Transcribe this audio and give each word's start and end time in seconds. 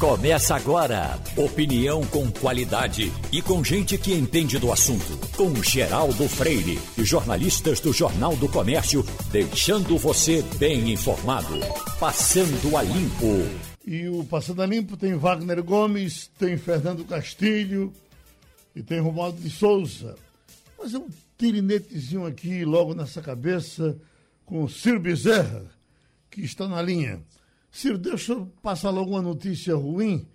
Começa 0.00 0.56
agora. 0.56 1.20
Opinião 1.36 2.02
com 2.06 2.32
qualidade 2.32 3.12
e 3.30 3.42
com 3.42 3.62
gente 3.62 3.98
que 3.98 4.14
entende 4.14 4.58
do 4.58 4.72
assunto. 4.72 5.18
Com 5.36 5.54
Geraldo 5.62 6.26
Freire 6.26 6.78
e 6.96 7.04
jornalistas 7.04 7.80
do 7.80 7.92
Jornal 7.92 8.34
do 8.34 8.48
Comércio, 8.48 9.04
deixando 9.30 9.98
você 9.98 10.42
bem 10.58 10.90
informado. 10.90 11.52
Passando 11.98 12.78
a 12.78 12.82
Limpo. 12.82 13.46
E 13.86 14.08
o 14.08 14.24
Passando 14.24 14.62
a 14.62 14.66
Limpo 14.66 14.96
tem 14.96 15.16
Wagner 15.16 15.62
Gomes, 15.62 16.30
tem 16.38 16.56
Fernando 16.56 17.04
Castilho 17.04 17.92
e 18.74 18.82
tem 18.82 19.00
Romualdo 19.00 19.38
de 19.38 19.50
Souza. 19.50 20.16
Mas 20.78 20.94
é 20.94 20.98
um 20.98 21.08
tirinetezinho 21.36 22.24
aqui 22.24 22.64
logo 22.64 22.94
nessa 22.94 23.20
cabeça 23.20 23.98
com 24.46 24.64
o 24.64 24.68
Ciro 24.68 24.98
Bezerra, 24.98 25.66
que 26.30 26.40
está 26.40 26.66
na 26.66 26.80
linha. 26.80 27.20
Ciro, 27.70 27.98
deixa 27.98 28.32
eu 28.32 28.48
passar 28.62 28.90
logo 28.90 29.12
uma 29.12 29.22
notícia 29.22 29.74
ruim 29.74 30.26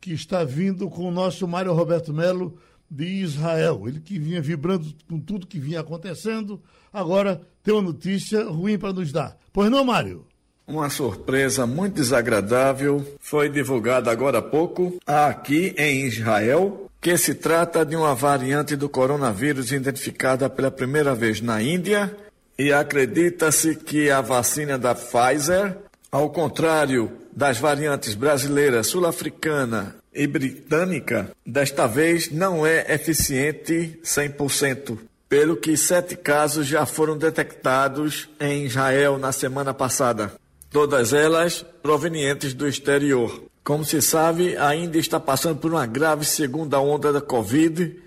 que 0.00 0.12
está 0.12 0.42
vindo 0.42 0.90
com 0.90 1.06
o 1.06 1.12
nosso 1.12 1.46
Mário 1.46 1.72
Roberto 1.72 2.12
Melo 2.12 2.58
de 2.90 3.04
Israel. 3.04 3.84
Ele 3.86 4.00
que 4.00 4.18
vinha 4.18 4.42
vibrando 4.42 4.92
com 5.08 5.18
tudo 5.20 5.46
que 5.46 5.60
vinha 5.60 5.80
acontecendo, 5.80 6.60
agora 6.92 7.40
tem 7.62 7.72
uma 7.72 7.82
notícia 7.82 8.44
ruim 8.44 8.76
para 8.76 8.92
nos 8.92 9.12
dar. 9.12 9.38
Pois 9.52 9.70
não, 9.70 9.84
Mário? 9.84 10.26
Uma 10.66 10.90
surpresa 10.90 11.66
muito 11.66 11.94
desagradável 11.94 13.04
foi 13.20 13.48
divulgada 13.48 14.10
agora 14.10 14.38
há 14.38 14.42
pouco, 14.42 14.98
aqui 15.06 15.74
em 15.76 16.06
Israel, 16.06 16.90
que 17.00 17.16
se 17.16 17.34
trata 17.34 17.84
de 17.84 17.96
uma 17.96 18.14
variante 18.14 18.76
do 18.76 18.88
coronavírus 18.88 19.72
identificada 19.72 20.48
pela 20.48 20.70
primeira 20.70 21.14
vez 21.14 21.40
na 21.40 21.62
Índia 21.62 22.16
e 22.58 22.72
acredita-se 22.72 23.74
que 23.74 24.10
a 24.10 24.20
vacina 24.20 24.78
da 24.78 24.94
Pfizer 24.94 25.76
ao 26.12 26.28
contrário 26.28 27.10
das 27.34 27.58
variantes 27.58 28.14
brasileira, 28.14 28.82
sul-africana 28.82 29.96
e 30.12 30.26
britânica, 30.26 31.30
desta 31.44 31.86
vez 31.86 32.30
não 32.30 32.66
é 32.66 32.92
eficiente 32.92 33.98
100%, 34.04 34.98
pelo 35.26 35.56
que 35.56 35.74
sete 35.74 36.14
casos 36.14 36.66
já 36.66 36.84
foram 36.84 37.16
detectados 37.16 38.28
em 38.38 38.66
Israel 38.66 39.16
na 39.16 39.32
semana 39.32 39.72
passada, 39.72 40.34
todas 40.70 41.14
elas 41.14 41.64
provenientes 41.82 42.52
do 42.52 42.68
exterior. 42.68 43.44
Como 43.64 43.82
se 43.82 44.02
sabe, 44.02 44.54
ainda 44.58 44.98
está 44.98 45.18
passando 45.18 45.60
por 45.60 45.70
uma 45.70 45.86
grave 45.86 46.26
segunda 46.26 46.78
onda 46.78 47.10
da 47.10 47.22
Covid, 47.22 48.01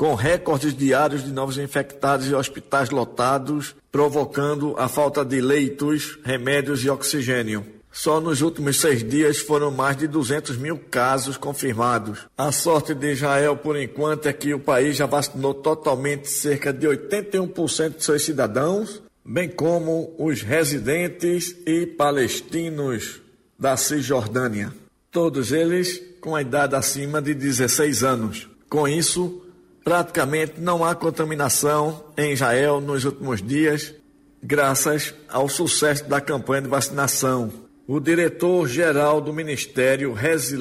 com 0.00 0.14
recordes 0.14 0.74
diários 0.74 1.22
de 1.22 1.30
novos 1.30 1.58
infectados 1.58 2.26
e 2.26 2.34
hospitais 2.34 2.88
lotados, 2.88 3.76
provocando 3.92 4.74
a 4.78 4.88
falta 4.88 5.22
de 5.22 5.42
leitos, 5.42 6.18
remédios 6.24 6.82
e 6.82 6.88
oxigênio. 6.88 7.66
Só 7.92 8.18
nos 8.18 8.40
últimos 8.40 8.80
seis 8.80 9.06
dias 9.06 9.40
foram 9.40 9.70
mais 9.70 9.98
de 9.98 10.08
200 10.08 10.56
mil 10.56 10.78
casos 10.78 11.36
confirmados. 11.36 12.20
A 12.34 12.50
sorte 12.50 12.94
de 12.94 13.12
Israel, 13.12 13.58
por 13.58 13.76
enquanto, 13.76 14.24
é 14.24 14.32
que 14.32 14.54
o 14.54 14.58
país 14.58 14.96
já 14.96 15.04
vacinou 15.04 15.52
totalmente 15.52 16.30
cerca 16.30 16.72
de 16.72 16.86
81% 16.86 17.98
de 17.98 18.02
seus 18.02 18.24
cidadãos, 18.24 19.02
bem 19.22 19.50
como 19.50 20.14
os 20.18 20.40
residentes 20.40 21.54
e 21.66 21.84
palestinos 21.84 23.20
da 23.58 23.76
Cisjordânia. 23.76 24.72
Todos 25.12 25.52
eles 25.52 26.00
com 26.22 26.34
a 26.34 26.40
idade 26.40 26.74
acima 26.74 27.20
de 27.20 27.34
16 27.34 28.02
anos. 28.02 28.48
Com 28.66 28.88
isso, 28.88 29.42
praticamente 29.84 30.60
não 30.60 30.84
há 30.84 30.94
contaminação 30.94 32.04
em 32.16 32.32
Israel 32.32 32.80
nos 32.80 33.04
últimos 33.04 33.42
dias, 33.42 33.94
graças 34.42 35.14
ao 35.28 35.48
sucesso 35.48 36.04
da 36.08 36.20
campanha 36.20 36.62
de 36.62 36.68
vacinação. 36.68 37.52
O 37.86 37.98
diretor-geral 37.98 39.20
do 39.20 39.32
Ministério, 39.32 40.12
Rezi 40.12 40.56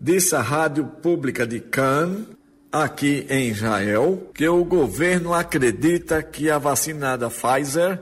disse 0.00 0.34
à 0.34 0.40
rádio 0.40 0.84
pública 0.86 1.46
de 1.46 1.60
Cannes, 1.60 2.24
aqui 2.72 3.26
em 3.28 3.48
Israel, 3.48 4.30
que 4.34 4.46
o 4.48 4.64
governo 4.64 5.32
acredita 5.32 6.22
que 6.22 6.50
a 6.50 6.58
vacina 6.58 7.16
da 7.16 7.30
Pfizer 7.30 8.00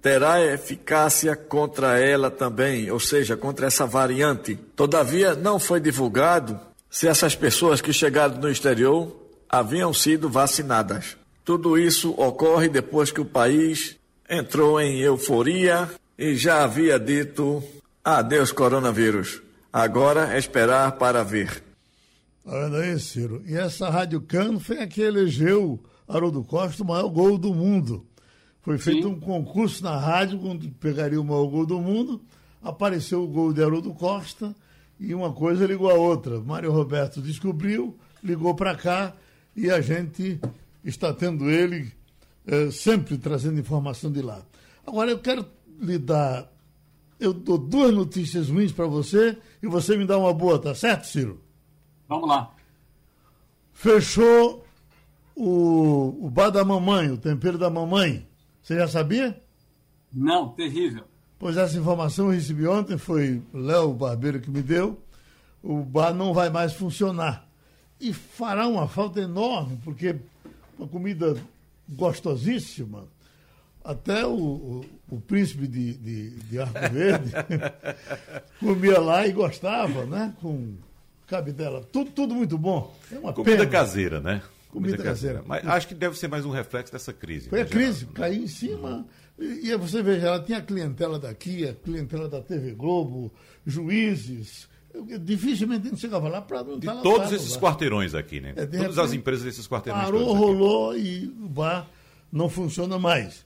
terá 0.00 0.44
eficácia 0.44 1.36
contra 1.36 1.98
ela 1.98 2.30
também, 2.30 2.90
ou 2.90 2.98
seja, 2.98 3.36
contra 3.36 3.66
essa 3.66 3.86
variante. 3.86 4.56
Todavia, 4.74 5.34
não 5.34 5.58
foi 5.58 5.80
divulgado 5.80 6.58
se 6.90 7.06
essas 7.06 7.34
pessoas 7.34 7.80
que 7.80 7.92
chegaram 7.92 8.36
no 8.36 8.50
exterior 8.50 9.21
haviam 9.52 9.92
sido 9.92 10.30
vacinadas. 10.30 11.14
Tudo 11.44 11.76
isso 11.76 12.12
ocorre 12.12 12.70
depois 12.70 13.12
que 13.12 13.20
o 13.20 13.26
país 13.26 13.98
entrou 14.28 14.80
em 14.80 15.00
euforia 15.00 15.90
e 16.18 16.34
já 16.34 16.64
havia 16.64 16.98
dito 16.98 17.62
adeus 18.02 18.50
coronavírus. 18.50 19.42
Agora 19.70 20.32
é 20.34 20.38
esperar 20.38 20.92
para 20.92 21.22
ver. 21.22 21.62
Olha 22.46 22.78
aí, 22.78 22.98
Ciro. 22.98 23.42
E 23.46 23.54
essa 23.54 23.90
Rádio 23.90 24.22
Cano 24.22 24.58
foi 24.58 24.78
a 24.78 24.86
que 24.86 25.02
elegeu 25.02 25.78
Haroldo 26.08 26.42
Costa 26.42 26.82
o 26.82 26.86
maior 26.86 27.08
gol 27.08 27.36
do 27.36 27.54
mundo. 27.54 28.06
Foi 28.62 28.78
feito 28.78 29.06
Sim. 29.06 29.14
um 29.14 29.20
concurso 29.20 29.82
na 29.84 29.98
rádio, 29.98 30.38
quando 30.38 30.68
pegaria 30.70 31.20
o 31.20 31.24
maior 31.24 31.46
gol 31.46 31.66
do 31.66 31.78
mundo, 31.78 32.22
apareceu 32.62 33.22
o 33.22 33.28
gol 33.28 33.52
de 33.52 33.62
Haroldo 33.62 33.92
Costa 33.92 34.54
e 34.98 35.14
uma 35.14 35.32
coisa 35.32 35.66
ligou 35.66 35.90
a 35.90 35.94
outra. 35.94 36.40
Mário 36.40 36.72
Roberto 36.72 37.20
descobriu, 37.20 37.98
ligou 38.22 38.54
para 38.54 38.74
cá 38.74 39.12
e 39.54 39.70
a 39.70 39.80
gente 39.80 40.40
está 40.84 41.12
tendo 41.12 41.50
ele 41.50 41.92
é, 42.46 42.70
sempre 42.70 43.16
trazendo 43.18 43.60
informação 43.60 44.10
de 44.10 44.22
lá. 44.22 44.42
Agora 44.86 45.10
eu 45.10 45.18
quero 45.18 45.46
lhe 45.80 45.98
dar. 45.98 46.50
Eu 47.20 47.32
dou 47.32 47.56
duas 47.56 47.94
notícias 47.94 48.48
ruins 48.48 48.72
para 48.72 48.86
você 48.86 49.38
e 49.62 49.66
você 49.68 49.96
me 49.96 50.04
dá 50.04 50.18
uma 50.18 50.32
boa, 50.34 50.58
tá 50.58 50.74
certo, 50.74 51.06
Ciro? 51.06 51.40
Vamos 52.08 52.28
lá. 52.28 52.52
Fechou 53.72 54.66
o, 55.36 56.26
o 56.26 56.30
bar 56.30 56.50
da 56.50 56.64
mamãe, 56.64 57.10
o 57.10 57.16
tempero 57.16 57.56
da 57.56 57.70
mamãe. 57.70 58.26
Você 58.60 58.76
já 58.76 58.88
sabia? 58.88 59.40
Não, 60.12 60.48
terrível. 60.48 61.04
Pois 61.38 61.56
essa 61.56 61.78
informação 61.78 62.26
eu 62.26 62.32
recebi 62.32 62.66
ontem, 62.66 62.98
foi 62.98 63.42
Léo 63.52 63.92
Barbeiro 63.92 64.40
que 64.40 64.50
me 64.50 64.62
deu. 64.62 65.00
O 65.62 65.82
bar 65.82 66.12
não 66.12 66.34
vai 66.34 66.50
mais 66.50 66.72
funcionar 66.72 67.48
e 68.02 68.12
fará 68.12 68.66
uma 68.66 68.88
falta 68.88 69.20
enorme, 69.20 69.78
porque 69.84 70.16
uma 70.76 70.88
comida 70.88 71.36
gostosíssima. 71.88 73.04
Até 73.84 74.26
o, 74.26 74.32
o, 74.32 74.84
o 75.10 75.20
príncipe 75.20 75.66
de, 75.66 75.94
de, 75.94 76.30
de 76.30 76.58
Arco 76.58 76.78
Verde 76.92 77.32
comia 78.58 79.00
lá 79.00 79.26
e 79.26 79.32
gostava, 79.32 80.04
né? 80.04 80.34
Com 80.40 80.74
cabidela. 81.28 81.82
Tudo, 81.92 82.10
tudo 82.10 82.34
muito 82.34 82.58
bom. 82.58 82.94
É 83.10 83.18
uma 83.18 83.32
comida 83.32 83.58
pena. 83.58 83.70
caseira, 83.70 84.20
né? 84.20 84.42
Comida, 84.68 84.96
comida 84.96 85.02
caseira. 85.02 85.38
caseira. 85.40 85.42
Mas 85.46 85.76
acho 85.76 85.88
que 85.88 85.94
deve 85.94 86.18
ser 86.18 86.28
mais 86.28 86.44
um 86.44 86.50
reflexo 86.50 86.92
dessa 86.92 87.12
crise. 87.12 87.48
Foi 87.48 87.60
né, 87.60 87.64
a 87.64 87.68
crise, 87.68 88.06
caiu 88.06 88.42
em 88.42 88.48
cima. 88.48 89.06
E, 89.38 89.68
e 89.70 89.76
você 89.76 90.02
veja, 90.02 90.26
ela 90.26 90.42
tinha 90.42 90.58
a 90.58 90.62
clientela 90.62 91.18
daqui, 91.18 91.68
a 91.68 91.72
clientela 91.72 92.28
da 92.28 92.40
TV 92.40 92.72
Globo, 92.72 93.32
juízes, 93.64 94.68
dificilmente 95.20 95.86
a 95.86 95.90
gente 95.90 96.00
chegava 96.00 96.28
lá 96.28 96.40
para 96.42 96.62
não 96.62 96.78
estar 96.78 96.96
todos 96.96 97.32
esses 97.32 97.56
quarteirões 97.56 98.14
aqui, 98.14 98.40
né? 98.40 98.52
É, 98.56 98.66
Todas 98.66 98.98
as 98.98 99.12
empresas 99.12 99.44
desses 99.44 99.66
quarteirões. 99.66 100.04
Parou, 100.04 100.32
rolou 100.32 100.96
e 100.96 101.26
o 101.26 101.48
bar 101.48 101.88
não 102.30 102.48
funciona 102.48 102.98
mais. 102.98 103.44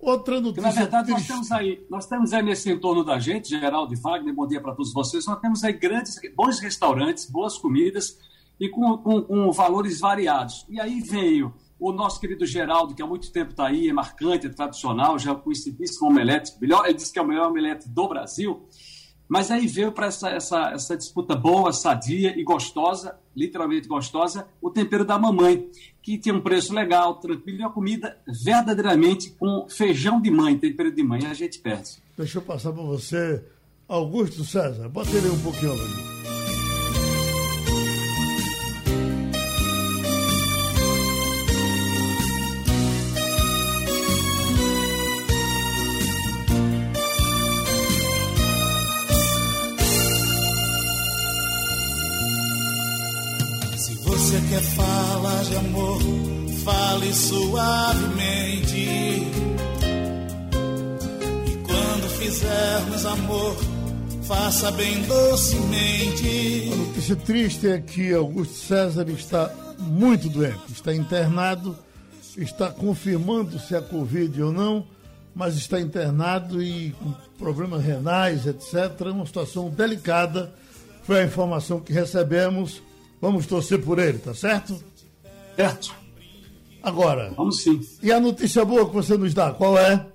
Outra 0.00 0.40
notícia. 0.40 0.62
na 0.62 0.70
verdade, 0.70 1.10
nós 1.10 1.26
temos, 1.26 1.50
aí, 1.50 1.84
nós 1.90 2.06
temos 2.06 2.32
aí 2.32 2.42
nesse 2.42 2.70
entorno 2.70 3.04
da 3.04 3.18
gente, 3.18 3.48
Geraldo 3.48 3.92
e 3.92 3.96
Fagner, 3.96 4.32
bom 4.32 4.46
dia 4.46 4.60
para 4.60 4.72
todos 4.72 4.92
vocês. 4.92 5.26
Nós 5.26 5.40
temos 5.40 5.64
aí 5.64 5.72
grandes, 5.72 6.20
bons 6.36 6.60
restaurantes, 6.60 7.28
boas 7.28 7.58
comidas 7.58 8.16
e 8.60 8.68
com, 8.68 8.96
com, 8.98 9.22
com 9.22 9.50
valores 9.50 9.98
variados. 9.98 10.64
E 10.68 10.80
aí 10.80 11.00
veio 11.00 11.52
o 11.80 11.92
nosso 11.92 12.20
querido 12.20 12.46
Geraldo, 12.46 12.94
que 12.94 13.02
há 13.02 13.06
muito 13.06 13.30
tempo 13.32 13.50
está 13.50 13.66
aí, 13.66 13.88
é 13.88 13.92
marcante, 13.92 14.46
é 14.46 14.50
tradicional, 14.50 15.18
já 15.18 15.34
conhecidíssimo 15.34 16.08
omelete, 16.08 16.52
melhor, 16.60 16.84
ele 16.84 16.94
disse 16.94 17.12
que 17.12 17.18
é 17.18 17.22
o 17.22 17.26
melhor 17.26 17.48
omelete 17.50 17.88
do 17.88 18.08
Brasil. 18.08 18.66
Mas 19.28 19.50
aí 19.50 19.66
veio 19.66 19.92
para 19.92 20.06
essa, 20.06 20.30
essa, 20.30 20.70
essa 20.70 20.96
disputa 20.96 21.36
boa, 21.36 21.72
sadia 21.72 22.38
e 22.38 22.42
gostosa, 22.42 23.16
literalmente 23.36 23.86
gostosa, 23.86 24.48
o 24.60 24.70
tempero 24.70 25.04
da 25.04 25.18
mamãe, 25.18 25.68
que 26.02 26.16
tem 26.16 26.32
um 26.32 26.40
preço 26.40 26.72
legal, 26.74 27.16
tranquilo, 27.16 27.58
e 27.58 27.62
uma 27.62 27.70
comida 27.70 28.16
verdadeiramente 28.26 29.30
com 29.38 29.66
feijão 29.68 30.20
de 30.20 30.30
mãe, 30.30 30.56
tempero 30.56 30.90
de 30.90 31.02
mãe, 31.02 31.26
a 31.26 31.34
gente 31.34 31.58
perde. 31.58 32.02
Deixa 32.16 32.38
eu 32.38 32.42
passar 32.42 32.72
para 32.72 32.82
você, 32.82 33.44
Augusto 33.86 34.44
César, 34.44 34.88
bota 34.88 35.10
ele 35.10 35.28
um 35.28 35.40
pouquinho 35.40 35.72
ali. 35.72 36.37
Quer 54.48 54.62
falar 54.62 55.44
de 55.44 55.56
amor, 55.56 56.00
fale 56.64 57.12
suavemente. 57.12 58.76
E 61.46 61.56
quando 61.66 62.08
fizermos 62.18 63.04
amor, 63.04 63.56
faça 64.22 64.70
bem 64.72 65.02
docemente. 65.02 66.70
A 66.72 66.76
notícia 66.76 67.16
triste 67.16 67.68
é 67.68 67.78
que 67.78 68.14
Augusto 68.14 68.54
César 68.54 69.08
está 69.10 69.52
muito 69.78 70.30
doente, 70.30 70.72
está 70.72 70.94
internado, 70.94 71.76
está 72.36 72.70
confirmando 72.70 73.58
se 73.58 73.74
é 73.74 73.80
Covid 73.82 74.42
ou 74.42 74.52
não, 74.52 74.86
mas 75.34 75.56
está 75.56 75.78
internado 75.78 76.62
e 76.62 76.92
com 76.92 77.12
problemas 77.38 77.84
renais, 77.84 78.46
etc. 78.46 79.08
Uma 79.12 79.26
situação 79.26 79.68
delicada. 79.68 80.50
Foi 81.02 81.20
a 81.20 81.24
informação 81.24 81.80
que 81.80 81.92
recebemos. 81.92 82.82
Vamos 83.20 83.46
torcer 83.46 83.82
por 83.82 83.98
ele, 83.98 84.18
tá 84.18 84.34
certo? 84.34 84.82
Certo. 85.56 85.94
Agora. 86.82 87.32
Vamos 87.36 87.62
sim. 87.62 87.80
E 88.02 88.12
a 88.12 88.20
notícia 88.20 88.64
boa 88.64 88.86
que 88.86 88.94
você 88.94 89.16
nos 89.16 89.34
dá, 89.34 89.52
qual 89.52 89.76
é? 89.76 90.06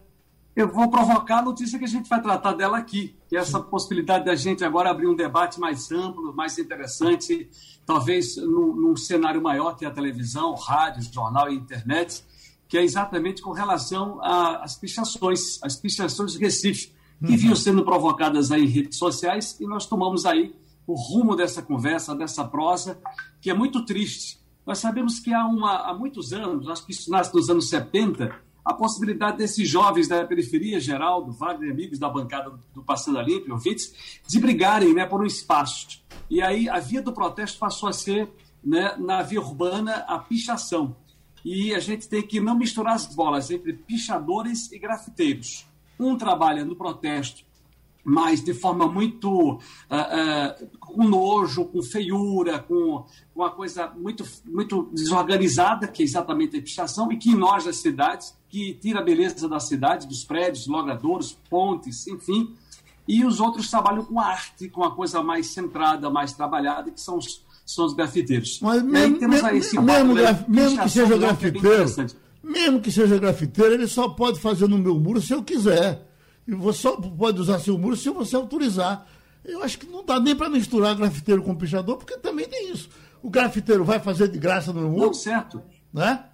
Eu 0.55 0.71
vou 0.71 0.89
provocar 0.89 1.39
a 1.39 1.41
notícia 1.41 1.79
que 1.79 1.85
a 1.85 1.87
gente 1.87 2.07
vai 2.07 2.21
tratar 2.21 2.53
dela 2.53 2.77
aqui, 2.77 3.15
que 3.27 3.35
é 3.35 3.39
essa 3.39 3.59
possibilidade 3.59 4.25
da 4.25 4.35
gente 4.35 4.63
agora 4.63 4.91
abrir 4.91 5.07
um 5.07 5.15
debate 5.15 5.59
mais 5.59 5.91
amplo, 5.91 6.33
mais 6.33 6.57
interessante, 6.59 7.49
talvez 7.85 8.37
num, 8.37 8.75
num 8.75 8.95
cenário 8.95 9.41
maior 9.41 9.75
que 9.75 9.83
a 9.83 9.89
televisão, 9.89 10.53
rádio, 10.53 11.01
jornal 11.11 11.51
e 11.51 11.55
internet, 11.55 12.23
que 12.67 12.77
é 12.77 12.83
exatamente 12.83 13.41
com 13.41 13.51
relação 13.51 14.19
às 14.23 14.75
pichações, 14.75 15.59
as 15.63 15.75
pichações 15.75 16.33
de 16.33 16.39
Recife, 16.39 16.91
que 17.19 17.31
uhum. 17.31 17.37
vinham 17.37 17.55
sendo 17.55 17.83
provocadas 17.83 18.51
aí 18.51 18.63
em 18.63 18.67
redes 18.67 18.97
sociais, 18.97 19.57
e 19.59 19.65
nós 19.65 19.87
tomamos 19.87 20.23
aí 20.25 20.53
o 20.85 20.93
rumo 20.93 21.35
dessa 21.35 21.61
conversa, 21.61 22.15
dessa 22.15 22.43
prosa, 22.43 22.99
que 23.41 23.49
é 23.49 23.53
muito 23.53 23.85
triste. 23.85 24.39
Nós 24.65 24.79
sabemos 24.79 25.19
que 25.19 25.33
há, 25.33 25.45
uma, 25.45 25.89
há 25.89 25.93
muitos 25.93 26.33
anos, 26.33 26.67
acho 26.69 26.85
que 26.85 26.91
isso 26.91 27.09
nasce 27.11 27.33
nos 27.33 27.49
anos 27.49 27.69
70, 27.69 28.33
a 28.63 28.73
possibilidade 28.73 29.37
desses 29.37 29.67
jovens 29.67 30.07
da 30.07 30.25
periferia, 30.25 30.79
Geraldo, 30.79 31.31
Wagner, 31.33 31.71
amigos 31.71 31.99
da 31.99 32.09
bancada 32.09 32.57
do 32.73 32.81
Passando 32.81 33.19
a 33.19 33.21
Limpo, 33.21 33.51
ouvintes, 33.51 34.21
de 34.25 34.39
brigarem 34.39 34.93
né, 34.93 35.05
por 35.05 35.21
um 35.21 35.25
espaço. 35.25 36.01
E 36.29 36.41
aí 36.41 36.69
a 36.69 36.79
via 36.79 37.01
do 37.01 37.11
protesto 37.11 37.59
passou 37.59 37.89
a 37.89 37.93
ser, 37.93 38.29
né, 38.63 38.95
na 38.97 39.21
via 39.21 39.41
urbana, 39.41 40.05
a 40.07 40.17
pichação. 40.17 40.95
E 41.43 41.75
a 41.75 41.79
gente 41.79 42.07
tem 42.07 42.21
que 42.21 42.39
não 42.39 42.55
misturar 42.55 42.95
as 42.95 43.05
bolas 43.13 43.51
entre 43.51 43.73
pichadores 43.73 44.71
e 44.71 44.79
grafiteiros. 44.79 45.67
Um 45.99 46.17
trabalha 46.17 46.63
no 46.63 46.75
protesto 46.75 47.43
mas 48.03 48.43
de 48.43 48.53
forma 48.53 48.87
muito 48.87 49.53
uh, 49.53 49.55
uh, 49.55 50.77
com 50.77 51.03
nojo, 51.07 51.65
com 51.65 51.81
feiura, 51.81 52.59
com 52.59 53.05
uma 53.33 53.49
coisa 53.49 53.91
muito, 53.97 54.25
muito 54.45 54.89
desorganizada, 54.91 55.87
que 55.87 56.03
é 56.03 56.05
exatamente 56.05 56.57
a 56.57 56.61
pichação, 56.61 57.11
e 57.11 57.17
que 57.17 57.31
enoja 57.31 57.69
as 57.69 57.77
cidades, 57.77 58.35
que 58.49 58.73
tira 58.73 58.99
a 58.99 59.03
beleza 59.03 59.47
da 59.47 59.59
cidade, 59.59 60.07
dos 60.07 60.23
prédios, 60.23 60.67
logradouros, 60.67 61.37
pontes, 61.49 62.07
enfim. 62.07 62.53
E 63.07 63.25
os 63.25 63.39
outros 63.39 63.69
trabalham 63.69 64.03
com 64.03 64.19
arte, 64.19 64.69
com 64.69 64.83
a 64.83 64.91
coisa 64.91 65.21
mais 65.23 65.47
centrada, 65.47 66.09
mais 66.09 66.33
trabalhada, 66.33 66.91
que 66.91 67.01
são 67.01 67.17
os, 67.17 67.43
são 67.65 67.85
os 67.85 67.93
grafiteiros. 67.93 68.59
Mas 68.61 68.81
mesmo, 68.81 69.27
mesmo, 69.27 69.81
mesmo, 69.81 70.13
graf, 70.15 70.47
mesmo 70.47 70.81
que 70.83 70.89
seja 70.89 71.15
é 71.15 71.17
grafiteiro, 71.17 71.83
é 71.83 72.23
mesmo 72.43 72.81
que 72.81 72.91
seja 72.91 73.17
grafiteiro, 73.17 73.73
ele 73.73 73.87
só 73.87 74.09
pode 74.09 74.39
fazer 74.39 74.67
no 74.67 74.77
meu 74.77 74.99
muro 74.99 75.21
se 75.21 75.33
eu 75.33 75.41
quiser. 75.41 76.12
E 76.47 76.53
você 76.53 76.79
só 76.79 76.97
pode 76.97 77.39
usar 77.39 77.59
seu 77.59 77.77
muro 77.77 77.95
se 77.95 78.09
você 78.09 78.35
autorizar. 78.35 79.07
Eu 79.43 79.61
acho 79.63 79.77
que 79.77 79.85
não 79.85 80.05
dá 80.05 80.19
nem 80.19 80.35
para 80.35 80.49
misturar 80.49 80.95
grafiteiro 80.95 81.43
com 81.43 81.55
pichador, 81.55 81.97
porque 81.97 82.17
também 82.17 82.47
tem 82.47 82.71
isso. 82.71 82.89
O 83.21 83.29
grafiteiro 83.29 83.83
vai 83.83 83.99
fazer 83.99 84.29
de 84.29 84.37
graça 84.37 84.71
no 84.71 84.89
muro? 84.89 85.07
Não, 85.07 85.13
certo. 85.13 85.61
Né? 85.91 86.25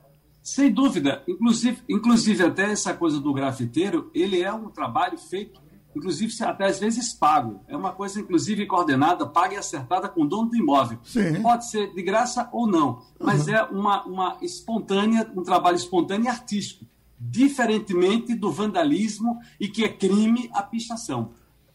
Sem 0.42 0.72
dúvida. 0.72 1.24
Inclusive, 1.28 1.82
inclusive, 1.88 2.44
até 2.44 2.72
essa 2.72 2.94
coisa 2.94 3.20
do 3.20 3.34
grafiteiro, 3.34 4.10
ele 4.14 4.42
é 4.42 4.52
um 4.52 4.70
trabalho 4.70 5.18
feito, 5.18 5.62
inclusive 5.96 6.34
até 6.44 6.66
às 6.66 6.80
vezes 6.80 7.14
pago. 7.14 7.64
É 7.68 7.76
uma 7.76 7.92
coisa, 7.92 8.20
inclusive, 8.20 8.66
coordenada, 8.66 9.28
paga 9.28 9.56
e 9.56 9.58
acertada 9.58 10.08
com 10.08 10.24
o 10.24 10.28
dono 10.28 10.50
do 10.50 10.56
imóvel. 10.56 11.00
Sim. 11.04 11.42
Pode 11.42 11.70
ser 11.70 11.94
de 11.94 12.02
graça 12.02 12.50
ou 12.52 12.66
não, 12.66 13.04
mas 13.20 13.48
uhum. 13.48 13.54
é 13.54 13.64
uma, 13.64 14.06
uma 14.06 14.38
espontânea, 14.42 15.32
um 15.36 15.44
trabalho 15.44 15.78
espontâneo 15.78 16.26
e 16.26 16.30
artístico 16.30 16.89
diferentemente 17.20 18.34
do 18.34 18.52
vandalismo 18.52 19.40
e 19.60 19.68
que 19.68 19.84
é 19.84 19.90
crime 19.90 20.50
a 20.54 20.64
pichação. 20.64 21.32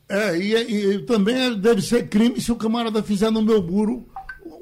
É, 0.09 0.37
e, 0.37 0.55
e 0.55 0.99
também 1.01 1.59
deve 1.59 1.83
ser 1.83 2.09
crime 2.09 2.41
se 2.41 2.53
o 2.53 2.57
camarada 2.57 3.03
fizer 3.03 3.31
no 3.31 3.43
meu 3.43 3.63
muro 3.63 4.07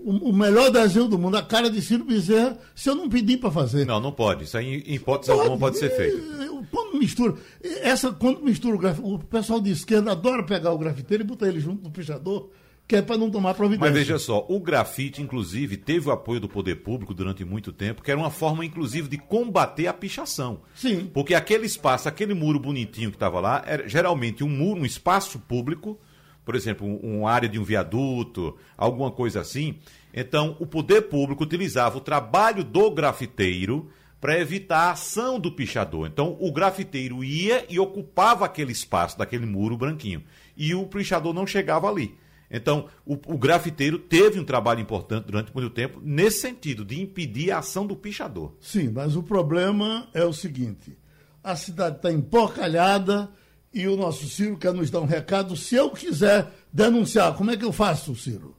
o, 0.05 0.31
o 0.31 0.33
melhor 0.33 0.71
desenho 0.71 1.09
do 1.09 1.19
mundo, 1.19 1.37
a 1.37 1.43
cara 1.43 1.71
de 1.71 1.81
Ciro 1.81 2.05
Bezerra, 2.05 2.59
se 2.75 2.89
eu 2.89 2.95
não 2.95 3.09
pedir 3.09 3.39
para 3.39 3.51
fazer. 3.51 3.87
Não, 3.87 4.01
não 4.01 4.13
pode. 4.13 4.45
Isso 4.45 4.57
aí, 4.57 4.83
em 4.87 4.95
hipótese 4.95 5.31
pode, 5.31 5.41
alguma, 5.41 5.59
pode 5.59 5.79
ser 5.79 5.91
feito. 5.91 6.67
Quando 6.71 6.99
mistura, 6.99 7.35
essa, 7.83 8.13
quando 8.13 8.43
mistura 8.43 8.75
o 8.75 8.79
graf, 8.79 8.99
o 9.01 9.19
pessoal 9.19 9.61
de 9.61 9.71
esquerda 9.71 10.13
adora 10.13 10.45
pegar 10.45 10.73
o 10.73 10.79
grafiteiro 10.79 11.23
e 11.23 11.27
botar 11.27 11.49
ele 11.49 11.61
junto 11.61 11.83
do 11.83 11.91
pichador 11.91 12.51
que 12.93 12.97
é 12.97 13.01
para 13.01 13.17
não 13.17 13.31
tomar 13.31 13.55
providência. 13.55 13.91
Mas 13.91 13.99
veja 13.99 14.19
só, 14.19 14.45
o 14.51 14.61
grafite, 14.61 15.23
inclusive, 15.23 15.79
teve 15.79 16.11
o 16.11 16.13
apoio 16.13 16.39
do 16.39 16.47
poder 16.47 16.83
público 16.83 17.15
durante 17.15 17.43
muito 17.43 17.73
tempo, 17.73 18.03
que 18.03 18.11
era 18.11 18.21
uma 18.21 18.31
forma, 18.31 18.67
inclusive, 18.67 19.09
de 19.09 19.17
combater 19.17 19.87
a 19.87 19.95
pichação. 19.95 20.61
Sim. 20.75 21.11
Porque 21.11 21.35
aquele 21.35 21.65
espaço, 21.65 22.07
aquele 22.07 22.35
muro 22.35 22.61
bonitinho 22.61 23.09
que 23.09 23.17
estava 23.17 23.41
lá, 23.41 23.63
era 23.65 23.89
geralmente 23.89 24.45
um 24.45 24.49
muro, 24.51 24.83
um 24.83 24.85
espaço 24.85 25.39
público, 25.39 25.99
por 26.45 26.55
exemplo, 26.55 26.87
uma 26.87 27.23
um 27.23 27.27
área 27.27 27.49
de 27.49 27.59
um 27.59 27.65
viaduto, 27.65 28.59
alguma 28.77 29.11
coisa 29.11 29.41
assim. 29.41 29.77
Então, 30.13 30.55
o 30.61 30.67
poder 30.67 31.09
público 31.09 31.45
utilizava 31.45 31.97
o 31.97 32.01
trabalho 32.03 32.63
do 32.63 32.91
grafiteiro 32.91 33.89
para 34.21 34.39
evitar 34.39 34.89
a 34.89 34.91
ação 34.91 35.41
do 35.41 35.51
pichador. 35.51 36.07
Então, 36.09 36.37
o 36.39 36.53
grafiteiro 36.53 37.25
ia 37.25 37.65
e 37.71 37.81
ocupava 37.81 38.45
aquele 38.45 38.71
espaço 38.71 39.17
daquele 39.17 39.47
muro 39.47 39.79
branquinho. 39.79 40.23
E 40.55 40.75
o 40.75 40.85
pichador 40.85 41.33
não 41.33 41.47
chegava 41.47 41.89
ali. 41.89 42.21
Então, 42.53 42.87
o, 43.07 43.15
o, 43.15 43.39
grafiteiro 43.39 43.99
teve 43.99 44.39
um 44.39 44.45
trabalho 44.45 44.81
importante 44.81 45.25
durante 45.25 45.55
muito 45.55 45.71
tempo 45.71 45.99
nesse 46.03 46.41
sentido, 46.41 46.85
de 46.85 47.01
impedir 47.01 47.51
a 47.51 47.61
ação 47.61 47.87
do 47.87 47.97
pichador. 47.97 48.55
Sim, 48.61 48.91
mas 48.91 49.17
o 49.17 49.23
problema 49.23 50.07
é 50.13 50.23
o 50.23 50.35
seguinte: 50.35 50.99
a 51.43 51.57
cidade 51.57 51.97
está 51.97 52.13
emporcalhada 52.13 53.33
e 53.73 53.89
o 53.89 53.97
nosso 53.97 54.29
Ciro 54.29 54.59
quer 54.59 54.75
nos 54.75 54.91
dar 54.91 55.01
um 55.01 55.07
recado. 55.07 55.57
Se 55.57 55.77
eu 55.77 55.91
quiser 55.91 56.53
denunciar, 56.71 57.35
como 57.35 57.51
é 57.51 57.57
que 57.57 57.65
eu 57.65 57.73
faço, 57.73 58.15
Ciro? 58.15 58.55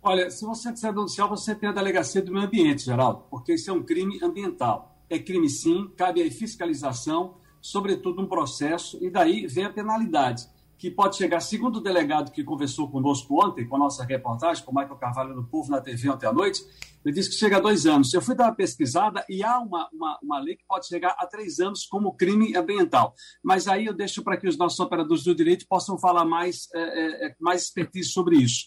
Olha, 0.00 0.30
se 0.30 0.44
você 0.44 0.70
quiser 0.70 0.92
denunciar, 0.92 1.28
você 1.28 1.56
tem 1.56 1.68
a 1.68 1.72
delegacia 1.72 2.22
do 2.22 2.32
meio 2.32 2.46
ambiente, 2.46 2.84
Geraldo, 2.84 3.24
porque 3.28 3.54
isso 3.54 3.68
é 3.68 3.72
um 3.72 3.82
crime 3.82 4.20
ambiental. 4.22 4.96
É 5.10 5.18
crime 5.18 5.48
sim, 5.50 5.90
cabe 5.96 6.22
aí 6.22 6.30
fiscalização, 6.30 7.34
sobretudo 7.60 8.22
um 8.22 8.26
processo, 8.26 8.96
e 9.00 9.10
daí 9.10 9.46
vem 9.48 9.64
a 9.64 9.70
penalidade 9.70 10.46
que 10.82 10.90
pode 10.90 11.16
chegar, 11.16 11.38
segundo 11.38 11.76
o 11.76 11.80
delegado 11.80 12.32
que 12.32 12.42
conversou 12.42 12.90
conosco 12.90 13.40
ontem, 13.40 13.64
com 13.68 13.76
a 13.76 13.78
nossa 13.78 14.04
reportagem, 14.04 14.64
com 14.64 14.72
o 14.72 14.74
Michael 14.74 14.96
Carvalho 14.96 15.32
do 15.32 15.44
Povo 15.44 15.70
na 15.70 15.80
TV 15.80 16.10
ontem 16.10 16.26
à 16.26 16.32
noite, 16.32 16.60
ele 17.04 17.14
disse 17.14 17.30
que 17.30 17.36
chega 17.36 17.58
a 17.58 17.60
dois 17.60 17.86
anos. 17.86 18.12
Eu 18.12 18.20
fui 18.20 18.34
dar 18.34 18.46
uma 18.46 18.54
pesquisada 18.56 19.24
e 19.28 19.44
há 19.44 19.60
uma, 19.60 19.88
uma, 19.92 20.18
uma 20.20 20.40
lei 20.40 20.56
que 20.56 20.64
pode 20.66 20.88
chegar 20.88 21.14
a 21.16 21.24
três 21.24 21.60
anos 21.60 21.86
como 21.86 22.16
crime 22.16 22.56
ambiental. 22.56 23.14
Mas 23.44 23.68
aí 23.68 23.86
eu 23.86 23.94
deixo 23.94 24.24
para 24.24 24.36
que 24.36 24.48
os 24.48 24.58
nossos 24.58 24.80
operadores 24.80 25.22
do 25.22 25.32
direito 25.36 25.68
possam 25.68 25.96
falar 25.96 26.24
mais, 26.24 26.66
é, 26.74 26.80
é, 26.80 27.26
é 27.28 27.36
mais 27.38 27.62
expertise 27.62 28.08
sobre 28.08 28.38
isso. 28.38 28.66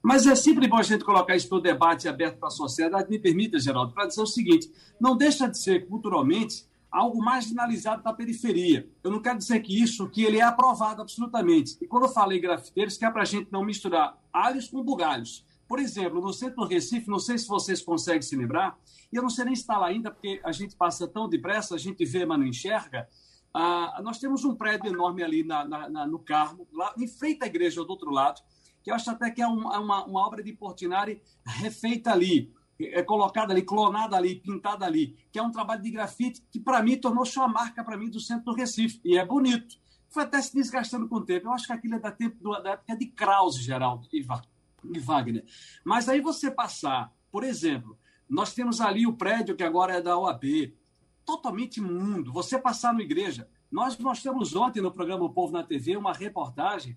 Mas 0.00 0.24
é 0.24 0.36
sempre 0.36 0.68
bom 0.68 0.76
a 0.76 0.84
gente 0.84 1.04
colocar 1.04 1.34
isso 1.34 1.48
para 1.48 1.58
o 1.58 1.60
debate 1.60 2.06
aberto 2.06 2.38
para 2.38 2.46
a 2.46 2.52
sociedade. 2.52 3.10
Me 3.10 3.18
permita, 3.18 3.58
Geraldo, 3.58 3.92
para 3.92 4.06
dizer 4.06 4.22
o 4.22 4.26
seguinte: 4.26 4.70
não 5.00 5.16
deixa 5.16 5.48
de 5.48 5.60
ser 5.60 5.88
culturalmente 5.88 6.64
algo 6.90 7.18
marginalizado 7.18 8.02
da 8.02 8.12
periferia. 8.12 8.88
Eu 9.02 9.10
não 9.10 9.20
quero 9.20 9.38
dizer 9.38 9.60
que 9.60 9.80
isso, 9.80 10.08
que 10.08 10.24
ele 10.24 10.38
é 10.38 10.42
aprovado 10.42 11.02
absolutamente. 11.02 11.76
E 11.80 11.86
quando 11.86 12.04
eu 12.04 12.08
falei 12.08 12.40
grafiteiros, 12.40 12.96
que 12.96 13.04
é 13.04 13.10
para 13.10 13.22
a 13.22 13.26
gente 13.26 13.50
não 13.50 13.64
misturar 13.64 14.18
alhos 14.32 14.68
com 14.68 14.82
bugalhos. 14.82 15.44
Por 15.68 15.78
exemplo, 15.78 16.20
no 16.20 16.32
centro 16.32 16.56
do 16.56 16.66
Recife, 16.66 17.10
não 17.10 17.18
sei 17.18 17.38
se 17.38 17.48
vocês 17.48 17.82
conseguem 17.82 18.22
se 18.22 18.36
lembrar, 18.36 18.78
e 19.12 19.16
eu 19.16 19.22
não 19.22 19.30
sei 19.30 19.44
nem 19.44 19.54
estar 19.54 19.78
lá 19.78 19.88
ainda, 19.88 20.10
porque 20.10 20.40
a 20.44 20.52
gente 20.52 20.76
passa 20.76 21.08
tão 21.08 21.28
depressa, 21.28 21.74
a 21.74 21.78
gente 21.78 22.04
vê, 22.04 22.24
mas 22.24 22.38
não 22.38 22.46
enxerga. 22.46 23.08
Ah, 23.52 24.00
nós 24.02 24.18
temos 24.18 24.44
um 24.44 24.54
prédio 24.54 24.92
enorme 24.92 25.22
ali 25.22 25.42
na, 25.42 25.64
na, 25.64 25.88
na, 25.88 26.06
no 26.06 26.18
Carmo, 26.18 26.68
lá 26.72 26.94
em 26.96 27.08
frente 27.08 27.42
à 27.42 27.46
igreja 27.46 27.82
do 27.82 27.90
outro 27.90 28.10
lado, 28.10 28.40
que 28.82 28.90
eu 28.90 28.94
acho 28.94 29.10
até 29.10 29.30
que 29.30 29.42
é 29.42 29.46
uma, 29.46 29.80
uma, 29.80 30.04
uma 30.04 30.26
obra 30.26 30.42
de 30.42 30.52
Portinari 30.52 31.20
refeita 31.44 32.12
ali 32.12 32.54
é 32.78 33.02
colocada 33.02 33.52
ali, 33.52 33.62
clonada 33.62 34.16
ali, 34.16 34.36
pintada 34.36 34.84
ali, 34.84 35.16
que 35.32 35.38
é 35.38 35.42
um 35.42 35.50
trabalho 35.50 35.82
de 35.82 35.90
grafite 35.90 36.42
que, 36.50 36.60
para 36.60 36.82
mim, 36.82 36.96
tornou-se 36.96 37.38
uma 37.38 37.48
marca 37.48 37.82
para 37.82 37.96
mim 37.96 38.10
do 38.10 38.20
centro 38.20 38.44
do 38.44 38.54
Recife. 38.54 39.00
E 39.04 39.16
é 39.16 39.24
bonito. 39.24 39.76
Foi 40.08 40.24
até 40.24 40.40
se 40.40 40.54
desgastando 40.54 41.08
com 41.08 41.16
o 41.16 41.24
tempo. 41.24 41.46
Eu 41.46 41.52
acho 41.52 41.66
que 41.66 41.72
aquilo 41.72 41.94
é 41.94 41.98
da, 41.98 42.10
tempo, 42.10 42.50
da 42.62 42.70
época 42.70 42.96
de 42.96 43.06
Krause, 43.06 43.62
Geraldo 43.62 44.08
e 44.12 44.98
Wagner. 45.00 45.44
Mas 45.84 46.08
aí 46.08 46.20
você 46.20 46.50
passar, 46.50 47.12
por 47.30 47.44
exemplo, 47.44 47.98
nós 48.28 48.54
temos 48.54 48.80
ali 48.80 49.06
o 49.06 49.14
prédio 49.14 49.56
que 49.56 49.64
agora 49.64 49.94
é 49.94 50.02
da 50.02 50.18
OAB, 50.18 50.74
totalmente 51.24 51.78
imundo. 51.78 52.32
Você 52.32 52.58
passar 52.58 52.92
na 52.92 53.02
igreja. 53.02 53.48
Nós 53.70 53.96
mostramos 53.98 54.54
ontem 54.54 54.80
no 54.80 54.92
programa 54.92 55.24
O 55.24 55.30
Povo 55.30 55.52
na 55.52 55.62
TV 55.62 55.96
uma 55.96 56.12
reportagem 56.12 56.96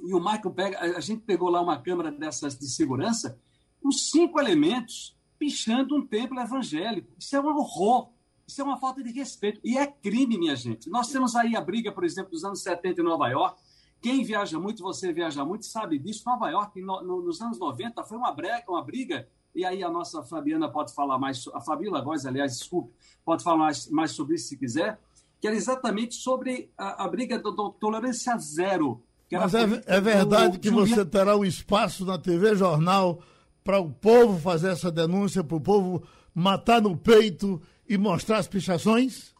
e 0.00 0.14
o 0.14 0.20
Michael 0.20 0.50
pega, 0.52 0.80
a 0.96 1.00
gente 1.00 1.22
pegou 1.22 1.50
lá 1.50 1.60
uma 1.60 1.80
câmera 1.80 2.12
dessas 2.12 2.56
de 2.56 2.68
segurança 2.68 3.38
os 3.82 4.10
cinco 4.10 4.40
elementos 4.40 5.16
pichando 5.38 5.96
um 5.96 6.06
templo 6.06 6.38
evangélico. 6.40 7.08
Isso 7.18 7.36
é 7.36 7.40
um 7.40 7.46
horror. 7.46 8.10
Isso 8.46 8.60
é 8.60 8.64
uma 8.64 8.78
falta 8.78 9.02
de 9.02 9.12
respeito. 9.12 9.60
E 9.62 9.76
é 9.76 9.86
crime, 9.86 10.38
minha 10.38 10.56
gente. 10.56 10.88
Nós 10.88 11.08
temos 11.08 11.36
aí 11.36 11.54
a 11.54 11.60
briga, 11.60 11.92
por 11.92 12.04
exemplo, 12.04 12.30
dos 12.30 12.44
anos 12.44 12.62
70 12.62 13.00
em 13.00 13.04
Nova 13.04 13.28
York, 13.28 13.60
Quem 14.00 14.24
viaja 14.24 14.58
muito, 14.58 14.82
você 14.82 15.12
viaja 15.12 15.44
muito, 15.44 15.66
sabe 15.66 15.98
disso. 15.98 16.22
Nova 16.26 16.48
York, 16.48 16.80
no, 16.80 17.02
no, 17.02 17.22
nos 17.22 17.40
anos 17.40 17.58
90, 17.58 18.02
foi 18.04 18.16
uma, 18.16 18.32
brega, 18.32 18.64
uma 18.68 18.82
briga, 18.82 19.28
e 19.54 19.64
aí 19.64 19.82
a 19.82 19.90
nossa 19.90 20.22
Fabiana 20.22 20.68
pode 20.68 20.94
falar 20.94 21.18
mais, 21.18 21.44
a 21.52 21.60
Fabíola 21.60 22.00
Góes, 22.00 22.24
aliás, 22.24 22.56
desculpe, 22.56 22.92
pode 23.24 23.42
falar 23.42 23.56
mais, 23.56 23.90
mais 23.90 24.12
sobre 24.12 24.36
isso 24.36 24.48
se 24.48 24.56
quiser, 24.56 25.00
que 25.40 25.46
era 25.46 25.56
exatamente 25.56 26.14
sobre 26.14 26.70
a, 26.78 27.04
a 27.04 27.08
briga 27.08 27.38
do, 27.38 27.50
do 27.50 27.70
tolerância 27.70 28.36
zero. 28.38 29.02
Mas 29.30 29.54
é, 29.54 29.62
é, 29.86 30.00
verdade 30.00 30.58
que 30.58 30.70
você 30.70 31.04
terá 31.04 31.36
um 31.36 31.44
espaço 31.44 32.04
na 32.04 32.16
TV 32.16 32.54
Jornal 32.54 33.20
para 33.68 33.78
o 33.78 33.92
povo 33.92 34.40
fazer 34.40 34.70
essa 34.70 34.90
denúncia, 34.90 35.44
para 35.44 35.58
o 35.58 35.60
povo 35.60 36.02
matar 36.34 36.80
no 36.80 36.96
peito 36.96 37.60
e 37.86 37.98
mostrar 37.98 38.38
as 38.38 38.48
pichações? 38.48 39.36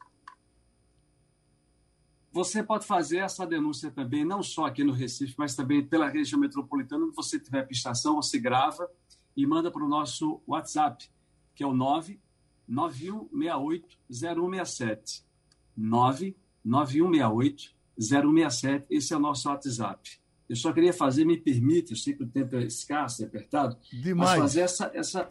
Você 2.30 2.62
pode 2.62 2.84
fazer 2.84 3.20
essa 3.20 3.46
denúncia 3.46 3.90
também, 3.90 4.26
não 4.26 4.42
só 4.42 4.66
aqui 4.66 4.84
no 4.84 4.92
Recife, 4.92 5.34
mas 5.38 5.54
também 5.54 5.82
pela 5.82 6.10
região 6.10 6.38
metropolitana. 6.38 7.06
Se 7.06 7.16
você 7.16 7.40
tiver 7.40 7.62
pichação, 7.62 8.16
você 8.16 8.38
grava 8.38 8.86
e 9.34 9.46
manda 9.46 9.70
para 9.70 9.82
o 9.82 9.88
nosso 9.88 10.42
WhatsApp, 10.46 11.10
que 11.54 11.62
é 11.62 11.66
o 11.66 11.72
991680167. 12.68 15.22
991680167. 17.96 18.84
Esse 18.90 19.14
é 19.14 19.16
o 19.16 19.20
nosso 19.20 19.48
WhatsApp. 19.48 20.20
Eu 20.48 20.56
só 20.56 20.72
queria 20.72 20.92
fazer, 20.92 21.24
me 21.24 21.36
permite, 21.36 21.92
eu 21.92 21.96
sei 21.96 22.14
que 22.14 22.22
o 22.22 22.26
tempo 22.26 22.56
é 22.56 22.64
escasso, 22.64 23.22
é 23.22 23.26
apertado, 23.26 23.76
Demais. 23.92 24.30
mas 24.30 24.38
fazer 24.38 24.60
essa, 24.60 24.90
essa, 24.94 25.30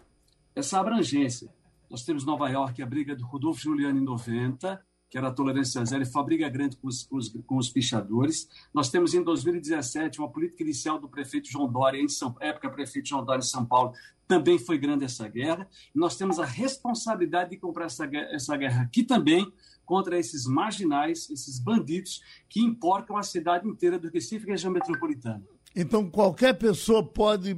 essa 0.55 0.79
abrangência. 0.79 1.49
Nós 1.89 2.03
temos 2.03 2.25
Nova 2.25 2.49
York, 2.49 2.81
a 2.81 2.85
briga 2.85 3.15
do 3.15 3.25
Rodolfo 3.25 3.61
Giuliani 3.61 3.99
em 3.99 4.03
90, 4.03 4.79
que 5.09 5.17
era 5.17 5.29
a 5.29 5.31
tolerância 5.31 5.83
zero, 5.85 6.03
e 6.03 6.05
foi 6.05 6.21
uma 6.21 6.25
briga 6.25 6.49
grande 6.49 6.75
com 6.75 6.87
os, 6.87 7.03
com, 7.03 7.15
os, 7.15 7.29
com 7.45 7.57
os 7.57 7.69
pichadores. 7.69 8.49
Nós 8.73 8.89
temos 8.89 9.13
em 9.13 9.23
2017 9.23 10.19
uma 10.19 10.29
política 10.29 10.63
inicial 10.63 10.99
do 10.99 11.07
prefeito 11.07 11.49
João 11.49 11.71
Dória, 11.71 11.99
em 11.99 12.09
São, 12.09 12.35
época 12.41 12.69
prefeito 12.69 13.09
João 13.09 13.23
Dória 13.23 13.39
em 13.39 13.47
São 13.47 13.65
Paulo, 13.65 13.93
também 14.27 14.59
foi 14.59 14.77
grande 14.77 15.05
essa 15.05 15.27
guerra. 15.27 15.67
Nós 15.95 16.17
temos 16.17 16.39
a 16.39 16.45
responsabilidade 16.45 17.51
de 17.51 17.57
comprar 17.57 17.85
essa, 17.85 18.05
essa 18.05 18.57
guerra 18.57 18.81
aqui 18.81 19.01
também 19.01 19.49
contra 19.87 20.19
esses 20.19 20.45
marginais, 20.45 21.27
esses 21.31 21.59
bandidos 21.59 22.21
que 22.47 22.59
importam 22.59 23.17
a 23.17 23.23
cidade 23.23 23.67
inteira 23.67 23.97
do 23.97 24.07
Recife 24.09 24.45
e 24.45 24.51
região 24.51 24.71
metropolitana. 24.71 25.41
Então, 25.75 26.07
qualquer 26.09 26.53
pessoa 26.53 27.03
pode 27.03 27.51
eh, 27.51 27.57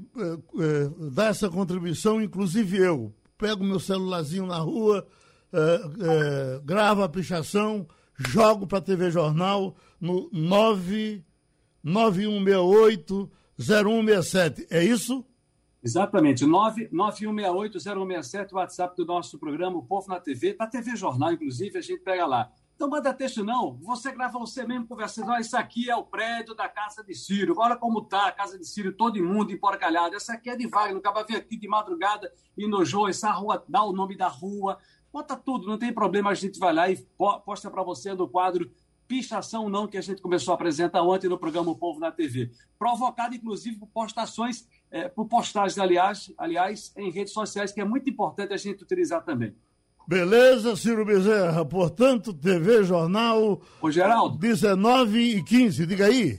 eh, 0.60 0.90
dar 1.12 1.32
essa 1.32 1.50
contribuição, 1.50 2.22
inclusive 2.22 2.78
eu. 2.78 3.14
Pego 3.38 3.62
meu 3.64 3.80
celularzinho 3.80 4.46
na 4.46 4.58
rua, 4.58 5.08
é, 5.52 5.58
é, 5.58 6.62
gravo 6.64 7.02
a 7.02 7.10
pichação, 7.10 7.88
jogo 8.18 8.68
para 8.68 8.78
a 8.78 8.82
TV 8.82 9.10
Jornal 9.10 9.76
no 10.00 10.30
99168 10.32 13.32
0167. 13.58 14.68
É 14.70 14.84
isso? 14.84 15.26
Exatamente, 15.82 16.46
9168-0167, 16.46 18.52
o 18.52 18.56
WhatsApp 18.56 18.98
do 18.98 19.06
nosso 19.06 19.40
programa, 19.40 19.78
o 19.78 19.84
Povo 19.84 20.10
na 20.10 20.20
TV, 20.20 20.54
da 20.54 20.68
TV 20.68 20.94
Jornal, 20.96 21.32
inclusive, 21.32 21.78
a 21.78 21.82
gente 21.82 22.02
pega 22.02 22.26
lá. 22.26 22.52
Então 22.76 22.90
manda 22.90 23.14
texto 23.14 23.44
não, 23.44 23.78
você 23.78 24.12
grava 24.12 24.40
você 24.40 24.66
mesmo 24.66 24.88
conversando, 24.88 25.32
olha, 25.32 25.42
isso 25.42 25.58
aqui 25.58 25.90
é 25.90 25.96
o 25.96 26.04
prédio 26.04 26.56
da 26.56 26.70
Casa 26.70 27.04
de 27.04 27.14
Círio, 27.14 27.54
olha 27.58 27.76
como 27.76 28.02
tá 28.02 28.28
a 28.28 28.32
Casa 28.32 28.58
de 28.58 28.66
Círio, 28.66 28.94
todo 28.94 29.18
imundo, 29.18 29.52
emporcalhado, 29.52 30.16
essa 30.16 30.34
aqui 30.34 30.50
é 30.50 30.56
de 30.56 30.66
Wagner, 30.66 30.98
acaba 30.98 31.26
vir 31.26 31.36
aqui 31.36 31.58
de 31.58 31.68
madrugada 31.68 32.32
e 32.58 32.66
nojou, 32.68 33.10
essa 33.10 33.32
rua, 33.32 33.66
dá 33.68 33.84
o 33.84 33.92
nome 33.92 34.16
da 34.16 34.30
rua, 34.30 34.78
Bota 35.12 35.36
tudo, 35.36 35.68
não 35.68 35.78
tem 35.78 35.92
problema, 35.92 36.30
a 36.30 36.36
gente 36.36 36.60
vai 36.60 36.72
lá 36.72 36.90
e 36.90 36.98
posta 37.44 37.70
para 37.72 37.82
você 37.82 38.14
no 38.14 38.28
quadro 38.28 38.72
Pichação 39.08 39.70
Não, 39.70 39.88
que 39.88 39.98
a 39.98 40.02
gente 40.02 40.22
começou 40.22 40.52
a 40.52 40.56
apresentar 40.56 41.02
ontem 41.02 41.28
no 41.28 41.38
programa 41.38 41.72
O 41.72 41.76
Povo 41.76 42.00
na 42.00 42.12
TV. 42.12 42.52
Provocado, 42.78 43.34
inclusive, 43.34 43.78
por 43.78 43.88
postações, 43.88 44.68
é, 44.92 45.08
por 45.08 45.28
postagens, 45.28 45.78
aliás, 45.78 46.32
aliás, 46.38 46.94
em 46.98 47.12
redes 47.12 47.34
sociais, 47.34 47.72
que 47.72 47.82
é 47.82 47.86
muito 47.86 48.10
importante 48.10 48.54
a 48.54 48.58
gente 48.58 48.84
utilizar 48.84 49.24
também. 49.24 49.54
Beleza, 50.08 50.76
Ciro 50.76 51.06
Bezerra. 51.06 51.64
Portanto, 51.64 52.34
TV 52.34 52.84
Jornal. 52.84 53.62
Ô, 53.80 53.92
Geraldo. 53.92 54.40
19 54.40 55.20
e 55.20 55.44
15, 55.44 55.86
diga 55.86 56.08
aí. 56.08 56.36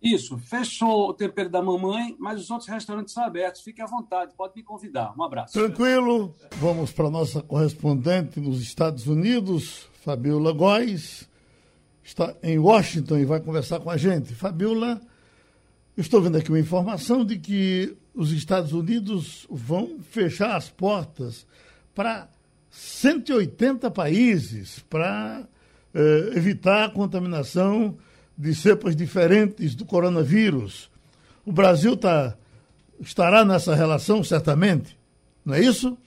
Isso, 0.00 0.38
fechou 0.38 1.08
o 1.08 1.14
tempero 1.14 1.48
da 1.48 1.60
mamãe, 1.62 2.14
mas 2.18 2.40
os 2.40 2.50
outros 2.50 2.68
restaurantes 2.68 3.14
são 3.14 3.24
abertos. 3.24 3.62
Fique 3.62 3.80
à 3.80 3.86
vontade, 3.86 4.32
pode 4.36 4.52
me 4.54 4.62
convidar. 4.62 5.12
Um 5.18 5.22
abraço. 5.24 5.54
Tranquilo. 5.54 6.34
Vamos 6.58 6.92
para 6.92 7.06
a 7.06 7.10
nossa 7.10 7.42
correspondente 7.42 8.38
nos 8.38 8.60
Estados 8.60 9.06
Unidos, 9.06 9.88
Fabiola 10.04 10.52
Góes. 10.52 11.26
Está 12.04 12.34
em 12.42 12.58
Washington 12.58 13.16
e 13.16 13.24
vai 13.24 13.40
conversar 13.40 13.80
com 13.80 13.90
a 13.90 13.96
gente. 13.96 14.34
Fabiola, 14.34 15.00
estou 16.00 16.22
vendo 16.22 16.38
aqui 16.38 16.50
uma 16.50 16.60
informação 16.60 17.24
de 17.24 17.38
que 17.38 17.96
os 18.14 18.30
Estados 18.32 18.72
Unidos 18.72 19.46
vão 19.50 19.98
fechar 20.10 20.56
as 20.56 20.68
portas 20.68 21.46
para 21.94 22.28
180 22.70 23.90
países 23.90 24.78
para 24.88 25.46
eh, 25.92 26.32
evitar 26.36 26.84
a 26.84 26.90
contaminação 26.90 27.96
de 28.36 28.54
cepas 28.54 28.94
diferentes 28.94 29.74
do 29.74 29.84
coronavírus. 29.84 30.88
O 31.44 31.50
Brasil 31.50 31.96
tá, 31.96 32.36
estará 33.00 33.44
nessa 33.44 33.74
relação, 33.74 34.22
certamente, 34.22 34.96
não 35.44 35.54
é 35.54 35.60
isso? 35.60 35.98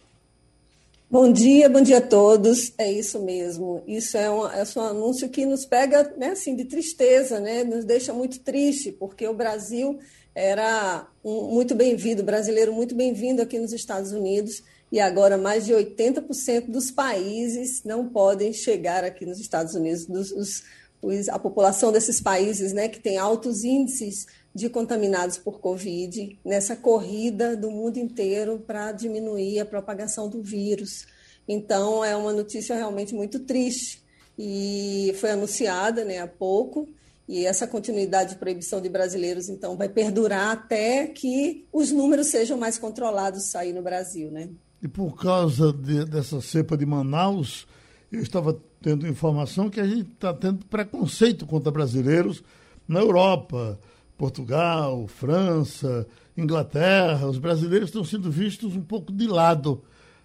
Bom 1.11 1.29
dia, 1.29 1.67
bom 1.67 1.81
dia 1.81 1.97
a 1.97 2.01
todos. 2.01 2.71
É 2.77 2.89
isso 2.89 3.19
mesmo. 3.21 3.83
Isso 3.85 4.15
é, 4.15 4.31
um, 4.31 4.47
é 4.47 4.63
um 4.77 4.81
anúncio 4.81 5.27
que 5.27 5.45
nos 5.45 5.65
pega 5.65 6.09
né, 6.15 6.29
assim, 6.29 6.55
de 6.55 6.63
tristeza, 6.63 7.37
né? 7.37 7.65
nos 7.65 7.83
deixa 7.83 8.13
muito 8.13 8.39
triste, 8.39 8.93
porque 8.93 9.27
o 9.27 9.33
Brasil 9.33 9.99
era 10.33 11.05
um, 11.21 11.53
muito 11.53 11.75
bem-vindo, 11.75 12.23
brasileiro 12.23 12.71
muito 12.71 12.95
bem-vindo 12.95 13.41
aqui 13.41 13.59
nos 13.59 13.73
Estados 13.73 14.13
Unidos, 14.13 14.63
e 14.89 15.01
agora 15.01 15.37
mais 15.37 15.65
de 15.65 15.73
80% 15.73 16.71
dos 16.71 16.89
países 16.89 17.83
não 17.83 18.07
podem 18.07 18.53
chegar 18.53 19.03
aqui 19.03 19.25
nos 19.25 19.41
Estados 19.41 19.75
Unidos, 19.75 20.05
dos, 20.05 20.31
os, 20.31 21.27
a 21.27 21.37
população 21.37 21.91
desses 21.91 22.21
países 22.21 22.71
né, 22.71 22.87
que 22.87 23.01
tem 23.01 23.17
altos 23.17 23.65
índices 23.65 24.27
de 24.53 24.69
contaminados 24.69 25.37
por 25.37 25.59
Covid, 25.59 26.37
nessa 26.43 26.75
corrida 26.75 27.55
do 27.55 27.71
mundo 27.71 27.97
inteiro 27.97 28.59
para 28.59 28.91
diminuir 28.91 29.59
a 29.59 29.65
propagação 29.65 30.29
do 30.29 30.41
vírus. 30.41 31.07
Então, 31.47 32.03
é 32.03 32.15
uma 32.15 32.33
notícia 32.33 32.75
realmente 32.75 33.13
muito 33.13 33.39
triste 33.39 34.03
e 34.37 35.13
foi 35.19 35.31
anunciada 35.31 36.03
né, 36.03 36.19
há 36.19 36.27
pouco. 36.27 36.87
E 37.27 37.45
essa 37.45 37.65
continuidade 37.65 38.31
de 38.31 38.39
proibição 38.39 38.81
de 38.81 38.89
brasileiros, 38.89 39.47
então, 39.47 39.77
vai 39.77 39.87
perdurar 39.87 40.51
até 40.51 41.07
que 41.07 41.65
os 41.71 41.91
números 41.91 42.27
sejam 42.27 42.57
mais 42.57 42.77
controlados 42.77 43.55
aí 43.55 43.71
no 43.71 43.81
Brasil. 43.81 44.29
Né? 44.29 44.49
E 44.81 44.87
por 44.87 45.15
causa 45.15 45.71
de, 45.71 46.03
dessa 46.03 46.41
cepa 46.41 46.75
de 46.75 46.85
Manaus, 46.85 47.65
eu 48.11 48.21
estava 48.21 48.59
tendo 48.81 49.07
informação 49.07 49.69
que 49.69 49.79
a 49.79 49.87
gente 49.87 50.11
está 50.11 50.33
tendo 50.33 50.65
preconceito 50.65 51.45
contra 51.45 51.71
brasileiros 51.71 52.43
na 52.87 52.99
Europa, 52.99 53.79
Portugal, 54.21 55.07
França, 55.07 56.05
Inglaterra. 56.37 57.27
Os 57.27 57.39
brasileiros 57.39 57.89
estão 57.89 58.05
sendo 58.05 58.29
vistos 58.29 58.75
um 58.75 58.83
pouco 58.83 59.11
de 59.11 59.25
lado. 59.25 59.81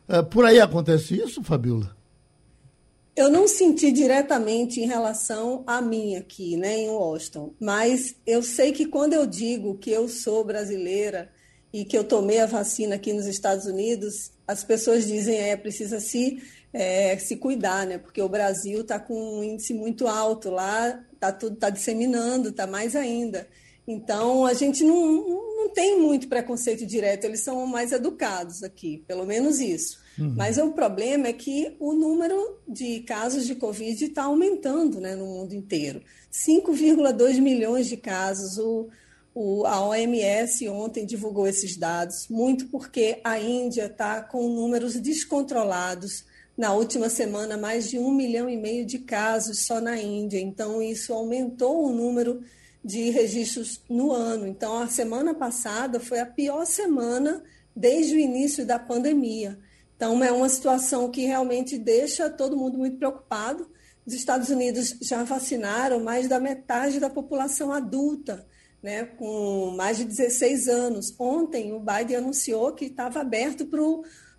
É, 0.06 0.20
por 0.20 0.44
aí 0.44 0.60
acontece 0.60 1.18
isso, 1.18 1.42
Fabiola? 1.42 1.96
Eu 3.16 3.30
não 3.30 3.48
senti 3.48 3.90
diretamente 3.90 4.80
em 4.80 4.86
relação 4.86 5.64
a 5.66 5.80
mim 5.80 6.14
aqui, 6.14 6.58
né, 6.58 6.76
em 6.76 6.90
Washington, 6.90 7.54
mas 7.58 8.14
eu 8.26 8.42
sei 8.42 8.70
que 8.70 8.84
quando 8.84 9.14
eu 9.14 9.26
digo 9.26 9.78
que 9.78 9.90
eu 9.90 10.06
sou 10.10 10.44
brasileira 10.44 11.30
e 11.72 11.82
que 11.82 11.96
eu 11.96 12.04
tomei 12.04 12.40
a 12.40 12.46
vacina 12.46 12.96
aqui 12.96 13.14
nos 13.14 13.24
Estados 13.24 13.64
Unidos, 13.64 14.30
as 14.46 14.62
pessoas 14.62 15.06
dizem 15.06 15.38
é 15.38 15.56
precisa 15.56 16.00
se 16.00 16.42
é, 16.70 17.16
se 17.16 17.36
cuidar, 17.36 17.86
né? 17.86 17.96
Porque 17.96 18.20
o 18.20 18.28
Brasil 18.28 18.82
está 18.82 19.00
com 19.00 19.38
um 19.38 19.42
índice 19.42 19.72
muito 19.72 20.06
alto 20.06 20.50
lá, 20.50 21.02
está 21.14 21.32
tudo 21.32 21.56
tá 21.56 21.70
disseminando, 21.70 22.50
está 22.50 22.66
mais 22.66 22.94
ainda. 22.94 23.48
Então 23.86 24.44
a 24.44 24.52
gente 24.52 24.82
não, 24.82 24.96
não 25.56 25.68
tem 25.70 26.00
muito 26.00 26.28
preconceito 26.28 26.84
direto, 26.84 27.24
eles 27.24 27.40
são 27.40 27.66
mais 27.66 27.92
educados 27.92 28.62
aqui, 28.62 29.04
pelo 29.06 29.24
menos 29.24 29.60
isso. 29.60 29.98
Uhum. 30.18 30.34
Mas 30.36 30.58
o 30.58 30.72
problema 30.72 31.28
é 31.28 31.32
que 31.32 31.76
o 31.78 31.92
número 31.92 32.58
de 32.66 33.00
casos 33.00 33.46
de 33.46 33.54
Covid 33.54 34.04
está 34.04 34.24
aumentando 34.24 35.00
né, 35.00 35.14
no 35.14 35.26
mundo 35.26 35.54
inteiro. 35.54 36.02
5,2 36.32 37.40
milhões 37.40 37.86
de 37.86 37.96
casos. 37.96 38.58
O, 38.58 38.88
o, 39.34 39.66
a 39.66 39.86
OMS 39.86 40.66
ontem 40.68 41.04
divulgou 41.04 41.46
esses 41.46 41.76
dados, 41.76 42.26
muito 42.28 42.66
porque 42.68 43.20
a 43.22 43.38
Índia 43.38 43.84
está 43.84 44.22
com 44.22 44.48
números 44.48 44.94
descontrolados 44.96 46.24
na 46.56 46.72
última 46.72 47.10
semana, 47.10 47.58
mais 47.58 47.90
de 47.90 47.98
um 47.98 48.10
milhão 48.10 48.48
e 48.48 48.56
meio 48.56 48.86
de 48.86 48.98
casos 48.98 49.66
só 49.66 49.78
na 49.78 50.00
Índia. 50.00 50.40
Então, 50.40 50.80
isso 50.80 51.12
aumentou 51.12 51.84
o 51.84 51.92
número 51.92 52.42
de 52.86 53.10
registros 53.10 53.82
no 53.90 54.12
ano. 54.12 54.46
Então, 54.46 54.78
a 54.78 54.86
semana 54.86 55.34
passada 55.34 55.98
foi 55.98 56.20
a 56.20 56.26
pior 56.26 56.64
semana 56.64 57.42
desde 57.74 58.14
o 58.14 58.18
início 58.18 58.64
da 58.64 58.78
pandemia. 58.78 59.58
Então, 59.96 60.22
é 60.22 60.30
uma 60.30 60.48
situação 60.48 61.10
que 61.10 61.26
realmente 61.26 61.76
deixa 61.76 62.30
todo 62.30 62.56
mundo 62.56 62.78
muito 62.78 62.96
preocupado. 62.96 63.68
os 64.06 64.14
Estados 64.14 64.50
Unidos 64.50 64.96
já 65.02 65.24
vacinaram 65.24 65.98
mais 65.98 66.28
da 66.28 66.38
metade 66.38 67.00
da 67.00 67.10
população 67.10 67.72
adulta, 67.72 68.46
né, 68.80 69.04
com 69.04 69.72
mais 69.76 69.96
de 69.96 70.04
16 70.04 70.68
anos. 70.68 71.12
Ontem, 71.18 71.72
o 71.72 71.80
Biden 71.80 72.18
anunciou 72.18 72.72
que 72.72 72.84
estava 72.84 73.20
aberto 73.20 73.66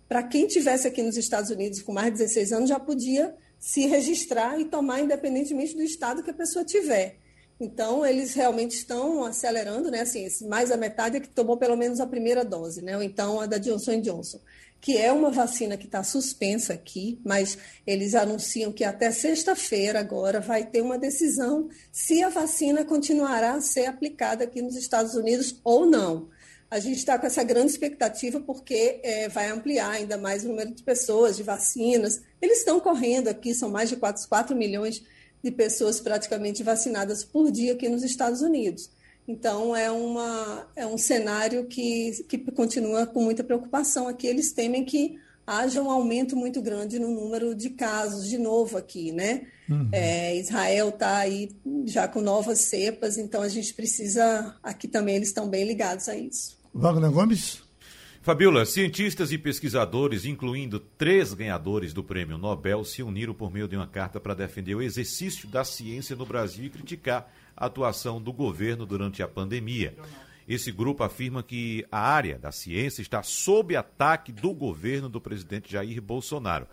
para 0.08 0.22
quem 0.22 0.46
tivesse 0.46 0.88
aqui 0.88 1.02
nos 1.02 1.18
Estados 1.18 1.50
Unidos 1.50 1.82
com 1.82 1.92
mais 1.92 2.12
de 2.12 2.20
16 2.20 2.52
anos 2.52 2.68
já 2.70 2.80
podia 2.80 3.36
se 3.58 3.86
registrar 3.86 4.58
e 4.58 4.64
tomar 4.64 5.00
independentemente 5.00 5.76
do 5.76 5.82
estado 5.82 6.22
que 6.22 6.30
a 6.30 6.34
pessoa 6.34 6.64
tiver. 6.64 7.18
Então, 7.60 8.06
eles 8.06 8.34
realmente 8.34 8.76
estão 8.76 9.24
acelerando, 9.24 9.90
né? 9.90 10.02
Assim, 10.02 10.28
mais 10.46 10.68
da 10.68 10.76
metade 10.76 11.16
é 11.16 11.20
que 11.20 11.28
tomou 11.28 11.56
pelo 11.56 11.76
menos 11.76 11.98
a 11.98 12.06
primeira 12.06 12.44
dose, 12.44 12.82
né? 12.82 12.96
Ou 12.96 13.02
então 13.02 13.40
a 13.40 13.46
da 13.46 13.58
Johnson 13.58 14.00
Johnson, 14.00 14.40
que 14.80 14.96
é 14.96 15.12
uma 15.12 15.30
vacina 15.30 15.76
que 15.76 15.86
está 15.86 16.04
suspensa 16.04 16.72
aqui, 16.72 17.20
mas 17.24 17.58
eles 17.86 18.14
anunciam 18.14 18.72
que 18.72 18.84
até 18.84 19.10
sexta-feira 19.10 19.98
agora 19.98 20.40
vai 20.40 20.64
ter 20.64 20.82
uma 20.82 20.96
decisão 20.96 21.68
se 21.90 22.22
a 22.22 22.28
vacina 22.28 22.84
continuará 22.84 23.54
a 23.54 23.60
ser 23.60 23.86
aplicada 23.86 24.44
aqui 24.44 24.62
nos 24.62 24.76
Estados 24.76 25.14
Unidos 25.14 25.60
ou 25.64 25.84
não. 25.84 26.28
A 26.70 26.78
gente 26.78 26.98
está 26.98 27.18
com 27.18 27.26
essa 27.26 27.42
grande 27.42 27.72
expectativa 27.72 28.40
porque 28.40 29.00
é, 29.02 29.28
vai 29.28 29.48
ampliar 29.48 29.90
ainda 29.90 30.18
mais 30.18 30.44
o 30.44 30.48
número 30.48 30.72
de 30.72 30.82
pessoas, 30.82 31.36
de 31.36 31.42
vacinas. 31.42 32.22
Eles 32.40 32.58
estão 32.58 32.78
correndo 32.78 33.28
aqui, 33.28 33.54
são 33.54 33.70
mais 33.70 33.88
de 33.88 33.96
4, 33.96 34.28
4 34.28 34.54
milhões 34.54 34.96
de 34.96 35.17
de 35.42 35.50
pessoas 35.50 36.00
praticamente 36.00 36.62
vacinadas 36.62 37.24
por 37.24 37.50
dia 37.50 37.72
aqui 37.72 37.88
nos 37.88 38.02
Estados 38.02 38.42
Unidos. 38.42 38.90
Então, 39.26 39.76
é, 39.76 39.90
uma, 39.90 40.66
é 40.74 40.86
um 40.86 40.96
cenário 40.96 41.66
que, 41.66 42.24
que 42.28 42.38
continua 42.52 43.06
com 43.06 43.22
muita 43.22 43.44
preocupação 43.44 44.08
aqui. 44.08 44.26
Eles 44.26 44.52
temem 44.52 44.84
que 44.84 45.18
haja 45.46 45.82
um 45.82 45.90
aumento 45.90 46.34
muito 46.34 46.62
grande 46.62 46.98
no 46.98 47.08
número 47.08 47.54
de 47.54 47.70
casos, 47.70 48.28
de 48.28 48.38
novo 48.38 48.76
aqui, 48.76 49.12
né? 49.12 49.46
Uhum. 49.68 49.88
É, 49.92 50.36
Israel 50.36 50.88
está 50.88 51.18
aí 51.18 51.54
já 51.84 52.08
com 52.08 52.20
novas 52.20 52.60
cepas, 52.60 53.18
então 53.18 53.42
a 53.42 53.48
gente 53.48 53.72
precisa, 53.74 54.56
aqui 54.62 54.88
também 54.88 55.16
eles 55.16 55.28
estão 55.28 55.48
bem 55.48 55.64
ligados 55.64 56.08
a 56.08 56.16
isso. 56.16 56.58
Wagner 56.74 57.10
Gomes? 57.10 57.62
Fabiola, 58.28 58.66
cientistas 58.66 59.32
e 59.32 59.38
pesquisadores, 59.38 60.26
incluindo 60.26 60.78
três 60.78 61.32
ganhadores 61.32 61.94
do 61.94 62.04
prêmio 62.04 62.36
Nobel, 62.36 62.84
se 62.84 63.02
uniram 63.02 63.32
por 63.32 63.50
meio 63.50 63.66
de 63.66 63.74
uma 63.74 63.86
carta 63.86 64.20
para 64.20 64.34
defender 64.34 64.74
o 64.74 64.82
exercício 64.82 65.48
da 65.48 65.64
ciência 65.64 66.14
no 66.14 66.26
Brasil 66.26 66.66
e 66.66 66.68
criticar 66.68 67.32
a 67.56 67.64
atuação 67.64 68.20
do 68.20 68.30
governo 68.30 68.84
durante 68.84 69.22
a 69.22 69.26
pandemia. 69.26 69.96
Esse 70.46 70.70
grupo 70.70 71.02
afirma 71.02 71.42
que 71.42 71.86
a 71.90 72.00
área 72.00 72.38
da 72.38 72.52
ciência 72.52 73.00
está 73.00 73.22
sob 73.22 73.74
ataque 73.74 74.30
do 74.30 74.52
governo 74.52 75.08
do 75.08 75.22
presidente 75.22 75.72
Jair 75.72 76.02
Bolsonaro. 76.02 76.66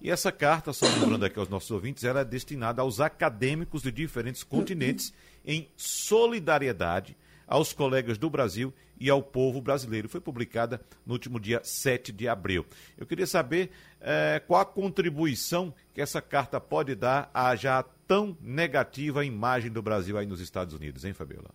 E 0.00 0.10
essa 0.10 0.32
carta, 0.32 0.72
só 0.72 0.86
lembrando 0.86 1.26
aqui 1.26 1.38
aos 1.38 1.50
nossos 1.50 1.70
ouvintes, 1.70 2.04
ela 2.04 2.20
é 2.20 2.24
destinada 2.24 2.80
aos 2.80 3.00
acadêmicos 3.00 3.82
de 3.82 3.92
diferentes 3.92 4.42
continentes 4.42 5.12
em 5.44 5.68
solidariedade 5.76 7.14
aos 7.52 7.74
colegas 7.74 8.16
do 8.16 8.30
Brasil 8.30 8.72
e 8.98 9.10
ao 9.10 9.22
povo 9.22 9.60
brasileiro. 9.60 10.08
Foi 10.08 10.22
publicada 10.22 10.80
no 11.04 11.12
último 11.12 11.38
dia 11.38 11.60
7 11.62 12.10
de 12.10 12.26
abril. 12.26 12.64
Eu 12.96 13.04
queria 13.04 13.26
saber 13.26 13.70
é, 14.00 14.40
qual 14.46 14.62
a 14.62 14.64
contribuição 14.64 15.74
que 15.92 16.00
essa 16.00 16.22
carta 16.22 16.58
pode 16.58 16.94
dar 16.94 17.30
à 17.34 17.54
já 17.54 17.82
tão 18.08 18.34
negativa 18.40 19.22
imagem 19.22 19.70
do 19.70 19.82
Brasil 19.82 20.16
aí 20.16 20.24
nos 20.24 20.40
Estados 20.40 20.74
Unidos, 20.74 21.04
hein, 21.04 21.12
Fabiola? 21.12 21.50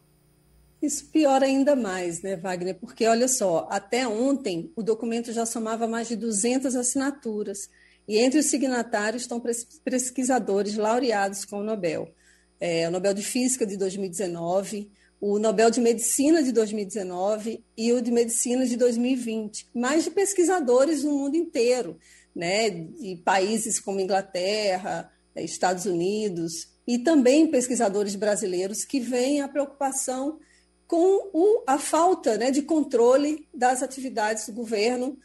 Isso 0.79 1.05
piora 1.07 1.47
ainda 1.47 1.75
mais, 1.75 2.21
né, 2.21 2.35
Wagner? 2.35 2.75
Porque, 2.75 3.07
olha 3.07 3.27
só, 3.27 3.67
até 3.71 4.07
ontem 4.07 4.71
o 4.75 4.83
documento 4.83 5.33
já 5.33 5.47
somava 5.47 5.87
mais 5.87 6.07
de 6.07 6.15
200 6.15 6.75
assinaturas. 6.75 7.71
E 8.07 8.19
entre 8.19 8.39
os 8.39 8.45
signatários 8.45 9.23
estão 9.23 9.41
pesquisadores 9.83 10.77
laureados 10.77 11.43
com 11.43 11.61
o 11.61 11.63
Nobel. 11.63 12.13
É, 12.59 12.87
o 12.87 12.91
Nobel 12.91 13.15
de 13.15 13.23
Física 13.23 13.65
de 13.65 13.75
2019, 13.77 14.91
o 15.19 15.39
Nobel 15.39 15.71
de 15.71 15.81
Medicina 15.81 16.43
de 16.43 16.51
2019 16.51 17.63
e 17.75 17.91
o 17.91 18.01
de 18.01 18.11
Medicina 18.11 18.65
de 18.65 18.77
2020, 18.77 19.67
mais 19.73 20.03
de 20.03 20.11
pesquisadores 20.11 21.03
no 21.03 21.11
mundo 21.11 21.35
inteiro, 21.35 21.97
né, 22.35 22.69
de 22.69 23.15
países 23.25 23.79
como 23.79 23.99
Inglaterra, 23.99 25.11
eh, 25.35 25.43
Estados 25.43 25.85
Unidos, 25.85 26.69
e 26.87 26.99
também 26.99 27.47
pesquisadores 27.47 28.15
brasileiros 28.15 28.85
que 28.85 28.99
veem 28.99 29.41
a 29.41 29.47
preocupação 29.47 30.39
com 30.87 31.29
o, 31.33 31.63
a 31.67 31.77
falta 31.77 32.37
né, 32.37 32.49
de 32.49 32.61
controle 32.61 33.47
das 33.53 33.83
atividades 33.83 34.45
do 34.47 34.53
governo 34.53 35.17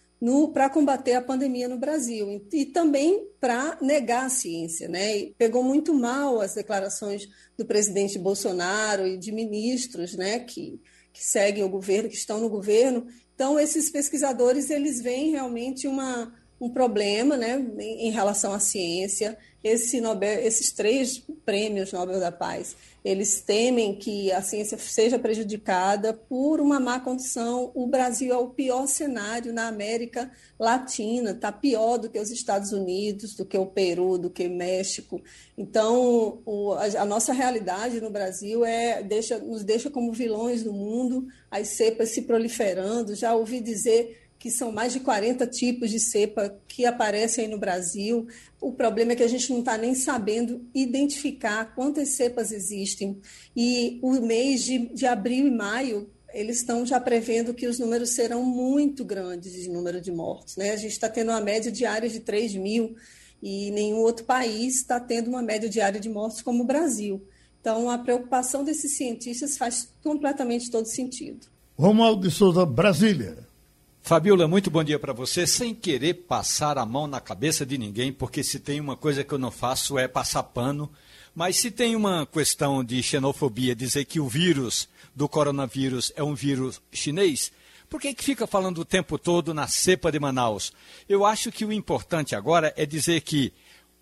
para 0.52 0.70
combater 0.70 1.14
a 1.14 1.22
pandemia 1.22 1.68
no 1.68 1.78
Brasil 1.78 2.30
e, 2.30 2.60
e 2.60 2.66
também 2.66 3.26
para 3.40 3.76
negar 3.80 4.26
a 4.26 4.30
ciência. 4.30 4.88
Né? 4.88 5.18
E 5.18 5.34
pegou 5.36 5.64
muito 5.64 5.92
mal 5.92 6.40
as 6.40 6.54
declarações 6.54 7.28
do 7.56 7.64
presidente 7.64 8.18
Bolsonaro 8.18 9.06
e 9.06 9.18
de 9.18 9.32
ministros 9.32 10.14
né, 10.14 10.38
que, 10.38 10.80
que 11.12 11.24
seguem 11.24 11.64
o 11.64 11.68
governo, 11.68 12.08
que 12.08 12.14
estão 12.14 12.40
no 12.40 12.48
governo. 12.48 13.06
Então, 13.34 13.58
esses 13.58 13.90
pesquisadores 13.90 14.70
eles 14.70 15.00
veem 15.00 15.32
realmente 15.32 15.88
uma, 15.88 16.32
um 16.62 16.70
problema 16.70 17.36
né, 17.36 17.60
em, 17.76 18.12
relação 18.12 18.52
à 18.54 18.60
ciência. 18.60 19.36
Esse 19.64 20.00
Nobel, 20.00 20.40
esses 20.40 20.70
três 20.70 21.18
prêmios 21.44 21.92
Nobel 21.92 22.20
da 22.20 22.30
Paz 22.30 22.76
eles 23.04 23.40
temem 23.40 23.96
que 23.96 24.30
a 24.30 24.40
ciência 24.40 24.78
seja 24.78 25.18
prejudicada 25.18 26.14
por 26.14 26.60
uma 26.60 26.78
má 26.78 27.00
condição. 27.00 27.72
O 27.74 27.86
Brasil 27.86 28.32
é 28.32 28.36
o 28.36 28.50
pior 28.50 28.86
cenário 28.86 29.52
na 29.52 29.66
América 29.66 30.30
Latina, 30.56 31.32
está 31.32 31.50
pior 31.50 31.98
do 31.98 32.08
que 32.08 32.18
os 32.18 32.30
Estados 32.30 32.70
Unidos, 32.70 33.34
do 33.34 33.44
que 33.44 33.58
o 33.58 33.66
Peru, 33.66 34.18
do 34.18 34.30
que 34.30 34.46
o 34.46 34.50
México. 34.50 35.20
Então, 35.58 36.42
o, 36.46 36.74
a, 36.74 37.02
a, 37.02 37.04
nossa 37.04 37.32
realidade 37.32 38.00
no 38.00 38.08
Brasil 38.08 38.64
é 38.64 39.02
deixa, 39.02 39.38
nos 39.38 39.64
deixa 39.64 39.90
como 39.90 40.12
vilões 40.12 40.62
do 40.62 40.72
mundo, 40.72 41.26
as 41.50 41.68
cepas 41.68 42.10
se 42.10 42.22
proliferando. 42.22 43.16
Já 43.16 43.34
ouvi 43.34 43.60
dizer 43.60 44.21
que 44.42 44.50
são 44.50 44.72
mais 44.72 44.92
de 44.92 44.98
40 44.98 45.46
tipos 45.46 45.88
de 45.88 46.00
cepa 46.00 46.58
que 46.66 46.84
aparecem 46.84 47.44
aí 47.44 47.50
no 47.50 47.60
Brasil. 47.60 48.26
O 48.60 48.72
problema 48.72 49.12
é 49.12 49.14
que 49.14 49.22
a 49.22 49.28
gente 49.28 49.48
não 49.52 49.60
está 49.60 49.78
nem 49.78 49.94
sabendo 49.94 50.66
identificar 50.74 51.72
quantas 51.76 52.08
cepas 52.16 52.50
existem. 52.50 53.20
E 53.54 54.00
o 54.02 54.20
mês 54.20 54.64
de, 54.64 54.92
de 54.92 55.06
abril 55.06 55.46
e 55.46 55.50
maio, 55.52 56.10
eles 56.34 56.56
estão 56.56 56.84
já 56.84 56.98
prevendo 56.98 57.54
que 57.54 57.68
os 57.68 57.78
números 57.78 58.16
serão 58.16 58.42
muito 58.42 59.04
grandes 59.04 59.52
de 59.52 59.68
número 59.68 60.00
de 60.00 60.10
mortos. 60.10 60.56
Né? 60.56 60.72
A 60.72 60.76
gente 60.76 60.90
está 60.90 61.08
tendo 61.08 61.28
uma 61.28 61.40
média 61.40 61.70
diária 61.70 62.08
de 62.08 62.18
3 62.18 62.56
mil 62.56 62.96
e 63.40 63.70
nenhum 63.70 63.98
outro 63.98 64.24
país 64.24 64.78
está 64.78 64.98
tendo 64.98 65.28
uma 65.28 65.40
média 65.40 65.68
diária 65.68 66.00
de 66.00 66.08
mortos 66.08 66.42
como 66.42 66.64
o 66.64 66.66
Brasil. 66.66 67.24
Então, 67.60 67.88
a 67.88 67.96
preocupação 67.96 68.64
desses 68.64 68.96
cientistas 68.96 69.56
faz 69.56 69.88
completamente 70.02 70.68
todo 70.68 70.86
sentido. 70.86 71.46
Romualdo 71.78 72.26
de 72.28 72.34
Souza, 72.34 72.66
Brasília. 72.66 73.51
Fabiola, 74.04 74.48
muito 74.48 74.68
bom 74.68 74.82
dia 74.82 74.98
para 74.98 75.12
você. 75.12 75.46
Sem 75.46 75.72
querer 75.72 76.14
passar 76.14 76.76
a 76.76 76.84
mão 76.84 77.06
na 77.06 77.20
cabeça 77.20 77.64
de 77.64 77.78
ninguém, 77.78 78.12
porque 78.12 78.42
se 78.42 78.58
tem 78.58 78.80
uma 78.80 78.96
coisa 78.96 79.22
que 79.22 79.32
eu 79.32 79.38
não 79.38 79.52
faço 79.52 79.96
é 79.96 80.08
passar 80.08 80.42
pano. 80.42 80.90
Mas 81.32 81.58
se 81.58 81.70
tem 81.70 81.94
uma 81.94 82.26
questão 82.26 82.82
de 82.82 83.00
xenofobia, 83.00 83.76
dizer 83.76 84.04
que 84.04 84.18
o 84.18 84.28
vírus 84.28 84.88
do 85.14 85.28
coronavírus 85.28 86.12
é 86.16 86.22
um 86.22 86.34
vírus 86.34 86.82
chinês, 86.90 87.52
por 87.88 88.00
que, 88.00 88.12
que 88.12 88.24
fica 88.24 88.44
falando 88.44 88.78
o 88.78 88.84
tempo 88.84 89.16
todo 89.16 89.54
na 89.54 89.68
cepa 89.68 90.10
de 90.10 90.18
Manaus? 90.18 90.72
Eu 91.08 91.24
acho 91.24 91.52
que 91.52 91.64
o 91.64 91.72
importante 91.72 92.34
agora 92.34 92.74
é 92.76 92.84
dizer 92.84 93.20
que 93.20 93.52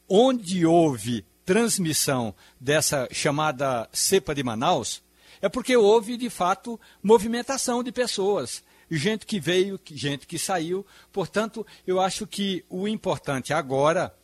onde 0.09 0.65
houve 0.65 1.27
transmissão 1.45 2.35
dessa 2.59 3.07
chamada 3.13 3.87
cepa 3.93 4.35
de 4.35 4.43
Manaus, 4.43 5.03
é 5.43 5.49
porque 5.49 5.77
houve, 5.77 6.17
de 6.17 6.31
fato, 6.31 6.81
movimentação 7.03 7.83
de 7.83 7.93
pessoas 7.93 8.63
gente 8.91 9.27
que 9.27 9.39
veio, 9.39 9.81
gente 9.91 10.27
que 10.27 10.39
saiu. 10.39 10.87
Portanto, 11.13 11.67
eu 11.87 12.01
acho 12.01 12.27
que 12.27 12.65
o 12.69 12.89
importante 12.89 13.53
agora 13.53 14.15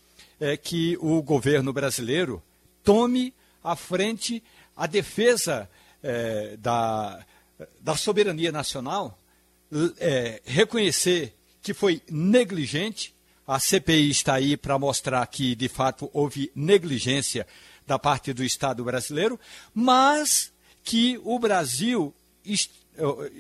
é 0.41 0.57
que 0.57 0.97
o 1.01 1.23
governo 1.23 1.73
brasileiro 1.73 2.43
tome 2.83 3.33
à 3.63 3.75
frente 3.75 4.43
a 4.77 4.87
defesa 4.87 5.69
é, 6.03 6.57
da, 6.59 7.25
da 7.81 7.97
soberania 7.97 8.53
nacional, 8.53 9.19
é, 9.99 10.41
reconhecer 10.45 11.35
que 11.63 11.75
foi 11.75 12.03
negligente. 12.11 13.15
A 13.47 13.59
CPI 13.59 14.11
está 14.11 14.35
aí 14.35 14.57
para 14.57 14.79
mostrar 14.79 15.27
que, 15.27 15.55
de 15.55 15.69
fato, 15.69 16.11
houve 16.13 16.51
negligência 16.55 17.47
da 17.87 17.99
parte 17.99 18.33
do 18.33 18.45
Estado 18.45 18.85
brasileiro, 18.85 19.39
mas 19.73 20.53
que 20.83 21.21
o 21.25 21.39
Brasil 21.39 22.15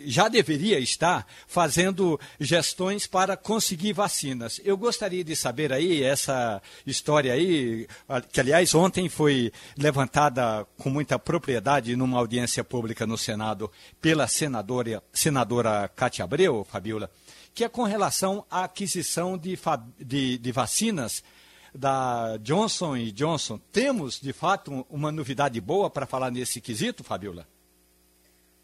já 0.04 0.28
deveria 0.28 0.78
estar 0.78 1.26
fazendo 1.46 2.18
gestões 2.38 3.06
para 3.06 3.36
conseguir 3.36 3.92
vacinas. 3.92 4.60
Eu 4.64 4.76
gostaria 4.76 5.24
de 5.24 5.34
saber 5.34 5.72
aí 5.72 6.02
essa 6.02 6.60
história 6.86 7.32
aí, 7.32 7.86
que 8.32 8.40
aliás 8.40 8.74
ontem 8.74 9.08
foi 9.08 9.52
levantada 9.76 10.66
com 10.78 10.90
muita 10.90 11.18
propriedade 11.18 11.96
numa 11.96 12.18
audiência 12.18 12.62
pública 12.62 13.06
no 13.06 13.16
Senado 13.16 13.70
pela 14.00 14.26
senadora, 14.26 15.02
senadora 15.12 15.88
Cátia 15.88 16.24
Abreu, 16.24 16.66
Fabiola, 16.68 17.10
que 17.54 17.64
é 17.64 17.68
com 17.68 17.84
relação 17.84 18.44
à 18.50 18.64
aquisição 18.64 19.38
de, 19.38 19.58
de, 19.98 20.38
de 20.38 20.52
vacinas 20.52 21.22
da 21.74 22.36
Johnson 22.38 22.96
Johnson. 23.12 23.58
Temos, 23.70 24.20
de 24.20 24.32
fato, 24.32 24.86
uma 24.90 25.12
novidade 25.12 25.60
boa 25.60 25.90
para 25.90 26.06
falar 26.06 26.30
nesse 26.30 26.60
quesito, 26.60 27.04
Fabiola? 27.04 27.46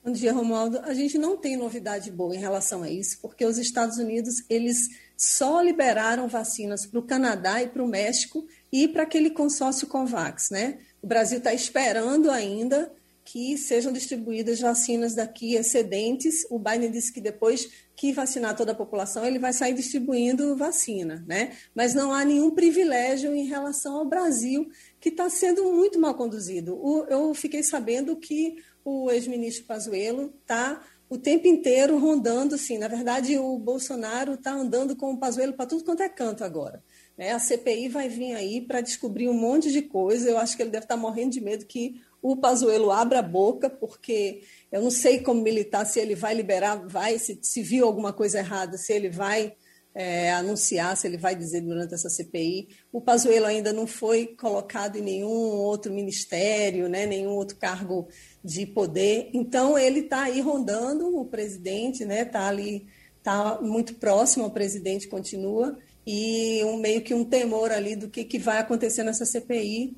Bom 0.04 0.10
dia, 0.10 0.32
Romualdo. 0.32 0.80
A 0.80 0.92
gente 0.94 1.16
não 1.16 1.36
tem 1.36 1.56
novidade 1.56 2.10
boa 2.10 2.34
em 2.34 2.38
relação 2.38 2.82
a 2.82 2.90
isso, 2.90 3.20
porque 3.22 3.46
os 3.46 3.56
Estados 3.56 3.98
Unidos 3.98 4.42
eles 4.50 4.88
só 5.16 5.60
liberaram 5.60 6.26
vacinas 6.26 6.84
para 6.84 6.98
o 6.98 7.04
Canadá 7.04 7.62
e 7.62 7.68
para 7.68 7.84
o 7.84 7.86
México 7.86 8.44
e 8.72 8.88
para 8.88 9.04
aquele 9.04 9.30
consórcio 9.30 9.86
Covax, 9.86 10.50
né? 10.50 10.80
O 11.00 11.06
Brasil 11.06 11.38
está 11.38 11.54
esperando 11.54 12.32
ainda 12.32 12.92
que 13.24 13.56
sejam 13.56 13.92
distribuídas 13.92 14.58
vacinas 14.58 15.14
daqui 15.14 15.54
excedentes. 15.54 16.44
O 16.50 16.58
Biden 16.58 16.90
disse 16.90 17.12
que 17.12 17.20
depois 17.20 17.68
que 17.94 18.12
vacinar 18.12 18.56
toda 18.56 18.72
a 18.72 18.74
população, 18.74 19.24
ele 19.24 19.38
vai 19.38 19.52
sair 19.52 19.74
distribuindo 19.74 20.56
vacina, 20.56 21.24
né? 21.28 21.52
Mas 21.76 21.94
não 21.94 22.12
há 22.12 22.24
nenhum 22.24 22.50
privilégio 22.50 23.32
em 23.32 23.46
relação 23.46 23.96
ao 23.96 24.04
Brasil, 24.04 24.68
que 25.02 25.08
está 25.08 25.28
sendo 25.28 25.64
muito 25.72 25.98
mal 25.98 26.14
conduzido. 26.14 26.76
O, 26.76 27.04
eu 27.08 27.34
fiquei 27.34 27.60
sabendo 27.60 28.14
que 28.14 28.62
o 28.84 29.10
ex-ministro 29.10 29.64
Pazuello 29.64 30.32
está 30.40 30.80
o 31.10 31.18
tempo 31.18 31.48
inteiro 31.48 31.98
rondando, 31.98 32.56
sim. 32.56 32.78
Na 32.78 32.86
verdade, 32.86 33.36
o 33.36 33.58
Bolsonaro 33.58 34.34
está 34.34 34.52
andando 34.52 34.94
com 34.94 35.12
o 35.12 35.18
Pazuello 35.18 35.54
para 35.54 35.66
tudo 35.66 35.82
quanto 35.82 36.04
é 36.04 36.08
canto 36.08 36.44
agora. 36.44 36.84
Né? 37.18 37.32
A 37.32 37.40
CPI 37.40 37.88
vai 37.88 38.08
vir 38.08 38.34
aí 38.34 38.60
para 38.60 38.80
descobrir 38.80 39.28
um 39.28 39.34
monte 39.34 39.72
de 39.72 39.82
coisa. 39.82 40.30
Eu 40.30 40.38
acho 40.38 40.56
que 40.56 40.62
ele 40.62 40.70
deve 40.70 40.84
estar 40.84 40.94
tá 40.94 41.00
morrendo 41.00 41.32
de 41.32 41.40
medo 41.40 41.66
que 41.66 42.00
o 42.22 42.36
Pazuello 42.36 42.92
abra 42.92 43.18
a 43.18 43.22
boca, 43.22 43.68
porque 43.68 44.42
eu 44.70 44.80
não 44.80 44.90
sei 44.90 45.18
como 45.20 45.42
militar, 45.42 45.84
se 45.84 45.98
ele 45.98 46.14
vai 46.14 46.32
liberar, 46.32 46.76
vai, 46.86 47.18
se, 47.18 47.36
se 47.42 47.60
viu 47.60 47.84
alguma 47.86 48.12
coisa 48.12 48.38
errada, 48.38 48.78
se 48.78 48.92
ele 48.92 49.10
vai 49.10 49.52
é, 49.94 50.32
anunciar, 50.32 50.96
se 50.96 51.06
ele 51.06 51.16
vai 51.16 51.34
dizer 51.34 51.60
durante 51.60 51.94
essa 51.94 52.08
CPI. 52.08 52.68
O 52.92 53.00
Pazuello 53.00 53.46
ainda 53.46 53.72
não 53.72 53.86
foi 53.86 54.26
colocado 54.26 54.96
em 54.96 55.02
nenhum 55.02 55.28
outro 55.28 55.92
ministério, 55.92 56.88
né, 56.88 57.06
nenhum 57.06 57.30
outro 57.30 57.56
cargo 57.56 58.08
de 58.42 58.66
poder. 58.66 59.30
Então, 59.32 59.78
ele 59.78 60.00
está 60.00 60.22
aí 60.22 60.40
rondando 60.40 61.18
o 61.18 61.24
presidente, 61.24 62.02
está 62.02 62.06
né, 62.06 62.24
tá 62.24 62.48
ali, 62.48 62.86
está 63.18 63.60
muito 63.60 63.94
próximo 63.94 64.44
ao 64.44 64.50
presidente, 64.50 65.08
continua, 65.08 65.78
e 66.06 66.62
um, 66.64 66.76
meio 66.78 67.02
que 67.02 67.14
um 67.14 67.24
temor 67.24 67.70
ali 67.70 67.94
do 67.94 68.08
que, 68.08 68.24
que 68.24 68.38
vai 68.38 68.58
acontecer 68.58 69.04
nessa 69.04 69.24
CPI 69.24 69.96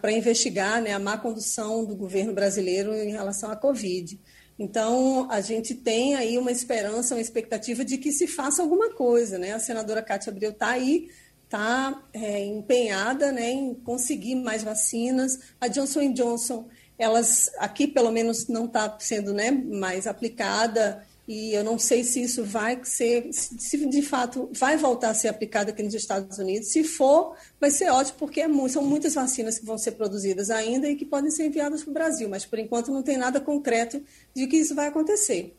para 0.00 0.12
investigar 0.12 0.82
né, 0.82 0.92
a 0.92 0.98
má 0.98 1.16
condução 1.16 1.84
do 1.84 1.96
governo 1.96 2.34
brasileiro 2.34 2.94
em 2.94 3.10
relação 3.10 3.50
à 3.50 3.56
Covid. 3.56 4.20
Então, 4.60 5.26
a 5.30 5.40
gente 5.40 5.74
tem 5.74 6.14
aí 6.16 6.36
uma 6.36 6.52
esperança, 6.52 7.14
uma 7.14 7.20
expectativa 7.22 7.82
de 7.82 7.96
que 7.96 8.12
se 8.12 8.26
faça 8.26 8.60
alguma 8.60 8.90
coisa. 8.90 9.38
Né? 9.38 9.54
A 9.54 9.58
senadora 9.58 10.02
Cátia 10.02 10.30
Abreu 10.30 10.50
está 10.50 10.68
aí, 10.68 11.08
está 11.46 11.98
é, 12.12 12.44
empenhada 12.44 13.32
né, 13.32 13.50
em 13.50 13.72
conseguir 13.72 14.34
mais 14.34 14.62
vacinas. 14.62 15.38
A 15.58 15.66
Johnson 15.66 16.12
Johnson, 16.12 16.68
elas 16.98 17.50
aqui 17.58 17.86
pelo 17.86 18.10
menos 18.10 18.48
não 18.48 18.66
está 18.66 18.98
sendo 19.00 19.32
né, 19.32 19.50
mais 19.50 20.06
aplicada 20.06 21.06
e 21.32 21.54
eu 21.54 21.62
não 21.62 21.78
sei 21.78 22.02
se 22.02 22.20
isso 22.20 22.42
vai 22.42 22.80
ser, 22.82 23.32
se 23.32 23.88
de 23.88 24.02
fato 24.02 24.50
vai 24.52 24.76
voltar 24.76 25.10
a 25.10 25.14
ser 25.14 25.28
aplicado 25.28 25.70
aqui 25.70 25.80
nos 25.80 25.94
Estados 25.94 26.36
Unidos. 26.38 26.72
Se 26.72 26.82
for, 26.82 27.36
vai 27.60 27.70
ser 27.70 27.88
ótimo, 27.88 28.18
porque 28.18 28.40
é 28.40 28.68
são 28.68 28.82
muitas 28.82 29.14
vacinas 29.14 29.56
que 29.56 29.64
vão 29.64 29.78
ser 29.78 29.92
produzidas 29.92 30.50
ainda 30.50 30.88
e 30.88 30.96
que 30.96 31.06
podem 31.06 31.30
ser 31.30 31.46
enviadas 31.46 31.84
para 31.84 31.90
o 31.92 31.94
Brasil, 31.94 32.28
mas 32.28 32.44
por 32.44 32.58
enquanto 32.58 32.90
não 32.90 33.00
tem 33.00 33.16
nada 33.16 33.40
concreto 33.40 34.02
de 34.34 34.48
que 34.48 34.56
isso 34.56 34.74
vai 34.74 34.88
acontecer. 34.88 35.54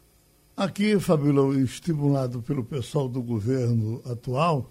Aqui, 0.57 0.99
Fabíola, 0.99 1.57
estimulado 1.61 2.41
pelo 2.41 2.65
pessoal 2.65 3.07
do 3.07 3.21
governo 3.21 4.01
atual, 4.03 4.69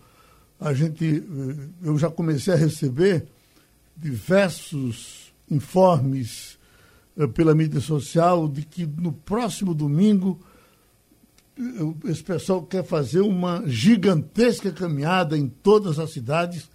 a 0.60 0.74
gente, 0.74 1.06
eh, 1.06 1.68
eu 1.82 1.96
já 1.96 2.10
comecei 2.10 2.52
a 2.52 2.58
receber 2.58 3.26
diversos 3.96 5.32
informes 5.50 6.58
eh, 7.16 7.26
pela 7.26 7.54
mídia 7.54 7.80
social 7.80 8.46
de 8.46 8.66
que 8.66 8.84
no 8.84 9.14
próximo 9.14 9.72
domingo 9.72 10.38
esse 12.04 12.22
pessoal 12.22 12.62
quer 12.62 12.84
fazer 12.84 13.20
uma 13.20 13.62
gigantesca 13.66 14.72
caminhada 14.72 15.36
em 15.36 15.48
todas 15.48 15.98
as 15.98 16.10
cidades 16.10 16.70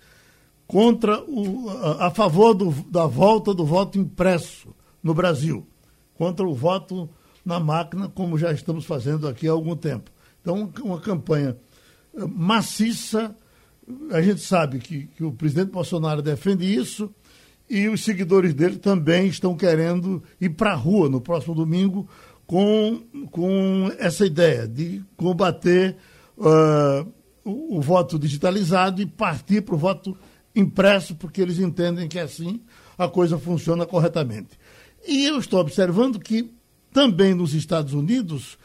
contra 0.67 1.23
o, 1.23 1.69
a, 1.69 2.07
a 2.07 2.11
favor 2.11 2.53
do, 2.53 2.71
da 2.89 3.05
volta 3.05 3.53
do 3.53 3.65
voto 3.65 3.97
impresso 3.97 4.75
no 5.01 5.13
Brasil, 5.13 5.65
contra 6.15 6.47
o 6.47 6.53
voto 6.53 7.09
na 7.43 7.59
máquina, 7.59 8.09
como 8.09 8.37
já 8.37 8.51
estamos 8.51 8.85
fazendo 8.85 9.27
aqui 9.27 9.47
há 9.47 9.51
algum 9.51 9.75
tempo. 9.75 10.09
Então, 10.41 10.71
uma 10.83 10.99
campanha 10.99 11.55
eh, 12.15 12.25
maciça. 12.25 13.35
A 14.11 14.21
gente 14.21 14.41
sabe 14.41 14.79
que, 14.79 15.05
que 15.07 15.23
o 15.23 15.31
presidente 15.31 15.71
Bolsonaro 15.71 16.21
defende 16.21 16.65
isso 16.65 17.13
e 17.69 17.87
os 17.87 18.03
seguidores 18.03 18.53
dele 18.53 18.77
também 18.77 19.27
estão 19.27 19.55
querendo 19.55 20.23
ir 20.41 20.49
para 20.49 20.71
a 20.71 20.75
rua 20.75 21.09
no 21.09 21.21
próximo 21.21 21.53
domingo 21.53 22.07
com, 22.47 23.01
com 23.31 23.91
essa 23.97 24.25
ideia 24.25 24.67
de 24.67 25.03
combater 25.17 25.95
uh, 26.37 27.11
o, 27.43 27.77
o, 27.77 27.81
voto 27.81 28.19
digitalizado 28.19 29.01
e 29.01 29.05
partir 29.05 29.61
para 29.61 29.75
o 29.75 29.77
voto 29.77 30.17
impresso, 30.55 31.15
porque 31.15 31.41
eles 31.41 31.59
entendem 31.59 32.07
que 32.07 32.19
assim 32.19 32.61
a 32.97 33.07
coisa 33.07 33.37
funciona 33.37 33.85
corretamente. 33.85 34.57
E 35.07 35.25
eu 35.25 35.37
estou 35.39 35.59
observando 35.59 36.19
que 36.19 36.51
também 36.91 37.33
nos 37.33 37.53
Estados 37.53 37.93
Unidos 37.93 38.57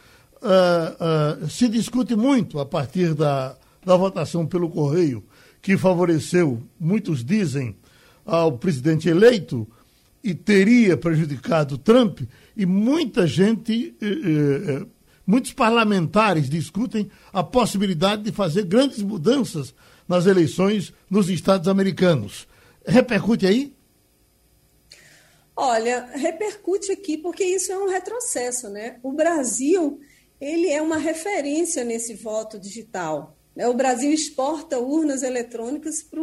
uh, 0.42 1.44
uh, 1.44 1.48
se 1.48 1.68
discute 1.68 2.14
muito 2.14 2.58
a 2.60 2.66
partir 2.66 3.14
da, 3.14 3.56
da 3.84 3.96
votação 3.96 4.46
pelo 4.46 4.70
correio, 4.70 5.24
que 5.60 5.76
favoreceu, 5.76 6.62
muitos 6.78 7.24
dizem, 7.24 7.76
ao 8.24 8.52
presidente 8.52 9.08
eleito 9.08 9.66
e 10.22 10.34
teria 10.34 10.96
prejudicado 10.96 11.78
Trump, 11.78 12.20
e 12.60 12.66
muita 12.66 13.26
gente, 13.26 13.96
eh, 14.02 14.06
eh, 14.06 14.72
eh, 14.82 14.86
muitos 15.26 15.50
parlamentares 15.54 16.50
discutem 16.50 17.10
a 17.32 17.42
possibilidade 17.42 18.22
de 18.22 18.32
fazer 18.32 18.66
grandes 18.66 19.00
mudanças 19.00 19.74
nas 20.06 20.26
eleições 20.26 20.92
nos 21.08 21.30
Estados 21.30 21.68
americanos. 21.68 22.46
Repercute 22.84 23.46
aí? 23.46 23.74
Olha, 25.56 26.04
repercute 26.12 26.92
aqui 26.92 27.16
porque 27.16 27.44
isso 27.44 27.72
é 27.72 27.78
um 27.78 27.88
retrocesso, 27.88 28.68
né? 28.68 29.00
O 29.02 29.12
Brasil, 29.12 29.98
ele 30.38 30.68
é 30.68 30.82
uma 30.82 30.98
referência 30.98 31.82
nesse 31.82 32.12
voto 32.12 32.58
digital. 32.58 33.39
Né? 33.54 33.66
O 33.68 33.74
Brasil 33.74 34.12
exporta 34.12 34.78
urnas 34.78 35.22
eletrônicas 35.22 36.02
para 36.02 36.20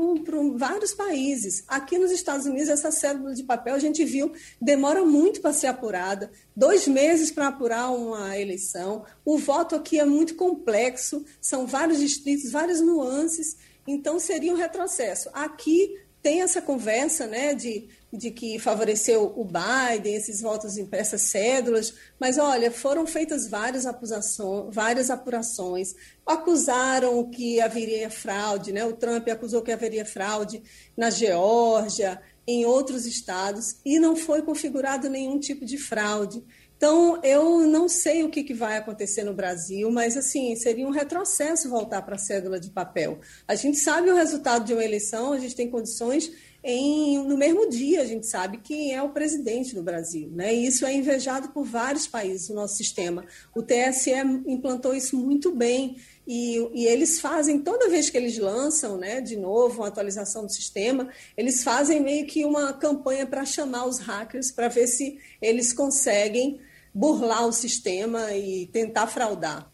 vários 0.56 0.94
países. 0.94 1.63
Aqui 1.68 1.98
nos 1.98 2.12
Estados 2.12 2.46
Unidos, 2.46 2.70
essa 2.70 2.92
cédula 2.92 3.34
de 3.34 3.44
papel, 3.44 3.76
a 3.76 3.80
gente 3.80 4.04
viu, 4.04 4.32
demora 4.62 5.04
muito 5.04 5.42
para 5.42 5.54
ser 5.54 5.68
apurada 5.68 6.32
dois 6.56 6.88
meses 6.88 7.32
para 7.32 7.48
apurar 7.48 7.92
uma 7.92 8.38
eleição. 8.38 9.04
O 9.26 9.38
voto 9.38 9.76
aqui 9.76 10.00
é 10.00 10.06
muito 10.06 10.36
complexo, 10.36 11.26
são 11.42 11.68
vários 11.68 12.00
distritos, 12.00 12.52
várias 12.52 12.82
nuances, 12.82 13.58
então 13.86 14.20
seria 14.20 14.54
um 14.54 14.58
retrocesso. 14.58 15.30
Aqui 15.34 15.98
tem 16.22 16.42
essa 16.42 16.62
conversa 16.62 17.26
né, 17.26 17.54
de 17.54 17.88
de 18.12 18.32
que 18.32 18.58
favoreceu 18.58 19.34
o 19.36 19.43
Biden, 19.43 20.15
esses 20.15 20.41
votos 20.41 20.78
em 20.78 20.88
essas 20.91 21.22
cédulas, 21.24 21.93
mas 22.20 22.38
olha, 22.38 22.72
foram 22.72 23.06
feitas 23.06 23.48
várias 23.50 23.86
acusações, 23.86 24.74
várias 24.74 25.10
apurações, 25.10 25.93
acusaram 26.26 27.30
que 27.30 27.60
haveria 27.60 28.10
fraude, 28.10 28.72
né? 28.72 28.86
O 28.86 28.93
Trump 28.93 29.28
acusou 29.28 29.62
que 29.62 29.72
haveria 29.72 30.06
fraude 30.06 30.62
na 30.96 31.10
Geórgia, 31.10 32.22
em 32.48 32.65
outros 32.65 33.06
estados, 33.06 33.76
e 33.84 34.00
não 34.00 34.15
foi 34.15 34.41
configurado 34.41 35.10
nenhum 35.10 35.38
tipo 35.38 35.65
de 35.65 35.78
fraude. 35.78 36.41
Então, 36.78 37.20
eu 37.24 37.65
não 37.65 37.89
sei 37.89 38.24
o 38.24 38.30
que, 38.30 38.43
que, 38.43 38.54
vai 38.54 38.78
acontecer 38.78 39.24
no 39.24 39.34
Brasil, 39.34 39.91
mas 39.91 40.15
assim, 40.15 40.56
seria 40.56 40.88
um 40.88 40.91
retrocesso 40.91 41.70
voltar 41.70 42.04
para 42.04 42.15
a 42.15 42.20
cédula 42.20 42.60
de 42.60 42.70
papel. 42.70 43.20
A 43.48 43.56
gente 43.56 43.80
sabe 43.80 44.12
o 44.12 44.15
resultado 44.15 44.63
de 44.63 44.74
uma 44.74 44.86
eleição, 44.86 45.34
a 45.34 45.39
gente 45.39 45.56
tem 45.56 45.72
condições 45.72 46.32
em, 46.69 47.23
no 47.23 47.38
mesmo 47.38 47.69
dia 47.69 48.01
a 48.01 48.06
gente 48.06 48.27
sabe 48.27 48.58
quem 48.58 48.93
é 48.93 49.01
o 49.01 49.10
presidente 49.10 49.73
do 49.73 49.82
Brasil. 49.82 50.30
Né? 50.34 50.53
E 50.53 50.67
isso 50.67 50.86
é 50.86 50.93
invejado 50.93 51.47
por 51.49 51.63
vários 51.63 52.06
países, 52.06 52.49
o 52.49 52.53
nosso 52.53 52.75
sistema. 52.75 53.23
O 53.56 53.63
TSE 53.63 54.12
implantou 54.45 54.93
isso 54.93 55.15
muito 55.15 55.49
bem. 55.56 55.95
E, 56.27 56.58
e, 56.73 56.86
eles 56.86 57.21
fazem, 57.21 57.60
toda 57.60 57.89
vez 57.89 58.10
que 58.10 58.17
eles 58.17 58.38
lançam, 58.38 58.97
né, 58.97 59.21
de 59.21 59.38
novo, 59.38 59.80
uma 59.80 59.88
atualização 59.88 60.45
do 60.45 60.51
sistema, 60.51 61.08
eles 61.38 61.63
fazem 61.63 62.01
meio 62.01 62.27
que 62.27 62.43
uma 62.43 62.73
campanha 62.73 63.25
para 63.25 63.45
chamar 63.45 63.86
os 63.86 63.99
hackers 63.99 64.51
para 64.51 64.67
ver 64.67 64.88
se 64.88 65.17
eles 65.41 65.71
conseguem 65.71 66.60
burlar 66.93 67.47
o 67.47 67.53
sistema 67.53 68.34
e 68.34 68.67
tentar 68.67 69.08
fraudar. 69.08 69.71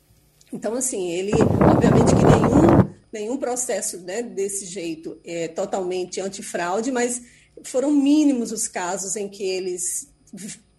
Então, 0.51 0.75
assim, 0.75 1.09
ele, 1.09 1.31
obviamente 1.33 2.13
que 2.13 2.23
nenhum 2.23 2.92
nenhum 3.13 3.37
processo 3.37 3.99
né, 3.99 4.21
desse 4.23 4.65
jeito 4.65 5.19
é 5.23 5.47
totalmente 5.47 6.19
antifraude, 6.19 6.91
mas 6.91 7.21
foram 7.63 7.91
mínimos 7.91 8.51
os 8.51 8.67
casos 8.67 9.15
em 9.15 9.29
que 9.29 9.43
eles 9.43 10.09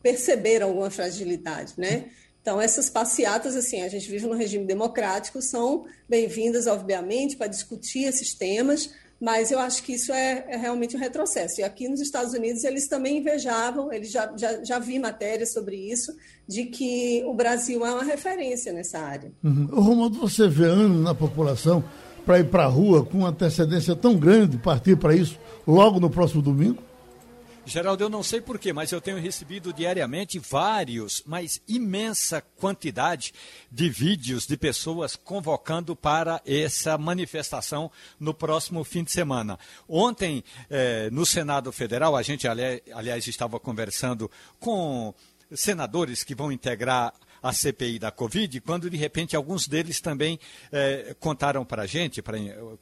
perceberam 0.03 0.69
alguma 0.69 0.91
fragilidade, 0.91 1.75
né? 1.79 2.07
Então, 2.43 2.61
essas 2.61 2.91
passeatas, 2.91 3.57
assim, 3.57 3.81
a 3.81 3.89
gente 3.89 4.11
vive 4.11 4.27
num 4.27 4.37
regime 4.37 4.67
democrático, 4.67 5.41
são 5.41 5.87
bem-vindas, 6.07 6.67
obviamente, 6.67 7.37
para 7.37 7.47
discutir 7.47 8.05
esses 8.05 8.35
temas, 8.35 8.91
mas 9.19 9.51
eu 9.51 9.59
acho 9.59 9.83
que 9.83 9.95
isso 9.95 10.13
é, 10.13 10.45
é, 10.49 10.57
realmente 10.59 10.95
um 10.95 11.01
retrocesso. 11.01 11.63
E 11.63 11.65
aqui 11.65 11.89
nos 11.89 12.01
Estados 12.03 12.35
Unidos 12.35 12.63
eles 12.63 12.87
também 12.87 13.17
invejavam, 13.17 13.91
eles 13.91 14.11
já, 14.11 14.31
já, 14.37 14.63
já 14.63 14.79
vi 14.79 14.99
matérias 14.99 15.55
sobre 15.55 15.77
isso, 15.77 16.15
de 16.47 16.67
que 16.67 17.23
o 17.25 17.33
Brasil 17.33 17.87
é 17.87 17.91
uma 17.91 18.05
referência 18.05 18.75
nessa 18.75 18.99
área. 18.99 19.33
Uhum. 19.43 20.11
Você 20.11 20.47
vê 20.47 20.67
na 20.67 21.15
população 21.15 21.83
para 22.25 22.39
ir 22.41 22.51
para 22.51 22.65
a 22.65 22.69
rua 22.69 23.05
com 23.05 23.19
uma 23.19 23.29
antecedência 23.29 23.95
tão 23.95 24.17
grande, 24.17 24.57
partir 24.57 24.97
para 24.97 25.15
isso 25.15 25.39
logo 25.67 26.01
no 26.01 26.11
próximo 26.11 26.43
domingo? 26.43 26.83
Geraldo, 27.67 28.05
eu 28.05 28.11
não 28.11 28.23
sei 28.23 28.43
porquê, 28.43 28.75
mas 28.75 28.93
eu 28.93 29.01
tenho 29.01 29.19
recebido 29.19 29.73
diariamente 29.73 30.39
vários, 30.39 31.23
mas 31.25 31.63
imensa 31.67 32.43
quantidade 32.43 33.33
de 33.73 33.89
vídeos 33.89 34.47
de 34.47 34.55
pessoas 34.55 35.17
convocando 35.17 35.97
para 35.97 36.43
essa 36.45 36.99
manifestação 36.99 37.91
no 38.21 38.35
próximo 38.35 38.85
fim 38.85 39.03
de 39.03 39.13
semana. 39.13 39.59
Ontem, 39.89 40.45
eh, 40.69 41.09
no 41.11 41.25
Senado 41.25 41.73
Federal, 41.73 42.15
a 42.15 42.23
gente, 42.23 42.47
aliás, 42.47 43.27
estava 43.27 43.59
conversando 43.59 44.31
com 44.61 45.15
senadores 45.55 46.23
que 46.23 46.35
vão 46.35 46.53
integrar 46.53 47.15
a 47.45 47.53
CPI 47.53 47.99
da 47.99 48.11
Covid, 48.11 48.59
quando 48.63 48.89
de 48.89 48.97
repente 48.97 49.37
alguns 49.37 49.69
deles 49.69 50.01
também 50.01 50.41
eh, 50.73 51.15
contaram 51.21 51.63
para 51.63 51.83
a 51.83 51.87
gente, 51.87 52.23
para 52.23 52.39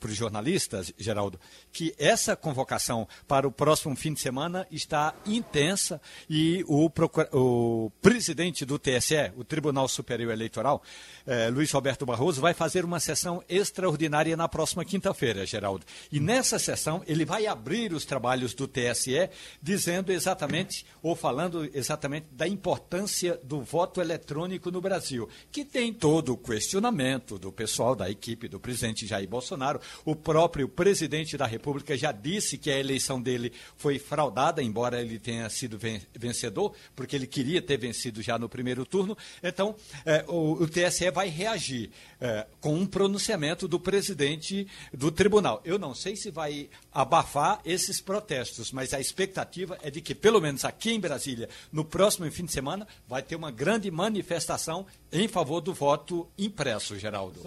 os 0.09 0.15
jornalistas, 0.15 0.95
Geraldo, 0.97 1.41
que 1.73 1.93
essa 1.99 2.37
convocação 2.37 3.09
para 3.27 3.49
o 3.49 3.51
próximo 3.51 3.97
fim 3.97 4.15
de 4.15 4.21
semana 4.21 4.65
está 4.71 5.17
intensa 5.27 6.01
e 6.31 6.65
o, 6.69 6.89
o 7.33 7.91
presidente 8.01 8.65
do 8.65 8.79
TSE, 8.79 9.33
o 9.37 9.43
Tribunal 9.43 9.89
Superior 9.89 10.31
Eleitoral, 10.31 10.81
eh, 11.27 11.51
Luiz 11.51 11.73
Roberto 11.73 12.07
Barroso, 12.07 12.41
vai 12.41 12.55
fazer 12.55 12.85
uma 12.85 13.01
sessão 13.01 13.43
extraordinária 13.49 14.37
na 14.37 14.47
próxima 14.49 14.85
quinta-feira, 14.85 15.45
Geraldo. 15.45 15.85
E 16.13 16.21
nessa 16.21 16.57
sessão 16.61 17.03
ele 17.09 17.25
vai 17.25 17.49
abrir 17.49 17.93
os 17.93 18.05
trabalhos 18.05 18.55
do 18.55 18.69
TSE, 18.69 19.29
dizendo 19.61 20.13
exatamente, 20.13 20.87
ou 21.03 21.17
falando 21.17 21.69
exatamente 21.75 22.29
da 22.31 22.47
importância 22.47 23.41
do 23.43 23.61
voto 23.61 24.01
eletrônico 24.01 24.52
econômico 24.53 24.71
no 24.71 24.81
Brasil, 24.81 25.29
que 25.51 25.65
tem 25.65 25.93
todo 25.93 26.33
o 26.33 26.37
questionamento 26.37 27.39
do 27.39 27.51
pessoal 27.51 27.95
da 27.95 28.11
equipe 28.11 28.49
do 28.49 28.61
presidente 28.61 29.07
Jair 29.07 29.29
Bolsonaro. 29.29 29.81
O 30.05 30.15
próprio 30.15 30.69
presidente 30.69 31.37
da 31.37 31.47
República 31.47 31.97
já 31.97 32.13
disse 32.13 32.59
que 32.59 32.71
a 32.71 32.79
eleição 32.79 33.21
dele 33.21 33.53
foi 33.77 33.99
fraudada, 33.99 34.63
embora 34.63 35.01
ele 35.01 35.19
tenha 35.19 35.49
sido 35.49 35.79
vencedor, 36.15 36.75
porque 36.95 37.17
ele 37.17 37.27
queria 37.27 37.63
ter 37.63 37.79
vencido 37.79 38.23
já 38.23 38.39
no 38.39 38.49
primeiro 38.49 38.85
turno. 38.85 39.17
Então, 39.43 39.75
eh, 40.05 40.25
o, 40.29 40.63
o, 40.63 40.69
TSE 40.69 41.11
vai 41.11 41.29
reagir 41.29 41.91
eh, 42.21 42.47
com 42.61 42.75
um 42.75 42.87
pronunciamento 42.87 43.67
do 43.67 43.81
presidente 43.81 44.67
do 44.93 45.11
tribunal. 45.11 45.61
Eu 45.65 45.79
não 45.79 45.95
sei 45.95 46.17
se 46.17 46.31
vai 46.31 46.69
abafar 46.93 47.61
esses 47.65 48.01
protestos, 48.01 48.71
mas 48.73 48.93
a 48.93 49.01
expectativa 49.01 49.79
é 49.83 49.91
de 49.91 50.01
que, 50.01 50.15
pelo 50.15 50.41
menos 50.41 50.65
aqui 50.65 50.93
em 50.93 51.01
Brasília, 51.01 51.49
no 51.71 51.85
próximo 51.85 52.31
fim 52.31 52.45
de 52.45 52.53
semana, 52.53 52.87
vai 53.09 53.23
ter 53.23 53.37
uma 53.37 53.51
grande 53.51 53.91
manifestação 53.91 54.87
em 55.11 55.27
favor 55.27 55.61
do 55.61 55.73
voto 55.73 56.29
impresso, 56.39 56.99
Geraldo. 56.99 57.41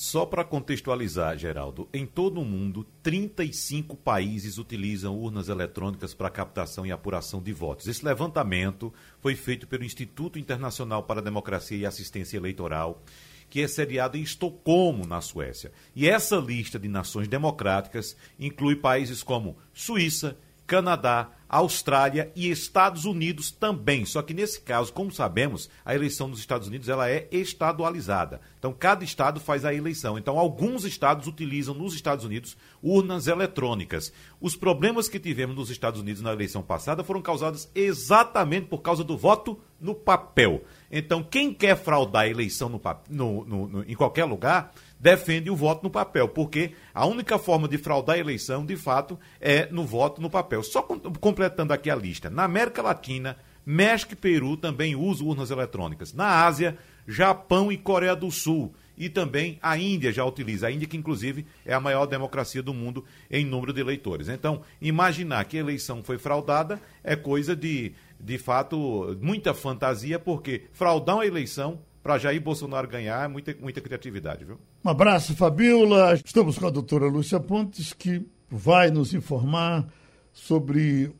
Só 0.00 0.24
para 0.24 0.44
contextualizar, 0.44 1.36
Geraldo, 1.36 1.86
em 1.92 2.06
todo 2.06 2.40
o 2.40 2.44
mundo, 2.44 2.86
35 3.02 3.94
países 3.96 4.56
utilizam 4.56 5.14
urnas 5.14 5.50
eletrônicas 5.50 6.14
para 6.14 6.30
captação 6.30 6.86
e 6.86 6.90
apuração 6.90 7.42
de 7.42 7.52
votos. 7.52 7.86
Esse 7.86 8.02
levantamento 8.02 8.94
foi 9.20 9.34
feito 9.34 9.66
pelo 9.66 9.84
Instituto 9.84 10.38
Internacional 10.38 11.02
para 11.02 11.20
a 11.20 11.22
Democracia 11.22 11.76
e 11.76 11.84
Assistência 11.84 12.38
Eleitoral, 12.38 13.02
que 13.50 13.60
é 13.60 13.68
sediado 13.68 14.16
em 14.16 14.22
Estocolmo, 14.22 15.04
na 15.06 15.20
Suécia. 15.20 15.72
E 15.94 16.08
essa 16.08 16.36
lista 16.36 16.78
de 16.78 16.88
nações 16.88 17.26
democráticas 17.26 18.16
inclui 18.38 18.76
países 18.76 19.22
como 19.22 19.58
Suíça, 19.74 20.38
Canadá, 20.66 21.32
Austrália 21.50 22.30
e 22.36 22.48
Estados 22.48 23.04
Unidos 23.04 23.50
também. 23.50 24.04
Só 24.04 24.22
que 24.22 24.32
nesse 24.32 24.60
caso, 24.60 24.92
como 24.92 25.10
sabemos, 25.10 25.68
a 25.84 25.92
eleição 25.92 26.28
nos 26.28 26.38
Estados 26.38 26.68
Unidos 26.68 26.88
ela 26.88 27.10
é 27.10 27.26
estadualizada. 27.32 28.40
Então 28.56 28.72
cada 28.72 29.02
estado 29.02 29.40
faz 29.40 29.64
a 29.64 29.74
eleição. 29.74 30.16
Então 30.16 30.38
alguns 30.38 30.84
estados 30.84 31.26
utilizam 31.26 31.74
nos 31.74 31.92
Estados 31.92 32.24
Unidos 32.24 32.56
urnas 32.80 33.26
eletrônicas. 33.26 34.12
Os 34.40 34.54
problemas 34.54 35.08
que 35.08 35.18
tivemos 35.18 35.56
nos 35.56 35.70
Estados 35.70 36.00
Unidos 36.00 36.22
na 36.22 36.32
eleição 36.32 36.62
passada 36.62 37.02
foram 37.02 37.20
causados 37.20 37.68
exatamente 37.74 38.68
por 38.68 38.78
causa 38.78 39.02
do 39.02 39.18
voto 39.18 39.58
no 39.80 39.94
papel. 39.94 40.62
Então 40.88 41.22
quem 41.22 41.52
quer 41.52 41.76
fraudar 41.76 42.22
a 42.22 42.28
eleição 42.28 42.68
no, 42.68 42.80
no, 43.08 43.44
no, 43.44 43.82
em 43.82 43.96
qualquer 43.96 44.24
lugar 44.24 44.72
defende 45.00 45.50
o 45.50 45.56
voto 45.56 45.82
no 45.82 45.90
papel, 45.90 46.28
porque 46.28 46.72
a 46.92 47.06
única 47.06 47.38
forma 47.38 47.66
de 47.66 47.78
fraudar 47.78 48.16
a 48.16 48.18
eleição, 48.18 48.66
de 48.66 48.76
fato, 48.76 49.18
é 49.40 49.66
no 49.72 49.84
voto 49.84 50.20
no 50.20 50.28
papel. 50.28 50.62
Só 50.62 50.82
completando 50.82 51.72
aqui 51.72 51.88
a 51.88 51.96
lista, 51.96 52.28
na 52.28 52.44
América 52.44 52.82
Latina, 52.82 53.38
México 53.64 54.12
e 54.12 54.16
Peru 54.16 54.56
também 54.56 54.94
usam 54.94 55.28
urnas 55.28 55.50
eletrônicas. 55.50 56.12
Na 56.12 56.44
Ásia, 56.44 56.76
Japão 57.08 57.72
e 57.72 57.78
Coreia 57.78 58.14
do 58.14 58.30
Sul. 58.30 58.74
E 58.96 59.08
também 59.08 59.58
a 59.62 59.78
Índia 59.78 60.12
já 60.12 60.24
utiliza. 60.24 60.66
A 60.66 60.70
Índia, 60.70 60.86
que 60.86 60.96
inclusive 60.96 61.46
é 61.64 61.72
a 61.72 61.80
maior 61.80 62.04
democracia 62.04 62.62
do 62.62 62.74
mundo 62.74 63.02
em 63.30 63.46
número 63.46 63.72
de 63.72 63.80
eleitores. 63.80 64.28
Então, 64.28 64.60
imaginar 64.80 65.44
que 65.46 65.56
a 65.56 65.60
eleição 65.60 66.02
foi 66.02 66.18
fraudada 66.18 66.80
é 67.02 67.16
coisa 67.16 67.56
de, 67.56 67.94
de 68.18 68.36
fato, 68.36 69.16
muita 69.22 69.54
fantasia, 69.54 70.18
porque 70.18 70.64
fraudar 70.72 71.16
uma 71.16 71.26
eleição 71.26 71.80
para 72.02 72.18
Jair 72.18 72.40
Bolsonaro 72.40 72.88
ganhar, 72.88 73.28
muita, 73.28 73.54
muita 73.60 73.80
criatividade, 73.80 74.44
viu? 74.44 74.58
Um 74.84 74.88
abraço, 74.88 75.36
Fabiola. 75.36 76.14
Estamos 76.14 76.58
com 76.58 76.66
a 76.66 76.70
doutora 76.70 77.06
Lúcia 77.06 77.38
Pontes, 77.38 77.92
que 77.92 78.26
vai 78.50 78.90
nos 78.90 79.12
informar 79.12 79.86
sobre 80.32 81.12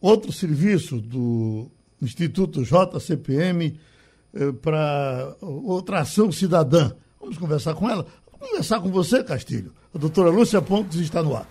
outro 0.00 0.32
serviço 0.32 1.00
do 1.00 1.70
Instituto 2.00 2.62
JCPM 2.64 3.78
eh, 4.34 4.52
para 4.52 5.36
outra 5.40 6.00
ação 6.00 6.32
cidadã. 6.32 6.92
Vamos 7.20 7.38
conversar 7.38 7.74
com 7.74 7.88
ela? 7.88 8.06
Vamos 8.30 8.48
conversar 8.48 8.80
com 8.80 8.90
você, 8.90 9.22
Castilho. 9.22 9.72
A 9.94 9.98
doutora 9.98 10.30
Lúcia 10.30 10.60
Pontes 10.60 10.98
está 11.00 11.22
no 11.22 11.36
ar. 11.36 11.48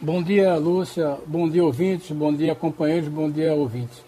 Bom 0.00 0.22
dia, 0.22 0.56
Lúcia. 0.56 1.18
Bom 1.26 1.48
dia, 1.48 1.64
ouvintes. 1.64 2.10
Bom 2.10 2.32
dia, 2.32 2.54
companheiros. 2.54 3.08
Bom 3.08 3.30
dia, 3.30 3.52
ouvintes. 3.54 4.07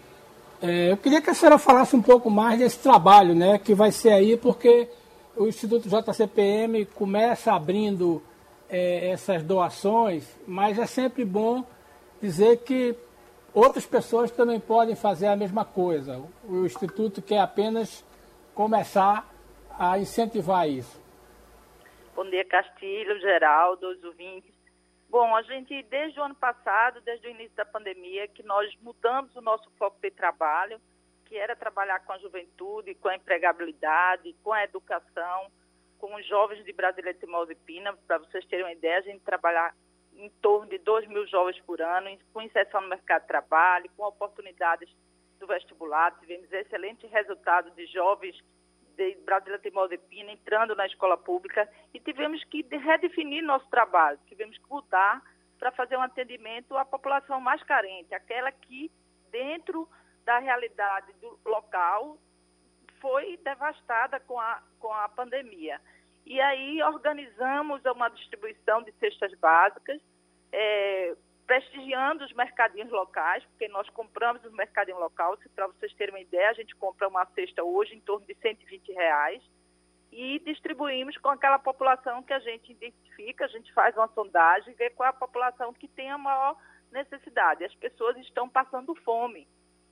É, 0.61 0.91
eu 0.91 0.97
queria 0.97 1.21
que 1.21 1.29
a 1.29 1.33
senhora 1.33 1.57
falasse 1.57 1.95
um 1.95 2.01
pouco 2.01 2.29
mais 2.29 2.59
desse 2.59 2.77
trabalho, 2.77 3.33
né, 3.33 3.57
que 3.57 3.73
vai 3.73 3.91
ser 3.91 4.11
aí, 4.11 4.37
porque 4.37 4.87
o 5.35 5.47
Instituto 5.47 5.89
JCPM 5.89 6.85
começa 6.85 7.51
abrindo 7.51 8.21
é, 8.69 9.09
essas 9.09 9.41
doações, 9.41 10.37
mas 10.47 10.77
é 10.77 10.85
sempre 10.85 11.25
bom 11.25 11.65
dizer 12.21 12.57
que 12.57 12.95
outras 13.53 13.87
pessoas 13.87 14.29
também 14.29 14.59
podem 14.59 14.95
fazer 14.95 15.27
a 15.27 15.35
mesma 15.35 15.65
coisa. 15.65 16.21
O 16.47 16.63
Instituto 16.63 17.23
quer 17.23 17.39
apenas 17.39 18.05
começar 18.53 19.27
a 19.79 19.97
incentivar 19.97 20.69
isso. 20.69 21.01
Bom 22.15 22.29
dia, 22.29 22.45
Castilho, 22.45 23.19
Geraldo, 23.19 23.87
os 23.87 24.03
ouvintes. 24.03 24.60
Bom, 25.11 25.35
a 25.35 25.41
gente, 25.41 25.83
desde 25.83 26.17
o 26.21 26.23
ano 26.23 26.35
passado, 26.35 27.01
desde 27.01 27.27
o 27.27 27.31
início 27.31 27.53
da 27.53 27.65
pandemia, 27.65 28.29
que 28.29 28.41
nós 28.43 28.73
mudamos 28.81 29.35
o 29.35 29.41
nosso 29.41 29.69
foco 29.71 29.99
de 30.01 30.09
trabalho, 30.09 30.79
que 31.25 31.35
era 31.35 31.53
trabalhar 31.53 31.99
com 32.05 32.13
a 32.13 32.17
juventude, 32.17 32.95
com 32.95 33.09
a 33.09 33.15
empregabilidade, 33.17 34.33
com 34.41 34.53
a 34.53 34.63
educação, 34.63 35.51
com 35.99 36.15
os 36.15 36.25
jovens 36.25 36.63
de 36.63 36.71
Brasília, 36.71 37.13
Timóteo 37.13 37.51
e 37.51 37.55
Pina. 37.55 37.93
Para 38.07 38.19
vocês 38.19 38.45
terem 38.45 38.63
uma 38.63 38.71
ideia, 38.71 38.99
a 38.99 39.01
gente 39.01 39.19
trabalhar 39.19 39.75
em 40.15 40.29
torno 40.41 40.69
de 40.69 40.77
2 40.77 41.05
mil 41.09 41.27
jovens 41.27 41.59
por 41.65 41.81
ano, 41.81 42.17
com 42.31 42.41
inserção 42.41 42.79
no 42.79 42.87
mercado 42.87 43.23
de 43.23 43.27
trabalho, 43.27 43.91
com 43.97 44.03
oportunidades 44.03 44.89
do 45.37 45.45
vestibular. 45.45 46.17
Tivemos 46.21 46.49
excelente 46.53 47.05
resultado 47.07 47.69
de 47.71 47.85
jovens 47.87 48.41
de 48.95 49.15
Brasília 49.25 49.59
Pina 50.09 50.31
entrando 50.31 50.75
na 50.75 50.85
escola 50.85 51.17
pública 51.17 51.69
e 51.93 51.99
tivemos 51.99 52.43
que 52.45 52.61
redefinir 52.69 53.43
nosso 53.43 53.67
trabalho, 53.69 54.19
tivemos 54.27 54.57
que 54.57 54.69
mudar 54.69 55.21
para 55.59 55.71
fazer 55.71 55.97
um 55.97 56.01
atendimento 56.01 56.75
à 56.77 56.83
população 56.83 57.39
mais 57.39 57.61
carente, 57.63 58.13
aquela 58.15 58.51
que 58.51 58.91
dentro 59.31 59.87
da 60.25 60.39
realidade 60.39 61.13
do 61.21 61.39
local 61.45 62.17
foi 62.99 63.37
devastada 63.37 64.19
com 64.19 64.39
a, 64.39 64.61
com 64.79 64.93
a 64.93 65.09
pandemia. 65.09 65.79
E 66.25 66.39
aí 66.39 66.81
organizamos 66.83 67.83
uma 67.85 68.09
distribuição 68.09 68.83
de 68.83 68.91
cestas 68.93 69.33
básicas, 69.39 69.99
é, 70.51 71.15
prestigiando 71.51 72.23
os 72.23 72.31
mercadinhos 72.31 72.89
locais, 72.89 73.43
porque 73.43 73.67
nós 73.67 73.89
compramos 73.89 74.41
no 74.41 74.53
mercadinho 74.53 74.97
local. 74.97 75.37
Para 75.53 75.67
vocês 75.67 75.93
terem 75.95 76.15
uma 76.15 76.21
ideia, 76.21 76.49
a 76.49 76.53
gente 76.53 76.73
compra 76.77 77.09
uma 77.09 77.25
cesta 77.25 77.61
hoje 77.61 77.93
em 77.93 77.99
torno 77.99 78.25
de 78.25 78.33
120 78.35 78.93
reais 78.93 79.43
e 80.13 80.39
distribuímos 80.45 81.17
com 81.17 81.27
aquela 81.27 81.59
população 81.59 82.23
que 82.23 82.31
a 82.31 82.39
gente 82.39 82.71
identifica, 82.71 83.43
a 83.43 83.49
gente 83.49 83.73
faz 83.73 83.93
uma 83.97 84.07
sondagem, 84.13 84.73
vê 84.75 84.91
qual 84.91 85.07
é 85.07 85.09
a 85.09 85.13
população 85.13 85.73
que 85.73 85.89
tem 85.89 86.09
a 86.09 86.17
maior 86.17 86.55
necessidade. 86.89 87.65
As 87.65 87.75
pessoas 87.75 88.15
estão 88.19 88.47
passando 88.47 88.95
fome. 89.03 89.45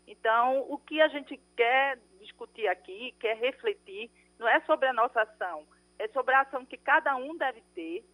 Então, 0.08 0.66
o 0.70 0.78
que 0.78 1.02
a 1.02 1.10
gente 1.10 1.38
quer 1.58 2.00
discutir 2.22 2.70
aqui, 2.70 3.14
quer 3.20 3.36
refletir, 3.36 4.10
não 4.40 4.48
é 4.48 4.62
sobre 4.62 4.88
a 4.88 4.94
nossa 4.94 5.24
ação, 5.24 5.68
é 5.98 6.08
sobre 6.08 6.34
a 6.36 6.40
ação 6.40 6.66
que 6.66 6.78
cada 6.78 7.18
um 7.18 7.36
deve 7.36 7.62
ter 7.76 8.06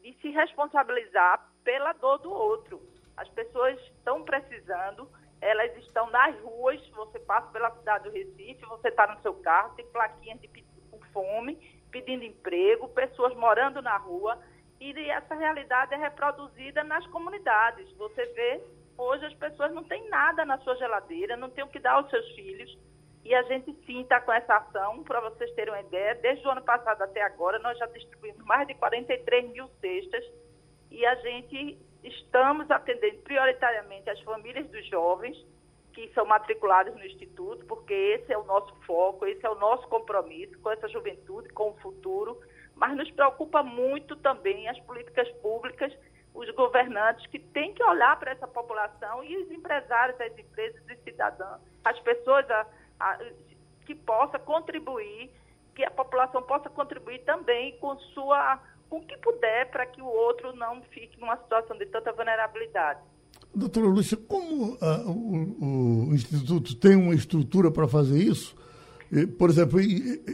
de 0.00 0.14
se 0.22 0.30
responsabilizar 0.30 1.52
pela 1.62 1.92
dor 1.92 2.16
do 2.18 2.32
outro. 2.32 2.93
As 3.16 3.28
pessoas 3.30 3.78
estão 3.96 4.24
precisando, 4.24 5.08
elas 5.40 5.76
estão 5.78 6.10
nas 6.10 6.38
ruas, 6.40 6.80
você 6.90 7.18
passa 7.20 7.48
pela 7.48 7.70
cidade 7.76 8.04
do 8.04 8.10
Recife, 8.10 8.64
você 8.66 8.88
está 8.88 9.06
no 9.06 9.20
seu 9.22 9.34
carro, 9.34 9.74
tem 9.76 9.86
plaquinhas 9.86 10.40
de 10.40 10.48
com 10.90 11.00
fome, 11.12 11.56
pedindo 11.90 12.24
emprego, 12.24 12.88
pessoas 12.88 13.34
morando 13.36 13.80
na 13.80 13.96
rua, 13.96 14.38
e 14.80 14.92
essa 15.10 15.34
realidade 15.34 15.94
é 15.94 15.96
reproduzida 15.96 16.82
nas 16.82 17.06
comunidades. 17.08 17.90
Você 17.96 18.26
vê, 18.26 18.60
hoje 18.98 19.24
as 19.26 19.34
pessoas 19.34 19.72
não 19.72 19.84
têm 19.84 20.08
nada 20.08 20.44
na 20.44 20.58
sua 20.58 20.76
geladeira, 20.76 21.36
não 21.36 21.50
têm 21.50 21.64
o 21.64 21.68
que 21.68 21.78
dar 21.78 21.92
aos 21.92 22.10
seus 22.10 22.28
filhos, 22.34 22.76
e 23.24 23.34
a 23.34 23.42
gente 23.44 23.72
sim 23.86 24.02
está 24.02 24.20
com 24.20 24.32
essa 24.32 24.56
ação, 24.56 25.02
para 25.04 25.20
vocês 25.20 25.50
terem 25.54 25.72
uma 25.72 25.80
ideia, 25.80 26.14
desde 26.16 26.46
o 26.46 26.50
ano 26.50 26.62
passado 26.62 27.00
até 27.02 27.22
agora, 27.22 27.58
nós 27.58 27.78
já 27.78 27.86
distribuímos 27.86 28.44
mais 28.44 28.66
de 28.66 28.74
43 28.74 29.50
mil 29.50 29.68
cestas 29.80 30.24
e 30.90 31.04
a 31.06 31.14
gente 31.16 31.78
estamos 32.04 32.70
atendendo 32.70 33.18
prioritariamente 33.22 34.10
as 34.10 34.20
famílias 34.20 34.66
dos 34.68 34.86
jovens 34.86 35.36
que 35.92 36.10
são 36.12 36.26
matriculados 36.26 36.92
no 36.94 37.04
Instituto, 37.04 37.64
porque 37.66 37.94
esse 37.94 38.32
é 38.32 38.36
o 38.36 38.44
nosso 38.44 38.74
foco, 38.84 39.24
esse 39.26 39.46
é 39.46 39.50
o 39.50 39.54
nosso 39.54 39.86
compromisso 39.88 40.58
com 40.58 40.70
essa 40.70 40.88
juventude, 40.88 41.48
com 41.50 41.70
o 41.70 41.76
futuro, 41.76 42.38
mas 42.74 42.96
nos 42.96 43.10
preocupa 43.12 43.62
muito 43.62 44.16
também 44.16 44.68
as 44.68 44.78
políticas 44.80 45.30
públicas, 45.40 45.92
os 46.34 46.50
governantes 46.50 47.24
que 47.28 47.38
têm 47.38 47.72
que 47.72 47.82
olhar 47.84 48.18
para 48.18 48.32
essa 48.32 48.48
população 48.48 49.22
e 49.22 49.36
os 49.36 49.50
empresários, 49.52 50.20
as 50.20 50.36
empresas 50.36 50.82
e 50.90 50.96
cidadãos, 50.96 51.60
as 51.84 51.98
pessoas 52.00 52.50
a, 52.50 52.66
a, 52.98 53.18
que 53.86 53.94
possa 53.94 54.36
contribuir, 54.36 55.30
que 55.76 55.84
a 55.84 55.90
população 55.92 56.42
possa 56.42 56.68
contribuir 56.68 57.20
também 57.20 57.78
com 57.78 57.96
sua 57.96 58.60
com 58.94 58.98
o 58.98 59.02
que 59.02 59.16
puder 59.18 59.70
para 59.70 59.86
que 59.86 60.00
o 60.00 60.06
outro 60.06 60.54
não 60.54 60.80
fique 60.82 61.18
numa 61.18 61.36
situação 61.36 61.76
de 61.76 61.86
tanta 61.86 62.12
vulnerabilidade. 62.12 63.00
Doutora 63.52 63.86
Lúcia, 63.86 64.16
como 64.16 64.74
uh, 64.74 65.10
o, 65.10 66.08
o, 66.10 66.14
Instituto 66.14 66.76
tem 66.76 66.94
uma 66.94 67.14
estrutura 67.14 67.70
para 67.70 67.88
fazer 67.88 68.18
isso? 68.18 68.56
Por 69.38 69.50
exemplo, 69.50 69.78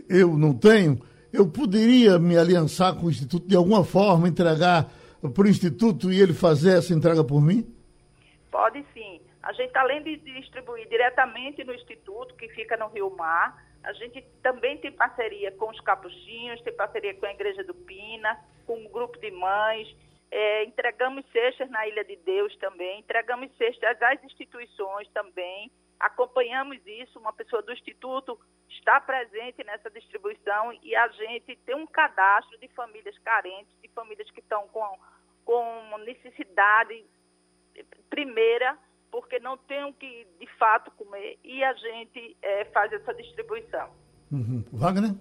eu 0.08 0.36
não 0.36 0.54
tenho, 0.54 1.00
eu 1.32 1.48
poderia 1.48 2.18
me 2.18 2.36
aliançar 2.36 2.94
com 2.96 3.06
o 3.06 3.10
Instituto 3.10 3.46
de 3.46 3.56
alguma 3.56 3.84
forma, 3.84 4.28
entregar 4.28 4.90
para 5.34 5.44
o 5.44 5.48
Instituto 5.48 6.12
e 6.12 6.20
ele 6.20 6.32
fazer 6.32 6.78
essa 6.78 6.92
entrega 6.94 7.24
por 7.24 7.40
mim? 7.40 7.66
Pode 8.50 8.84
sim. 8.94 9.20
A 9.42 9.52
gente, 9.52 9.76
além 9.76 10.02
de 10.02 10.16
distribuir 10.18 10.86
diretamente 10.88 11.64
no 11.64 11.74
Instituto, 11.74 12.34
que 12.34 12.48
fica 12.48 12.76
no 12.76 12.88
Rio 12.88 13.14
Mar, 13.16 13.69
a 13.82 13.92
gente 13.94 14.22
também 14.42 14.78
tem 14.78 14.92
parceria 14.92 15.50
com 15.52 15.70
os 15.70 15.80
capuchinhos, 15.80 16.60
tem 16.62 16.74
parceria 16.74 17.14
com 17.14 17.26
a 17.26 17.32
Igreja 17.32 17.64
do 17.64 17.74
Pina, 17.74 18.38
com 18.66 18.78
um 18.78 18.88
grupo 18.88 19.18
de 19.18 19.30
mães. 19.30 19.88
É, 20.30 20.64
entregamos 20.64 21.24
cestas 21.32 21.68
na 21.70 21.88
Ilha 21.88 22.04
de 22.04 22.16
Deus 22.16 22.56
também, 22.58 23.00
entregamos 23.00 23.50
cestas 23.56 24.00
às 24.00 24.22
instituições 24.22 25.08
também, 25.08 25.70
acompanhamos 25.98 26.78
isso, 26.86 27.18
uma 27.18 27.32
pessoa 27.32 27.62
do 27.62 27.72
Instituto 27.72 28.38
está 28.68 29.00
presente 29.00 29.64
nessa 29.64 29.90
distribuição 29.90 30.72
e 30.82 30.94
a 30.94 31.08
gente 31.08 31.56
tem 31.66 31.74
um 31.74 31.86
cadastro 31.86 32.56
de 32.58 32.68
famílias 32.68 33.18
carentes, 33.18 33.74
de 33.82 33.88
famílias 33.88 34.30
que 34.30 34.40
estão 34.40 34.68
com, 34.68 34.98
com 35.44 35.98
necessidade 35.98 37.04
primeira 38.08 38.78
porque 39.10 39.38
não 39.38 39.56
tem 39.56 39.84
o 39.84 39.92
que 39.92 40.26
de 40.38 40.46
fato 40.58 40.90
comer 40.92 41.38
e 41.44 41.62
a 41.62 41.72
gente 41.74 42.36
é, 42.42 42.64
faz 42.66 42.92
essa 42.92 43.12
distribuição. 43.14 43.90
Uhum. 44.30 44.64
Wagner? 44.72 45.14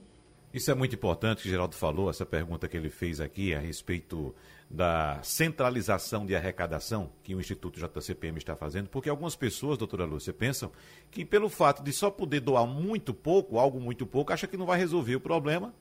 Isso 0.51 0.71
é 0.71 0.73
muito 0.73 0.95
importante, 0.95 1.43
que 1.43 1.49
Geraldo 1.49 1.75
falou, 1.75 2.09
essa 2.09 2.25
pergunta 2.25 2.67
que 2.67 2.75
ele 2.75 2.89
fez 2.89 3.21
aqui 3.21 3.53
a 3.53 3.59
respeito 3.59 4.33
da 4.67 5.19
centralização 5.21 6.25
de 6.25 6.35
arrecadação 6.35 7.11
que 7.23 7.35
o 7.35 7.39
Instituto 7.39 7.79
JCPM 7.79 8.37
está 8.39 8.55
fazendo, 8.55 8.89
porque 8.89 9.09
algumas 9.09 9.35
pessoas, 9.35 9.77
doutora 9.77 10.05
Lúcia, 10.05 10.33
pensam 10.33 10.71
que 11.11 11.23
pelo 11.23 11.49
fato 11.49 11.83
de 11.83 11.93
só 11.93 12.09
poder 12.09 12.39
doar 12.39 12.65
muito 12.65 13.13
pouco, 13.13 13.59
algo 13.59 13.79
muito 13.79 14.07
pouco, 14.07 14.33
acha 14.33 14.47
que 14.47 14.57
não 14.57 14.65
vai 14.65 14.79
resolver 14.79 15.15
o 15.15 15.19
problema 15.19 15.71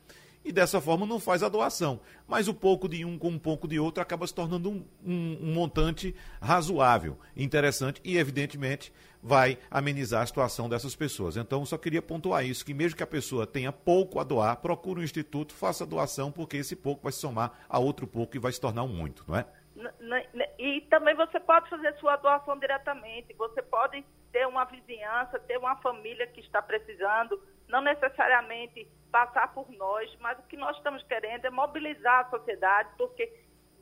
e 0.48 0.52
dessa 0.52 0.80
forma 0.80 1.04
não 1.04 1.20
faz 1.20 1.42
a 1.42 1.48
doação. 1.48 2.00
Mas 2.26 2.48
o 2.48 2.54
pouco 2.54 2.88
de 2.88 3.04
um 3.04 3.18
com 3.18 3.28
um 3.28 3.38
pouco 3.38 3.68
de 3.68 3.78
outro 3.78 4.02
acaba 4.02 4.26
se 4.26 4.34
tornando 4.34 4.70
um, 4.70 4.84
um, 5.04 5.38
um, 5.42 5.52
montante 5.52 6.14
razoável, 6.40 7.18
interessante 7.36 8.00
e, 8.02 8.16
evidentemente, 8.16 8.90
vai 9.22 9.58
amenizar 9.70 10.22
a 10.22 10.26
situação 10.26 10.66
dessas 10.66 10.96
pessoas. 10.96 11.36
Então, 11.36 11.66
só 11.66 11.76
queria 11.76 12.00
pontuar 12.00 12.46
isso, 12.46 12.64
que 12.64 12.72
mesmo 12.72 12.96
que 12.96 13.02
a 13.02 13.06
pessoa 13.06 13.46
tenha 13.46 13.70
pouco 13.70 14.18
a 14.18 14.24
doar, 14.24 14.56
procure 14.56 15.00
um 15.00 15.04
instituto, 15.04 15.52
faça 15.52 15.84
a 15.84 15.86
doação, 15.86 16.32
porque 16.32 16.56
esse 16.56 16.74
pouco 16.74 17.02
vai 17.02 17.12
se 17.12 17.18
somar 17.18 17.52
a 17.68 17.78
outro 17.78 18.06
pouco 18.06 18.34
e 18.34 18.38
vai 18.38 18.50
se 18.50 18.60
tornar 18.60 18.84
um 18.84 18.88
muito, 18.88 19.24
não 19.28 19.36
é? 19.36 19.44
E 20.58 20.80
também 20.88 21.14
você 21.14 21.38
pode 21.38 21.68
fazer 21.68 21.94
sua 21.98 22.16
doação 22.16 22.58
diretamente, 22.58 23.34
você 23.34 23.60
pode 23.62 24.02
ter 24.32 24.46
uma 24.46 24.64
vizinhança, 24.64 25.38
ter 25.40 25.58
uma 25.58 25.76
família 25.76 26.26
que 26.26 26.40
está 26.40 26.62
precisando, 26.62 27.40
não 27.68 27.80
necessariamente 27.80 28.88
passar 29.10 29.52
por 29.52 29.70
nós, 29.72 30.14
mas 30.20 30.38
o 30.38 30.42
que 30.42 30.56
nós 30.56 30.76
estamos 30.76 31.02
querendo 31.04 31.44
é 31.44 31.50
mobilizar 31.50 32.26
a 32.26 32.30
sociedade, 32.30 32.90
porque 32.96 33.32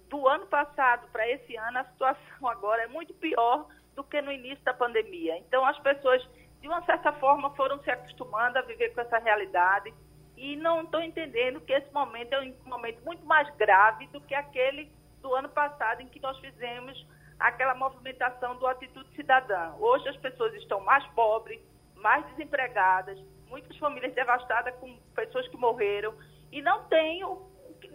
do 0.08 0.28
ano 0.28 0.46
passado 0.46 1.08
para 1.10 1.28
esse 1.28 1.56
ano 1.56 1.78
a 1.78 1.84
situação 1.84 2.46
agora 2.48 2.82
é 2.82 2.86
muito 2.86 3.14
pior 3.14 3.66
do 3.94 4.04
que 4.04 4.20
no 4.20 4.30
início 4.30 4.64
da 4.64 4.74
pandemia. 4.74 5.38
Então 5.38 5.64
as 5.64 5.78
pessoas, 5.80 6.22
de 6.60 6.68
uma 6.68 6.84
certa 6.84 7.12
forma, 7.14 7.54
foram 7.54 7.82
se 7.82 7.90
acostumando 7.90 8.58
a 8.58 8.62
viver 8.62 8.94
com 8.94 9.00
essa 9.00 9.18
realidade 9.18 9.92
e 10.36 10.54
não 10.56 10.82
estão 10.82 11.02
entendendo 11.02 11.60
que 11.60 11.72
esse 11.72 11.92
momento 11.92 12.34
é 12.34 12.40
um 12.40 12.68
momento 12.68 13.02
muito 13.04 13.24
mais 13.24 13.48
grave 13.56 14.06
do 14.08 14.20
que 14.20 14.34
aquele 14.34 14.92
do 15.22 15.34
ano 15.34 15.48
passado 15.48 16.02
em 16.02 16.08
que 16.08 16.20
nós 16.20 16.38
fizemos 16.38 17.06
aquela 17.38 17.74
movimentação 17.74 18.56
do 18.56 18.66
Atitude 18.66 19.08
Cidadã. 19.14 19.74
Hoje 19.78 20.08
as 20.08 20.16
pessoas 20.18 20.54
estão 20.54 20.80
mais 20.80 21.04
pobres, 21.08 21.60
mais 21.96 22.24
desempregadas, 22.28 23.18
muitas 23.56 23.76
famílias 23.78 24.14
devastadas 24.14 24.74
com 24.76 24.94
pessoas 25.14 25.48
que 25.48 25.56
morreram 25.56 26.12
e 26.52 26.60
não 26.60 26.84
têm, 26.84 27.22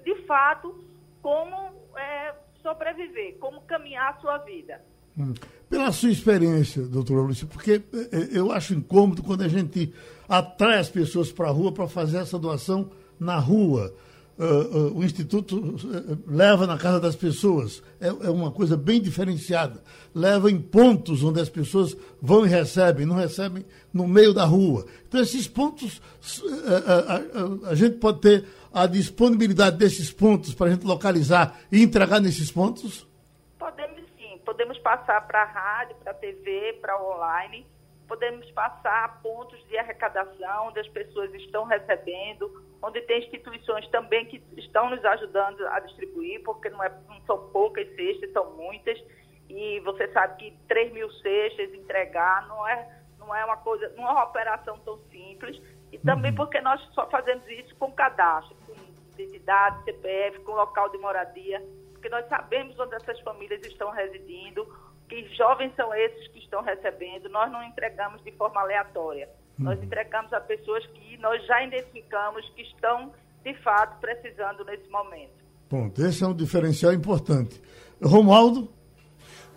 de 0.03 0.15
fato, 0.25 0.83
como 1.21 1.55
é, 1.95 2.33
sobreviver, 2.63 3.37
como 3.37 3.61
caminhar 3.61 4.15
a 4.15 4.19
sua 4.19 4.39
vida. 4.39 4.81
Hum. 5.15 5.35
Pela 5.69 5.91
sua 5.91 6.09
experiência, 6.09 6.81
doutora 6.81 7.21
Lúcia, 7.21 7.45
porque 7.45 7.83
é, 7.93 8.15
é, 8.17 8.39
eu 8.39 8.51
acho 8.51 8.73
incômodo 8.73 9.21
quando 9.21 9.43
a 9.43 9.47
gente 9.47 9.93
atrai 10.27 10.79
as 10.79 10.89
pessoas 10.89 11.31
para 11.31 11.47
a 11.47 11.51
rua 11.51 11.71
para 11.71 11.87
fazer 11.87 12.17
essa 12.17 12.39
doação 12.39 12.89
na 13.19 13.37
rua 13.37 13.93
uh, 14.41 14.77
uh, 14.77 14.97
o 14.97 15.03
Instituto 15.03 15.55
uh, 15.57 16.23
leva 16.27 16.65
na 16.65 16.77
casa 16.77 16.99
das 16.99 17.15
pessoas. 17.15 17.83
É, 17.99 18.07
é, 18.07 18.29
uma 18.29 18.51
coisa 18.51 18.75
bem 18.75 18.99
diferenciada. 18.99 19.83
Leva 20.13 20.49
em 20.49 20.59
pontos 20.59 21.23
onde 21.23 21.39
as 21.39 21.49
pessoas 21.49 21.95
vão 22.21 22.45
e 22.45 22.49
recebem, 22.49 23.05
não 23.05 23.15
recebem 23.15 23.63
no 23.93 24.07
meio 24.07 24.33
da 24.33 24.43
rua. 24.43 24.85
Então, 25.07 25.21
esses 25.21 25.47
pontos, 25.47 26.01
a, 27.63 27.69
a 27.69 27.75
gente 27.75 27.97
pode 27.97 28.19
ter 28.21 28.45
a 28.73 28.87
disponibilidade 28.87 29.77
desses 29.77 30.11
pontos 30.11 30.55
para 30.55 30.67
a 30.67 30.69
gente 30.71 30.85
localizar 30.85 31.59
e 31.71 31.83
entregar 31.83 32.19
nesses 32.19 32.51
pontos? 32.51 33.07
Podemos 33.59 34.01
sim. 34.17 34.39
Podemos 34.43 34.77
passar 34.79 35.25
para 35.27 35.43
a 35.43 35.45
rádio, 35.45 35.95
para 35.97 36.11
a 36.11 36.15
TV, 36.15 36.79
para 36.81 37.01
online 37.01 37.65
podemos 38.11 38.51
passar 38.51 39.21
pontos 39.21 39.57
de 39.69 39.77
arrecadação 39.77 40.67
onde 40.67 40.81
as 40.81 40.87
pessoas 40.89 41.33
estão 41.33 41.63
recebendo, 41.63 42.61
onde 42.81 43.01
tem 43.01 43.19
instituições 43.19 43.87
também 43.89 44.25
que 44.25 44.43
estão 44.57 44.89
nos 44.89 45.03
ajudando 45.05 45.65
a 45.67 45.79
distribuir, 45.81 46.41
porque 46.43 46.69
não, 46.69 46.83
é, 46.83 46.89
não 47.07 47.21
são 47.21 47.49
poucas 47.51 47.87
cestas, 47.95 48.31
são 48.31 48.55
muitas, 48.55 49.01
e 49.47 49.79
você 49.81 50.07
sabe 50.11 50.37
que 50.37 50.57
3 50.67 50.91
mil 50.91 51.11
cestas 51.11 51.73
entregar 51.73 52.47
não 52.47 52.67
é, 52.67 53.01
não 53.19 53.35
é 53.35 53.45
uma 53.45 53.57
coisa, 53.57 53.89
não 53.95 54.07
é 54.07 54.11
uma 54.11 54.23
operação 54.23 54.79
tão 54.79 54.97
simples, 55.11 55.61
e 55.91 55.97
também 55.99 56.31
uhum. 56.31 56.37
porque 56.37 56.59
nós 56.61 56.81
só 56.93 57.07
fazemos 57.09 57.47
isso 57.49 57.75
com 57.75 57.91
cadastro, 57.91 58.55
com 58.65 58.73
identidade, 59.13 59.83
CPF, 59.83 60.39
com 60.39 60.53
local 60.53 60.89
de 60.89 60.97
moradia, 60.97 61.61
porque 61.91 62.09
nós 62.09 62.27
sabemos 62.27 62.79
onde 62.79 62.95
essas 62.95 63.19
famílias 63.19 63.61
estão 63.65 63.91
residindo, 63.91 64.65
que 65.07 65.23
jovens 65.35 65.75
são 65.75 65.93
esses 65.93 66.27
que 66.29 66.39
estão 66.39 66.61
recebendo, 66.61 67.29
nós 67.29 67.51
não 67.51 67.61
entregamos 67.63 68.23
de 68.23 68.31
forma 68.31 68.61
aleatória. 68.61 69.29
Uhum. 69.59 69.65
Nós 69.65 69.83
entregamos 69.83 70.31
a 70.33 70.39
pessoas 70.39 70.85
que 70.87 71.10
nós 71.21 71.45
já 71.45 71.63
identificamos 71.63 72.47
que 72.55 72.63
estão, 72.63 73.13
de 73.43 73.53
fato, 73.61 73.99
precisando 73.99 74.65
nesse 74.65 74.89
momento. 74.89 75.41
Ponto. 75.69 76.03
Esse 76.03 76.23
é 76.23 76.27
um 76.27 76.33
diferencial 76.33 76.91
importante. 76.91 77.61
Romualdo? 78.03 78.69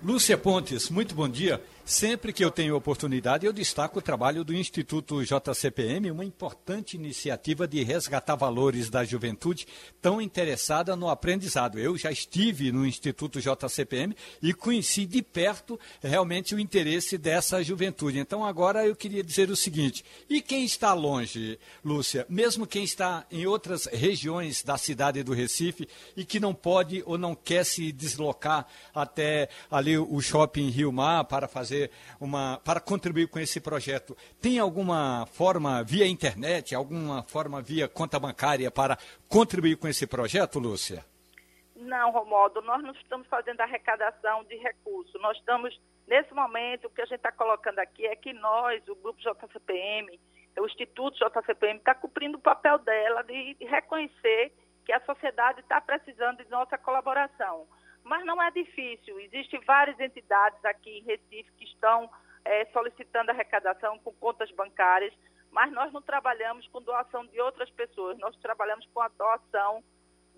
Lúcia 0.02 0.36
Pontes, 0.36 0.90
muito 0.90 1.14
bom 1.14 1.28
dia. 1.28 1.60
Sempre 1.86 2.32
que 2.32 2.42
eu 2.42 2.50
tenho 2.50 2.74
oportunidade, 2.74 3.44
eu 3.44 3.52
destaco 3.52 3.98
o 3.98 4.02
trabalho 4.02 4.42
do 4.42 4.54
Instituto 4.54 5.22
JCPM, 5.22 6.10
uma 6.10 6.24
importante 6.24 6.96
iniciativa 6.96 7.68
de 7.68 7.82
resgatar 7.82 8.36
valores 8.36 8.88
da 8.88 9.04
juventude 9.04 9.66
tão 10.00 10.18
interessada 10.18 10.96
no 10.96 11.10
aprendizado. 11.10 11.78
Eu 11.78 11.94
já 11.98 12.10
estive 12.10 12.72
no 12.72 12.86
Instituto 12.86 13.38
JCPM 13.38 14.16
e 14.40 14.54
conheci 14.54 15.04
de 15.04 15.20
perto 15.20 15.78
realmente 16.02 16.54
o 16.54 16.58
interesse 16.58 17.18
dessa 17.18 17.62
juventude. 17.62 18.18
Então 18.18 18.42
agora 18.42 18.86
eu 18.86 18.96
queria 18.96 19.22
dizer 19.22 19.50
o 19.50 19.56
seguinte: 19.56 20.02
e 20.26 20.40
quem 20.40 20.64
está 20.64 20.94
longe, 20.94 21.58
Lúcia, 21.84 22.24
mesmo 22.30 22.66
quem 22.66 22.82
está 22.82 23.26
em 23.30 23.44
outras 23.44 23.84
regiões 23.92 24.62
da 24.62 24.78
cidade 24.78 25.22
do 25.22 25.34
Recife 25.34 25.86
e 26.16 26.24
que 26.24 26.40
não 26.40 26.54
pode 26.54 27.02
ou 27.04 27.18
não 27.18 27.34
quer 27.34 27.62
se 27.62 27.92
deslocar 27.92 28.66
até 28.94 29.50
ali 29.70 29.98
o 29.98 30.18
shopping 30.22 30.70
Rio 30.70 30.90
Mar 30.90 31.24
para 31.24 31.46
fazer 31.46 31.73
fazer 31.74 31.90
uma 32.20 32.58
para 32.64 32.80
contribuir 32.80 33.28
com 33.28 33.38
esse 33.38 33.60
projeto, 33.60 34.16
tem 34.40 34.58
alguma 34.58 35.26
forma 35.26 35.82
via 35.82 36.06
internet, 36.06 36.74
alguma 36.74 37.22
forma 37.22 37.60
via 37.60 37.88
conta 37.88 38.18
bancária 38.18 38.70
para 38.70 38.96
contribuir 39.28 39.76
com 39.76 39.88
esse 39.88 40.06
projeto, 40.06 40.58
Lúcia? 40.58 41.04
Não, 41.74 42.12
Romodo, 42.12 42.62
nós 42.62 42.82
não 42.82 42.92
estamos 42.92 43.26
fazendo 43.26 43.60
arrecadação 43.60 44.44
de 44.44 44.56
recursos. 44.56 45.20
Nós 45.20 45.36
estamos, 45.36 45.78
nesse 46.06 46.32
momento, 46.32 46.86
o 46.86 46.90
que 46.90 47.02
a 47.02 47.04
gente 47.04 47.16
está 47.16 47.32
colocando 47.32 47.80
aqui 47.80 48.06
é 48.06 48.14
que 48.14 48.32
nós, 48.32 48.80
o 48.88 48.94
Grupo 48.94 49.20
JCPM, 49.20 50.18
o 50.56 50.66
Instituto 50.66 51.18
JCPM, 51.18 51.78
está 51.78 51.94
cumprindo 51.94 52.38
o 52.38 52.40
papel 52.40 52.78
dela 52.78 53.22
de 53.22 53.56
reconhecer 53.60 54.52
que 54.84 54.92
a 54.92 55.00
sociedade 55.00 55.60
está 55.60 55.80
precisando 55.80 56.44
de 56.44 56.50
nossa 56.50 56.78
colaboração 56.78 57.66
mas 58.04 58.24
não 58.24 58.40
é 58.40 58.50
difícil. 58.50 59.18
Existem 59.18 59.60
várias 59.60 59.98
entidades 59.98 60.62
aqui 60.64 60.98
em 60.98 61.02
Recife 61.02 61.50
que 61.56 61.64
estão 61.64 62.08
é, 62.44 62.66
solicitando 62.66 63.30
arrecadação 63.30 63.98
com 63.98 64.12
contas 64.12 64.50
bancárias, 64.52 65.12
mas 65.50 65.72
nós 65.72 65.92
não 65.92 66.02
trabalhamos 66.02 66.66
com 66.68 66.82
doação 66.82 67.26
de 67.26 67.40
outras 67.40 67.70
pessoas, 67.70 68.18
nós 68.18 68.36
trabalhamos 68.36 68.86
com 68.92 69.00
a 69.00 69.08
doação 69.08 69.82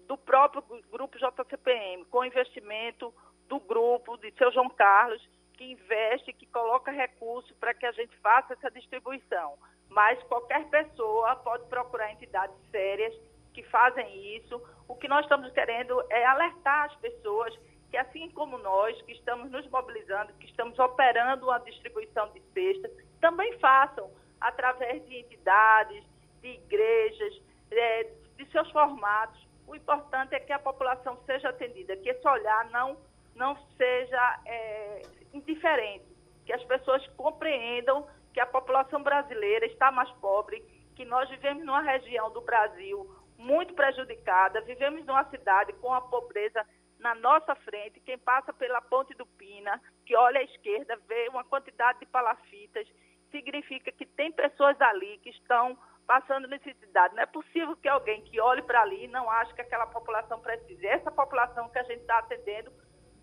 do 0.07 0.17
próprio 0.17 0.63
grupo 0.91 1.19
JCPM, 1.19 2.05
com 2.05 2.25
investimento 2.25 3.13
do 3.49 3.59
grupo 3.59 4.17
de 4.19 4.31
seu 4.33 4.53
João 4.53 4.69
Carlos, 4.71 5.27
que 5.55 5.65
investe, 5.73 6.33
que 6.33 6.47
coloca 6.47 6.91
recursos 6.93 7.51
para 7.59 7.75
que 7.75 7.87
a 7.87 7.93
gente 7.93 8.17
faça 8.19 8.53
essa 8.53 8.71
distribuição. 8.71 9.59
Mas 9.89 10.23
qualquer 10.25 10.69
pessoa 10.69 11.35
pode 11.37 11.67
procurar 11.69 12.13
entidades 12.13 12.57
sérias 12.71 13.15
que 13.57 13.63
fazem 13.71 14.37
isso. 14.37 14.63
O 14.87 14.95
que 14.95 15.09
nós 15.09 15.25
estamos 15.25 15.51
querendo 15.53 16.05
é 16.11 16.27
alertar 16.27 16.85
as 16.85 16.95
pessoas 16.97 17.59
que, 17.91 17.97
assim 17.97 18.29
como 18.31 18.59
nós, 18.59 19.01
que 19.03 19.13
estamos 19.13 19.51
nos 19.51 19.67
mobilizando, 19.71 20.35
que 20.35 20.45
estamos 20.45 20.79
operando 20.79 21.51
a 21.51 21.59
distribuição 21.61 22.31
de 22.35 22.43
cestas, 22.53 22.93
também 23.19 23.59
façam 23.59 24.11
através 24.39 25.03
de 25.07 25.17
entidades, 25.17 26.05
de 26.43 26.49
igrejas, 26.49 27.41
é, 27.71 28.11
de 28.37 28.45
seus 28.53 28.71
formatos. 28.73 29.41
O 29.67 29.75
importante 29.75 30.35
é 30.35 30.41
que 30.41 30.53
a 30.53 30.59
população 30.59 31.17
seja 31.25 31.49
atendida, 31.49 31.97
que 31.97 32.11
esse 32.11 32.29
olhar 32.29 32.69
não, 32.71 32.99
não 33.35 33.57
seja 33.79 34.41
é, 34.45 35.03
indiferente, 35.33 36.05
que 36.45 36.53
as 36.53 36.63
pessoas 36.65 37.05
compreendam 37.17 38.07
que 38.35 38.41
a 38.41 38.45
população 38.45 39.03
brasileira 39.03 39.65
está 39.65 39.91
mais 39.91 40.11
pobre, 40.21 40.63
que 40.95 41.07
nós 41.07 41.27
vivemos 41.31 41.65
numa 41.65 41.81
região 41.81 42.31
do 42.31 42.43
Brasil 42.43 43.16
muito 43.39 43.75
prejudicada. 43.75 44.61
Vivemos 44.63 45.05
numa 45.05 45.25
cidade 45.31 45.73
com 45.75 45.93
a 45.93 46.01
pobreza 46.01 46.65
na 46.99 47.15
nossa 47.15 47.55
frente. 47.57 48.01
Quem 48.01 48.19
passa 48.19 48.53
pela 48.53 48.81
Ponte 48.81 49.15
do 49.15 49.27
Pina, 49.27 49.81
que 50.05 50.17
olha 50.17 50.41
à 50.41 50.45
esquerda, 50.45 50.97
vê 51.09 51.29
uma 51.29 51.45
quantidade 51.45 52.01
de 52.01 52.07
palafitas, 52.07 52.87
significa 53.31 53.93
que 53.93 54.07
tem 54.07 54.33
pessoas 54.33 54.81
ali 54.81 55.19
que 55.19 55.31
estão 55.31 55.77
passando 56.07 56.49
necessidade. 56.49 57.15
Não 57.15 57.23
é 57.23 57.27
possível 57.27 57.77
que 57.77 57.89
alguém 57.89 58.23
que 58.23 58.41
olhe 58.41 58.63
para 58.63 58.81
ali 58.81 59.09
não 59.09 59.31
ache 59.31 59.55
que 59.55 59.61
aquela 59.61 59.87
população 59.87 60.41
precisa. 60.41 60.87
Essa 60.87 61.11
população 61.11 61.69
que 61.69 61.79
a 61.79 61.83
gente 61.83 62.01
está 62.01 62.19
atendendo, 62.19 62.73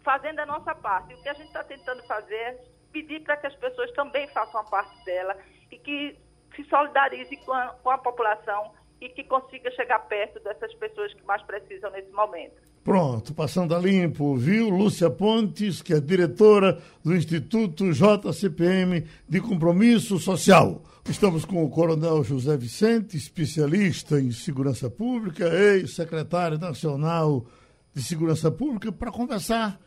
fazendo 0.03 0.39
a 0.39 0.45
nossa 0.45 0.75
parte. 0.75 1.13
E 1.13 1.15
o 1.15 1.23
que 1.23 1.29
a 1.29 1.33
gente 1.33 1.47
está 1.47 1.63
tentando 1.63 2.05
fazer 2.05 2.35
é 2.35 2.65
pedir 2.91 3.21
para 3.21 3.37
que 3.37 3.47
as 3.47 3.55
pessoas 3.55 3.91
também 3.93 4.27
façam 4.29 4.61
a 4.61 4.65
parte 4.65 5.03
dela 5.05 5.35
e 5.71 5.79
que 5.79 6.19
se 6.55 6.63
solidarizem 6.65 7.43
com 7.43 7.53
a, 7.53 7.69
com 7.69 7.89
a 7.89 7.97
população 7.97 8.75
e 9.03 9.09
que 9.09 9.23
consiga 9.25 9.69
chegar 9.71 9.99
perto 10.07 10.39
dessas 10.39 10.73
pessoas 10.75 11.13
que 11.13 11.25
mais 11.25 11.41
precisam 11.43 11.91
nesse 11.91 12.09
momento. 12.11 12.55
Pronto, 12.85 13.33
passando 13.33 13.75
a 13.75 13.79
limpo, 13.79 14.35
viu? 14.37 14.69
Lúcia 14.69 15.09
Pontes, 15.09 15.81
que 15.81 15.93
é 15.93 15.99
diretora 15.99 16.81
do 17.03 17.13
Instituto 17.13 17.91
JCPM 17.91 19.05
de 19.27 19.41
Compromisso 19.41 20.17
Social. 20.19 20.81
Estamos 21.09 21.43
com 21.43 21.65
o 21.65 21.69
Coronel 21.69 22.23
José 22.23 22.55
Vicente, 22.55 23.17
especialista 23.17 24.21
em 24.21 24.31
segurança 24.31 24.89
pública, 24.89 25.47
ex-secretário 25.53 26.57
nacional 26.57 27.45
de 27.93 28.01
segurança 28.01 28.49
pública, 28.49 28.89
para 28.89 29.11
conversar 29.11 29.79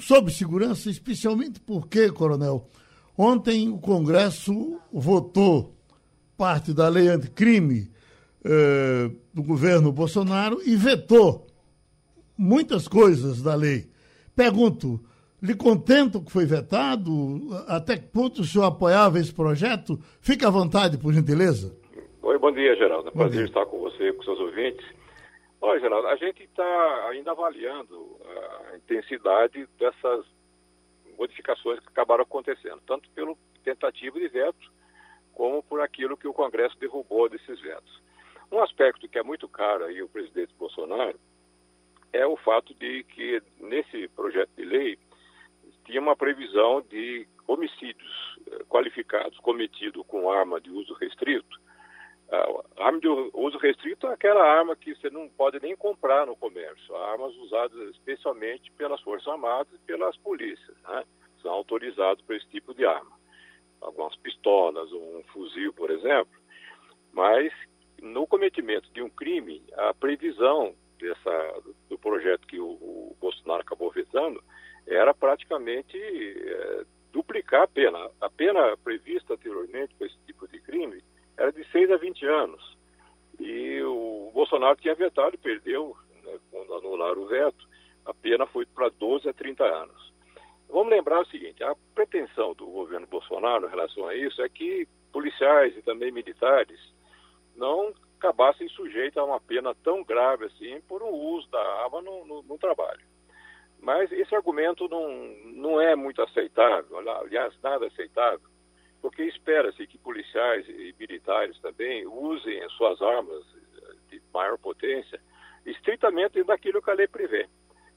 sobre 0.00 0.32
segurança, 0.32 0.88
especialmente 0.88 1.60
porque, 1.60 2.10
Coronel, 2.10 2.68
ontem 3.18 3.68
o 3.68 3.78
Congresso 3.78 4.80
votou 4.90 5.74
parte 6.38 6.72
da 6.72 6.88
lei 6.88 7.08
anticrime 7.08 7.90
eh, 8.44 9.10
do 9.32 9.42
governo 9.42 9.92
Bolsonaro 9.92 10.60
e 10.64 10.76
vetou 10.76 11.46
muitas 12.36 12.86
coisas 12.86 13.42
da 13.42 13.54
lei. 13.54 13.90
Pergunto, 14.34 15.00
lhe 15.42 15.54
contento 15.54 16.22
que 16.22 16.30
foi 16.30 16.46
vetado? 16.46 17.12
Até 17.66 17.96
que 17.96 18.06
ponto 18.06 18.42
o 18.42 18.44
senhor 18.44 18.64
apoiava 18.64 19.18
esse 19.18 19.34
projeto? 19.34 19.98
Fique 20.20 20.44
à 20.44 20.50
vontade, 20.50 20.98
por 20.98 21.12
gentileza. 21.12 21.76
Oi, 22.22 22.38
bom 22.38 22.52
dia, 22.52 22.76
Geraldo. 22.76 23.08
É 23.08 23.10
prazer 23.10 23.46
estar 23.46 23.66
com 23.66 23.80
você, 23.80 24.12
com 24.12 24.22
seus 24.22 24.38
ouvintes. 24.38 24.86
Olha, 25.60 25.80
Geraldo, 25.80 26.06
a 26.06 26.16
gente 26.16 26.44
está 26.44 27.08
ainda 27.10 27.32
avaliando 27.32 28.16
a 28.72 28.76
intensidade 28.76 29.68
dessas 29.78 30.24
modificações 31.18 31.80
que 31.80 31.88
acabaram 31.88 32.22
acontecendo, 32.22 32.80
tanto 32.86 33.10
pelo 33.10 33.36
tentativa 33.64 34.18
de 34.18 34.28
veto, 34.28 34.72
como 35.34 35.62
por 35.62 35.80
aquilo 35.80 36.16
que 36.16 36.28
o 36.28 36.32
Congresso 36.32 36.78
derrubou 36.78 37.28
desses 37.28 37.60
vetos. 37.60 38.02
Um 38.50 38.60
aspecto 38.60 39.08
que 39.08 39.18
é 39.18 39.22
muito 39.22 39.48
caro 39.48 39.84
aí 39.84 40.02
o 40.02 40.08
presidente 40.08 40.54
Bolsonaro 40.58 41.18
é 42.12 42.26
o 42.26 42.36
fato 42.36 42.74
de 42.74 43.04
que 43.04 43.42
nesse 43.60 44.08
projeto 44.08 44.50
de 44.56 44.64
lei 44.64 44.98
tinha 45.84 46.00
uma 46.00 46.16
previsão 46.16 46.80
de 46.82 47.26
homicídios 47.46 48.38
eh, 48.46 48.64
qualificados 48.68 49.38
cometidos 49.38 50.04
com 50.06 50.30
arma 50.30 50.60
de 50.60 50.70
uso 50.70 50.94
restrito. 50.94 51.58
A 52.30 52.84
arma 52.84 53.00
de 53.00 53.08
uso 53.08 53.56
restrito 53.56 54.06
é 54.06 54.12
aquela 54.12 54.42
arma 54.42 54.76
que 54.76 54.94
você 54.94 55.08
não 55.08 55.30
pode 55.30 55.58
nem 55.62 55.74
comprar 55.74 56.26
no 56.26 56.36
comércio, 56.36 56.94
armas 56.94 57.34
usadas 57.36 57.88
especialmente 57.94 58.70
pelas 58.72 59.00
Forças 59.00 59.28
Armadas 59.28 59.72
e 59.72 59.78
pelas 59.86 60.14
polícias, 60.18 60.76
né? 60.86 61.04
são 61.40 61.50
autorizados 61.52 62.22
para 62.24 62.36
esse 62.36 62.46
tipo 62.48 62.74
de 62.74 62.84
arma. 62.84 63.16
Algumas 63.80 64.14
pistolas, 64.16 64.92
um 64.92 65.22
fuzil, 65.32 65.72
por 65.72 65.90
exemplo, 65.90 66.38
mas 67.14 67.50
no 68.02 68.26
cometimento 68.26 68.90
de 68.92 69.02
um 69.02 69.10
crime, 69.10 69.62
a 69.74 69.92
previsão 69.94 70.74
dessa, 70.98 71.62
do 71.88 71.98
projeto 71.98 72.46
que 72.46 72.58
o, 72.58 72.66
o 72.66 73.16
Bolsonaro 73.20 73.62
acabou 73.62 73.90
vetando 73.90 74.42
era 74.86 75.12
praticamente 75.12 75.96
é, 75.96 76.84
duplicar 77.12 77.62
a 77.62 77.68
pena. 77.68 78.10
A 78.20 78.30
pena 78.30 78.76
prevista 78.78 79.34
anteriormente 79.34 79.94
para 79.94 80.06
esse 80.06 80.16
tipo 80.26 80.48
de 80.48 80.60
crime 80.60 81.02
era 81.36 81.52
de 81.52 81.64
6 81.70 81.90
a 81.90 81.96
20 81.96 82.26
anos. 82.26 82.76
E 83.38 83.80
o 83.82 84.30
Bolsonaro 84.32 84.76
tinha 84.76 84.94
vetado 84.94 85.34
e 85.34 85.38
perdeu, 85.38 85.96
né, 86.24 86.38
quando 86.50 86.74
anularam 86.74 87.22
o 87.22 87.26
veto, 87.26 87.68
a 88.04 88.14
pena 88.14 88.46
foi 88.46 88.66
para 88.66 88.88
12 88.88 89.28
a 89.28 89.32
30 89.32 89.64
anos. 89.64 90.12
Vamos 90.68 90.90
lembrar 90.90 91.20
o 91.20 91.26
seguinte: 91.26 91.62
a 91.62 91.74
pretensão 91.94 92.54
do 92.54 92.66
governo 92.66 93.06
Bolsonaro 93.06 93.66
em 93.66 93.70
relação 93.70 94.06
a 94.06 94.14
isso 94.14 94.42
é 94.42 94.48
que 94.48 94.88
policiais 95.12 95.76
e 95.76 95.82
também 95.82 96.10
militares 96.10 96.78
não 97.58 97.92
acabassem 98.18 98.68
sujeitos 98.68 99.16
a 99.18 99.24
uma 99.24 99.40
pena 99.40 99.74
tão 99.82 100.02
grave 100.02 100.46
assim 100.46 100.80
por 100.88 101.02
um 101.02 101.10
uso 101.10 101.48
da 101.50 101.60
arma 101.84 102.00
no, 102.00 102.24
no, 102.24 102.42
no 102.42 102.58
trabalho. 102.58 103.02
Mas 103.80 104.10
esse 104.10 104.34
argumento 104.34 104.88
não, 104.88 105.08
não 105.44 105.80
é 105.80 105.94
muito 105.94 106.20
aceitável, 106.22 106.98
aliás, 106.98 107.54
nada 107.62 107.86
aceitável, 107.86 108.48
porque 109.00 109.22
espera-se 109.22 109.86
que 109.86 109.96
policiais 109.98 110.68
e 110.68 110.94
militares 110.98 111.58
também 111.60 112.04
usem 112.06 112.60
as 112.62 112.72
suas 112.72 113.00
armas 113.00 113.44
de 114.08 114.20
maior 114.32 114.58
potência 114.58 115.20
estritamente 115.64 116.42
daquilo 116.42 116.82
que 116.82 116.90
a 116.90 116.94
lei 116.94 117.06
prevê. 117.06 117.48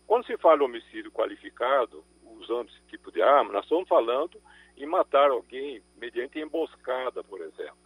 Quando 0.06 0.26
se 0.26 0.38
fala 0.38 0.64
homicídio 0.64 1.12
qualificado, 1.12 2.04
usando 2.24 2.70
esse 2.70 2.82
tipo 2.88 3.12
de 3.12 3.22
arma, 3.22 3.54
nós 3.54 3.64
estamos 3.64 3.88
falando 3.88 4.40
em 4.78 4.86
matar 4.86 5.32
alguém 5.32 5.82
mediante 5.98 6.40
emboscada, 6.40 7.24
por 7.24 7.42
exemplo 7.42 7.81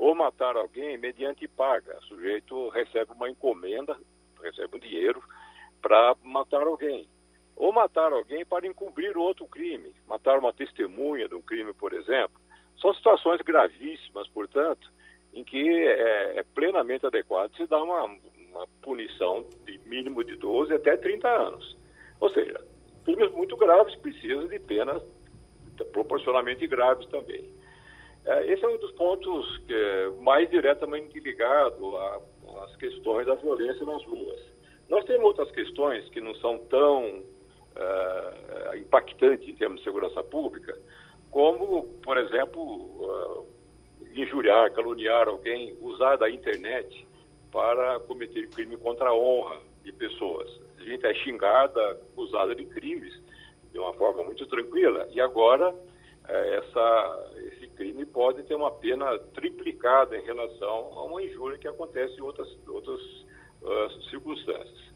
ou 0.00 0.14
matar 0.14 0.56
alguém 0.56 0.96
mediante 0.96 1.46
paga. 1.46 1.98
O 1.98 2.04
sujeito 2.04 2.70
recebe 2.70 3.12
uma 3.12 3.28
encomenda, 3.28 3.94
recebe 4.42 4.78
um 4.78 4.80
dinheiro 4.80 5.22
para 5.82 6.16
matar 6.24 6.62
alguém. 6.62 7.06
ou 7.54 7.70
matar 7.70 8.10
alguém 8.10 8.42
para 8.46 8.66
encobrir 8.66 9.18
outro 9.18 9.46
crime, 9.46 9.94
matar 10.08 10.38
uma 10.38 10.54
testemunha 10.54 11.28
de 11.28 11.34
um 11.34 11.42
crime, 11.42 11.74
por 11.74 11.92
exemplo. 11.92 12.40
São 12.80 12.94
situações 12.94 13.42
gravíssimas, 13.42 14.26
portanto, 14.28 14.90
em 15.34 15.44
que 15.44 15.68
é, 15.68 16.38
é 16.38 16.42
plenamente 16.54 17.04
adequado 17.04 17.54
se 17.54 17.66
dar 17.66 17.82
uma, 17.82 18.04
uma 18.04 18.66
punição 18.80 19.44
de 19.66 19.78
mínimo 19.84 20.24
de 20.24 20.36
12 20.36 20.72
até 20.72 20.96
30 20.96 21.28
anos. 21.28 21.76
Ou 22.18 22.30
seja, 22.30 22.58
crimes 23.04 23.30
muito 23.32 23.54
graves 23.58 23.94
precisam 23.96 24.48
de 24.48 24.58
penas 24.60 25.02
proporcionalmente 25.92 26.66
graves 26.66 27.06
também. 27.08 27.59
É, 28.24 28.52
esse 28.52 28.64
é 28.64 28.68
um 28.68 28.76
dos 28.78 28.92
pontos 28.92 29.58
que 29.66 29.74
é 29.74 30.10
mais 30.20 30.48
diretamente 30.50 31.18
ligado 31.20 31.96
às 32.62 32.76
questões 32.76 33.26
da 33.26 33.34
violência 33.34 33.84
nas 33.86 34.04
ruas. 34.04 34.40
Nós 34.88 35.04
temos 35.04 35.24
outras 35.24 35.50
questões 35.52 36.08
que 36.10 36.20
não 36.20 36.34
são 36.36 36.58
tão 36.68 37.04
uh, 37.06 38.76
impactantes 38.76 39.48
em 39.48 39.54
termos 39.54 39.78
de 39.78 39.84
segurança 39.84 40.22
pública, 40.22 40.76
como, 41.30 41.84
por 42.02 42.18
exemplo, 42.18 43.46
injuriar, 44.14 44.72
caluniar 44.72 45.28
alguém, 45.28 45.76
usar 45.80 46.16
da 46.16 46.28
internet 46.28 47.06
para 47.52 48.00
cometer 48.00 48.48
crime 48.50 48.76
contra 48.76 49.10
a 49.10 49.14
honra 49.14 49.58
de 49.84 49.92
pessoas. 49.92 50.60
A 50.78 50.82
gente 50.82 51.06
é 51.06 51.14
xingada, 51.14 51.92
acusada 51.92 52.54
de 52.54 52.64
crimes 52.66 53.14
de 53.72 53.78
uma 53.78 53.94
forma 53.94 54.24
muito 54.24 54.44
tranquila, 54.46 55.08
e 55.12 55.20
agora 55.20 55.72
essa, 56.28 57.32
crime 57.80 58.04
pode 58.04 58.42
ter 58.42 58.54
uma 58.54 58.70
pena 58.70 59.18
triplicada 59.32 60.14
em 60.14 60.22
relação 60.22 60.92
a 60.92 61.04
uma 61.04 61.22
injúria 61.22 61.56
que 61.56 61.66
acontece 61.66 62.14
em 62.18 62.20
outras, 62.20 62.46
outras 62.68 63.00
uh, 63.62 64.02
circunstâncias. 64.10 64.90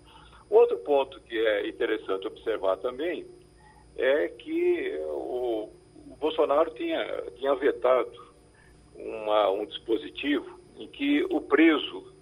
Outro 0.51 0.77
ponto 0.81 1.19
que 1.23 1.35
é 1.35 1.67
interessante 1.67 2.27
observar 2.27 2.77
também 2.77 3.27
é 3.97 4.29
que 4.29 4.99
o, 5.07 5.71
o 6.11 6.17
Bolsonaro 6.21 6.75
tinha, 6.75 7.23
tinha 7.37 7.55
vetado 7.55 8.13
uma, 8.95 9.51
um 9.51 9.65
dispositivo 9.65 10.61
em 10.77 10.87
que 10.87 11.25
o 11.31 11.41
preso, 11.41 12.13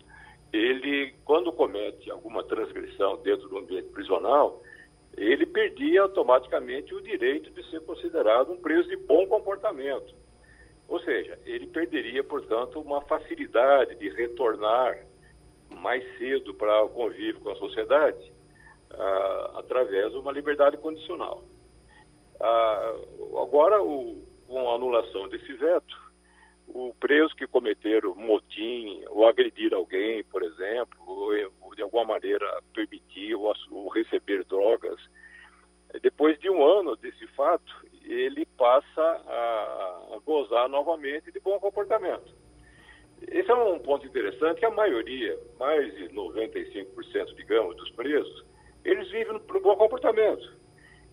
ele, 0.53 1.13
quando 1.25 1.53
comete 1.53 2.09
alguma 2.09 2.45
transgressão 2.45 3.21
dentro 3.23 3.49
do 3.49 3.59
ambiente 3.59 3.89
prisional, 3.89 4.63
ele 5.17 5.45
perdia 5.45 6.03
automaticamente 6.03 6.95
o 6.95 7.03
direito 7.03 7.51
de 7.51 7.69
ser 7.69 7.81
considerado 7.81 8.53
um 8.53 8.59
preso 8.59 8.89
de 8.89 8.97
bom 8.97 9.27
comportamento. 9.27 10.22
Ou 10.93 11.01
seja, 11.01 11.39
ele 11.47 11.67
perderia, 11.69 12.23
portanto, 12.23 12.79
uma 12.79 13.01
facilidade 13.01 13.95
de 13.95 14.11
retornar 14.11 15.07
mais 15.71 16.05
cedo 16.19 16.53
para 16.53 16.85
o 16.85 16.91
convívio 16.91 17.41
com 17.41 17.49
a 17.49 17.57
sociedade 17.57 18.31
ah, 18.91 19.53
através 19.55 20.13
de 20.13 20.19
uma 20.19 20.31
liberdade 20.31 20.77
condicional. 20.77 21.45
Ah, 22.39 22.95
agora, 23.41 23.83
o, 23.83 24.23
com 24.47 24.71
a 24.71 24.75
anulação 24.75 25.31
desse 25.31 25.55
veto, 25.55 25.97
o 26.69 26.95
preso 27.01 27.35
que 27.37 27.47
cometer 27.47 28.05
motim 28.05 29.03
ou 29.09 29.27
agredir 29.27 29.73
alguém, 29.73 30.23
por 30.25 30.43
exemplo, 30.43 30.99
ou, 31.07 31.75
de 31.75 31.81
alguma 31.81 32.05
maneira 32.05 32.47
permitir 32.75 33.35
ou, 33.35 33.89
receber 33.89 34.45
drogas, 34.45 35.01
depois 36.03 36.39
de 36.39 36.51
um 36.51 36.63
ano 36.63 36.95
desse 36.97 37.27
fato, 37.29 37.73
ele 38.13 38.47
passa 38.57 39.01
a, 39.01 40.15
a 40.15 40.19
gozar 40.25 40.69
novamente 40.69 41.33
de 41.33 41.41
bom 41.41 41.59
comportamento. 41.59 42.35
Esse 43.29 43.51
é 43.51 43.55
um 43.55 43.79
ponto 43.79 44.07
interessante 44.07 44.59
que 44.59 44.67
a 44.67 44.71
maioria, 44.71 45.39
mais 45.59 45.95
de 45.95 46.09
95%, 46.09 47.35
digamos, 47.37 47.77
dos 47.77 47.91
presos, 47.91 48.45
eles 48.85 49.09
vivem 49.11 49.35
no 49.35 49.61
bom 49.61 49.77
comportamento. 49.77 50.61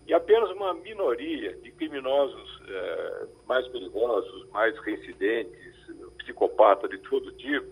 E 0.07 0.13
apenas 0.13 0.49
uma 0.49 0.73
minoria 0.73 1.55
de 1.57 1.71
criminosos 1.71 2.61
é, 2.67 3.27
mais 3.45 3.67
perigosos, 3.67 4.49
mais 4.49 4.75
reincidentes, 4.79 5.75
psicopatas 6.17 6.89
de 6.89 6.97
todo 6.97 7.31
tipo, 7.33 7.67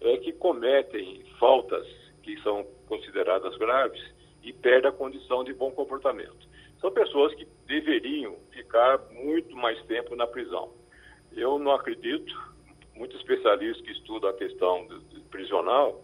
é 0.00 0.16
que 0.16 0.32
cometem 0.32 1.24
faltas 1.38 1.86
que 2.22 2.40
são 2.42 2.66
consideradas 2.86 3.56
graves 3.58 4.02
e 4.42 4.52
perdem 4.52 4.88
a 4.88 4.94
condição 4.94 5.44
de 5.44 5.52
bom 5.52 5.70
comportamento. 5.70 6.47
São 6.80 6.90
pessoas 6.92 7.34
que 7.34 7.46
deveriam 7.66 8.36
ficar 8.52 8.98
muito 9.10 9.54
mais 9.56 9.80
tempo 9.86 10.14
na 10.14 10.26
prisão. 10.26 10.72
Eu 11.32 11.58
não 11.58 11.72
acredito, 11.72 12.34
muitos 12.94 13.18
especialistas 13.18 13.84
que 13.84 13.92
estudam 13.92 14.30
a 14.30 14.34
questão 14.34 14.86
prisional 15.30 16.02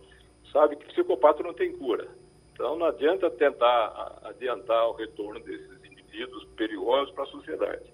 sabem 0.53 0.79
que 0.79 0.87
psicopata 0.87 1.43
não 1.43 1.55
tem 1.55 1.77
cura. 1.77 2.09
Então 2.53 2.77
não 2.77 2.87
adianta 2.87 3.31
tentar 3.31 4.21
adiantar 4.25 4.89
o 4.89 4.93
retorno 4.93 5.41
desses 5.41 5.85
indivíduos 5.85 6.45
perigosos 6.57 7.13
para 7.15 7.25
a 7.25 7.29
sociedade. 7.29 7.93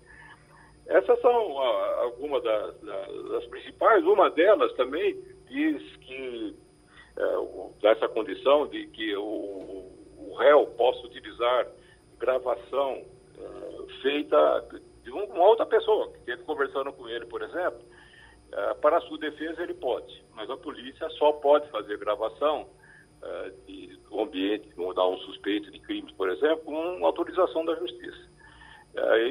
Essas 0.86 1.20
são 1.20 1.58
algumas 1.58 2.42
das, 2.42 2.80
das, 2.80 3.46
principais. 3.46 4.04
Uma 4.04 4.28
delas 4.30 4.72
também 4.74 5.16
diz 5.48 5.96
que 5.96 6.56
é, 7.16 7.80
dessa 7.80 8.08
condição 8.08 8.66
de 8.66 8.86
que 8.88 9.14
o, 9.16 9.86
o 10.18 10.34
réu 10.36 10.66
possa 10.76 11.06
utilizar 11.06 11.68
gravação 12.20 13.02
é, 13.38 14.02
feita 14.02 14.68
de 15.02 15.10
uma 15.10 15.44
outra 15.44 15.66
pessoa 15.66 16.12
que 16.12 16.18
esteve 16.18 16.42
conversando 16.42 16.92
com 16.92 17.08
ele, 17.08 17.24
por 17.26 17.42
exemplo, 17.42 17.80
é, 18.52 18.74
para 18.74 19.00
sua 19.02 19.18
defesa 19.18 19.62
ele 19.62 19.74
pode, 19.74 20.22
mas 20.34 20.48
a 20.50 20.56
polícia 20.56 21.08
só 21.10 21.32
pode 21.32 21.68
fazer 21.70 21.98
gravação 21.98 22.68
uh, 23.22 23.66
de, 23.66 23.96
do 24.08 24.20
ambiente, 24.20 24.68
vamos 24.76 24.94
dar 24.94 25.06
um 25.06 25.18
suspeito 25.18 25.70
de 25.70 25.78
crimes, 25.80 26.12
por 26.12 26.28
exemplo, 26.28 26.64
com 26.64 27.04
autorização 27.04 27.64
da 27.64 27.74
justiça. 27.76 28.28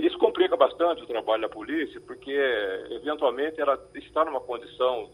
Isso 0.02 0.18
complica 0.18 0.56
bastante 0.56 1.04
o 1.04 1.06
trabalho 1.06 1.42
da 1.42 1.50
polícia, 1.50 2.00
porque 2.02 2.32
eventualmente 2.92 3.60
ela 3.60 3.78
está 3.94 4.24
numa 4.24 4.40
condição 4.40 5.12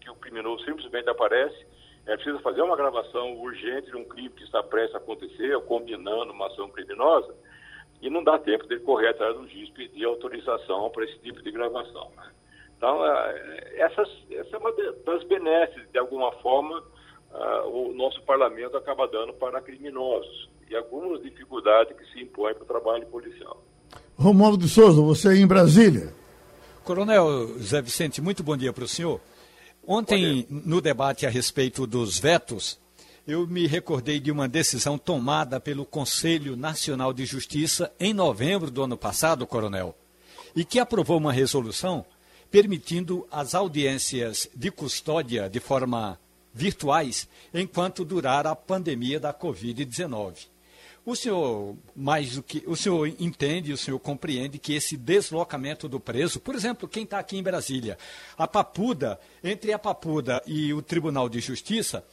que 0.00 0.08
o 0.10 0.14
criminoso 0.14 0.64
simplesmente 0.64 1.10
aparece, 1.10 1.66
é 2.06 2.16
preciso 2.16 2.40
fazer 2.40 2.62
uma 2.62 2.76
gravação 2.76 3.38
urgente 3.38 3.90
de 3.90 3.96
um 3.96 4.04
crime 4.04 4.30
que 4.30 4.44
está 4.44 4.62
prestes 4.62 4.94
a 4.94 4.98
acontecer, 4.98 5.58
combinando 5.62 6.32
uma 6.32 6.48
ação 6.48 6.68
criminosa, 6.68 7.34
e 8.00 8.10
não 8.10 8.24
dá 8.24 8.38
tempo 8.38 8.66
de 8.66 8.80
correr 8.80 9.08
atrás 9.08 9.36
do 9.36 9.48
juiz 9.48 9.70
pedir 9.70 10.04
autorização 10.04 10.90
para 10.90 11.04
esse 11.04 11.18
tipo 11.20 11.40
de 11.42 11.52
gravação. 11.52 12.10
Então, 12.76 13.06
é, 13.06 13.74
essas, 13.76 14.08
essa 14.32 14.56
é 14.56 14.58
uma 14.58 14.72
das 15.04 15.22
benesses, 15.24 15.88
de 15.92 15.98
alguma 15.98 16.32
forma, 16.32 16.82
uh, 17.30 17.68
o 17.68 17.94
nosso 17.94 18.20
parlamento 18.22 18.76
acaba 18.76 19.06
dando 19.06 19.32
para 19.34 19.60
criminosos 19.60 20.50
e 20.68 20.74
algumas 20.74 21.22
dificuldades 21.22 21.96
que 21.96 22.04
se 22.06 22.22
impõem 22.24 22.54
para 22.54 22.64
o 22.64 22.66
trabalho 22.66 23.06
policial. 23.06 23.62
Romualdo 24.16 24.58
de 24.58 24.68
Souza, 24.68 25.00
você 25.00 25.28
é 25.28 25.36
em 25.36 25.46
Brasília. 25.46 26.12
Coronel 26.82 27.46
Zé 27.58 27.80
Vicente, 27.80 28.20
muito 28.20 28.42
bom 28.42 28.56
dia 28.56 28.72
para 28.72 28.82
o 28.82 28.88
senhor. 28.88 29.20
Ontem, 29.86 30.46
no 30.48 30.80
debate 30.80 31.26
a 31.26 31.30
respeito 31.30 31.86
dos 31.86 32.18
vetos, 32.18 32.78
eu 33.26 33.46
me 33.46 33.66
recordei 33.66 34.20
de 34.20 34.30
uma 34.30 34.48
decisão 34.48 34.96
tomada 34.96 35.58
pelo 35.58 35.84
Conselho 35.84 36.56
Nacional 36.56 37.12
de 37.12 37.24
Justiça 37.24 37.92
em 37.98 38.14
novembro 38.14 38.70
do 38.70 38.82
ano 38.84 38.96
passado, 38.96 39.46
coronel, 39.46 39.96
e 40.54 40.64
que 40.64 40.78
aprovou 40.78 41.18
uma 41.18 41.32
resolução 41.32 42.04
permitindo 42.50 43.26
as 43.30 43.54
audiências 43.54 44.48
de 44.54 44.70
custódia 44.70 45.48
de 45.48 45.58
forma 45.58 46.18
virtuais 46.54 47.26
enquanto 47.52 48.04
durar 48.04 48.46
a 48.46 48.54
pandemia 48.54 49.18
da 49.18 49.32
Covid-19. 49.32 50.51
O 51.04 51.16
senhor, 51.16 51.76
mais 51.96 52.36
do 52.36 52.42
que. 52.44 52.62
O 52.64 52.76
senhor 52.76 53.08
entende, 53.18 53.72
o 53.72 53.76
senhor 53.76 53.98
compreende 53.98 54.56
que 54.56 54.72
esse 54.72 54.96
deslocamento 54.96 55.88
do 55.88 55.98
preso, 55.98 56.38
por 56.38 56.54
exemplo, 56.54 56.88
quem 56.88 57.02
está 57.02 57.18
aqui 57.18 57.36
em 57.36 57.42
Brasília, 57.42 57.98
a 58.38 58.46
Papuda, 58.46 59.18
entre 59.42 59.72
a 59.72 59.78
Papuda 59.78 60.40
e 60.46 60.72
o 60.72 60.80
Tribunal 60.80 61.28
de 61.28 61.40
Justiça, 61.40 62.04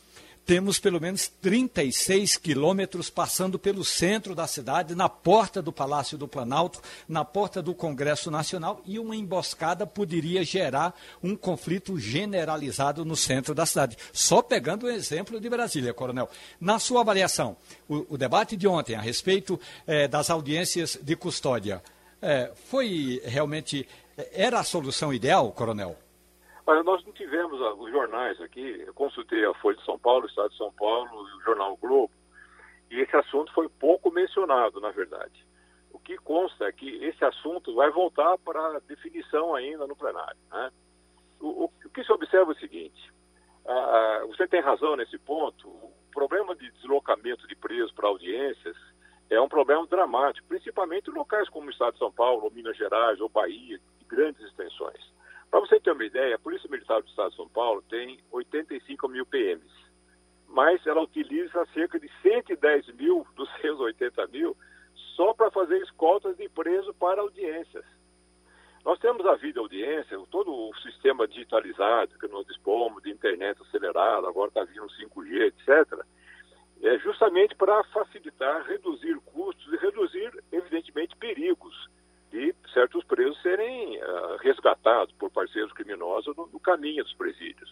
temos 0.49 0.79
pelo 0.79 0.99
menos 0.99 1.27
36 1.27 2.35
quilômetros 2.37 3.07
passando 3.07 3.59
pelo 3.59 3.85
centro 3.85 4.33
da 4.33 4.47
cidade, 4.47 4.95
na 4.95 5.07
porta 5.07 5.61
do 5.61 5.71
Palácio 5.71 6.17
do 6.17 6.27
Planalto, 6.27 6.81
na 7.07 7.23
porta 7.23 7.61
do 7.61 7.75
Congresso 7.75 8.31
Nacional, 8.31 8.81
e 8.83 8.97
uma 8.97 9.15
emboscada 9.15 9.85
poderia 9.85 10.43
gerar 10.43 10.99
um 11.21 11.35
conflito 11.35 11.99
generalizado 11.99 13.05
no 13.05 13.15
centro 13.15 13.53
da 13.53 13.63
cidade. 13.63 13.95
Só 14.11 14.41
pegando 14.41 14.87
o 14.87 14.89
exemplo 14.89 15.39
de 15.39 15.47
Brasília, 15.47 15.93
Coronel. 15.93 16.27
Na 16.59 16.79
sua 16.79 17.01
avaliação, 17.01 17.55
o, 17.87 18.15
o 18.15 18.17
debate 18.17 18.57
de 18.57 18.67
ontem 18.67 18.95
a 18.95 19.01
respeito 19.01 19.59
eh, 19.85 20.07
das 20.07 20.31
audiências 20.31 20.97
de 20.99 21.15
custódia 21.15 21.79
eh, 22.23 22.51
foi 22.71 23.21
realmente. 23.23 23.87
Eh, 24.17 24.29
era 24.33 24.59
a 24.59 24.63
solução 24.63 25.13
ideal, 25.13 25.51
Coronel? 25.51 25.95
Mas 26.69 26.85
nós 26.85 27.03
não 27.03 27.11
tivemos 27.13 27.59
ah, 27.63 27.73
os 27.73 27.89
jornais 27.89 28.39
aqui, 28.39 28.83
eu 28.85 28.93
consultei 28.93 29.43
a 29.43 29.51
Folha 29.55 29.75
de 29.75 29.83
São 29.85 29.97
Paulo, 29.97 30.25
o 30.25 30.27
Estado 30.27 30.51
de 30.51 30.57
São 30.57 30.71
Paulo 30.73 31.27
e 31.27 31.37
o 31.37 31.41
Jornal 31.41 31.75
Globo, 31.77 32.13
e 32.91 32.99
esse 32.99 33.15
assunto 33.15 33.51
foi 33.53 33.67
pouco 33.67 34.11
mencionado, 34.11 34.79
na 34.79 34.91
verdade. 34.91 35.43
O 35.91 35.97
que 35.97 36.15
consta 36.17 36.65
é 36.65 36.71
que 36.71 37.03
esse 37.03 37.25
assunto 37.25 37.73
vai 37.73 37.89
voltar 37.89 38.37
para 38.37 38.77
definição 38.81 39.55
ainda 39.55 39.87
no 39.87 39.95
plenário. 39.95 40.37
Né? 40.51 40.71
O, 41.39 41.47
o, 41.47 41.71
o, 41.85 41.89
que 41.89 42.03
se 42.03 42.11
observa 42.11 42.51
é 42.51 42.55
o 42.55 42.59
seguinte, 42.59 43.11
você 44.27 44.47
tem 44.47 44.61
razão 44.61 44.95
nesse 44.95 45.17
ponto, 45.17 45.67
o 45.67 45.91
problema 46.11 46.55
de 46.55 46.69
deslocamento 46.73 47.47
de 47.47 47.55
presos 47.55 47.91
para 47.93 48.09
audiências 48.09 48.77
é 49.27 49.41
um 49.41 49.49
problema 49.49 49.87
dramático, 49.87 50.47
principalmente 50.47 51.09
em 51.09 51.15
locais 51.15 51.49
como 51.49 51.65
o 51.65 51.71
estado 51.71 51.93
de 51.93 51.99
São 51.99 52.11
Paulo, 52.11 52.51
Minas 52.53 52.77
Gerais, 52.77 53.19
ou 53.19 53.27
Bahia, 53.27 53.79
de 53.97 54.05
grandes 54.05 54.45
extensões. 54.45 55.17
Para 55.49 55.61
você 55.61 55.79
ter 55.79 55.91
uma 55.91 56.05
ideia, 56.05 56.35
a 56.35 56.39
Polícia 56.39 56.69
Militar 56.69 57.01
do 57.01 57.07
Estado 57.07 57.31
de 57.31 57.35
São 57.35 57.49
Paulo 57.49 57.81
tem 57.89 58.19
85 58.31 59.07
mil 59.07 59.25
PMs, 59.25 59.71
mas 60.47 60.85
ela 60.85 61.01
utiliza 61.01 61.65
cerca 61.73 61.99
de 61.99 62.09
110 62.21 62.93
mil 62.95 63.25
dos 63.35 63.49
seus 63.59 63.79
80 63.79 64.27
mil 64.27 64.55
só 65.15 65.33
para 65.33 65.51
fazer 65.51 65.81
escoltas 65.81 66.37
de 66.37 66.47
preso 66.49 66.93
para 66.93 67.21
audiências. 67.21 67.85
Nós 68.85 68.97
temos 68.99 69.25
a 69.25 69.35
vida 69.35 69.59
audiência, 69.59 70.17
todo 70.31 70.51
o 70.51 70.75
sistema 70.77 71.27
digitalizado 71.27 72.17
que 72.17 72.27
nós 72.27 72.45
dispomos, 72.45 73.03
de 73.03 73.11
internet 73.11 73.61
acelerada, 73.61 74.27
agora 74.27 74.49
está 74.49 74.63
vindo 74.63 74.87
5G, 74.87 75.47
etc., 75.47 76.05
é 76.81 76.97
justamente 76.99 77.55
para 77.55 77.83
facilitar, 77.85 78.63
reduzir 78.65 79.19
custos 79.25 79.73
e 79.73 79.77
reduzir, 79.77 80.31
evidentemente, 80.51 81.15
perigos 81.17 81.89
de 82.31 82.53
certos 82.73 83.03
presos 83.05 83.41
serem 83.41 83.97
uh, 83.97 84.37
resgatados 84.39 85.13
por 85.15 85.29
parceiros 85.31 85.73
criminosos 85.73 86.35
no, 86.35 86.47
no 86.47 86.59
caminho 86.59 87.03
dos 87.03 87.13
presídios. 87.13 87.69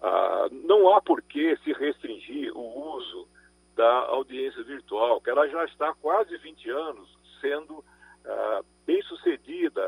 Uh, 0.00 0.52
não 0.66 0.92
há 0.92 1.00
por 1.00 1.22
que 1.22 1.56
se 1.58 1.72
restringir 1.72 2.56
o 2.56 2.96
uso 2.96 3.28
da 3.76 4.06
audiência 4.08 4.62
virtual, 4.64 5.20
que 5.20 5.30
ela 5.30 5.48
já 5.48 5.64
está 5.64 5.90
há 5.90 5.94
quase 5.94 6.36
20 6.38 6.70
anos 6.70 7.08
sendo 7.40 7.78
uh, 7.78 8.64
bem 8.86 9.00
sucedida 9.02 9.82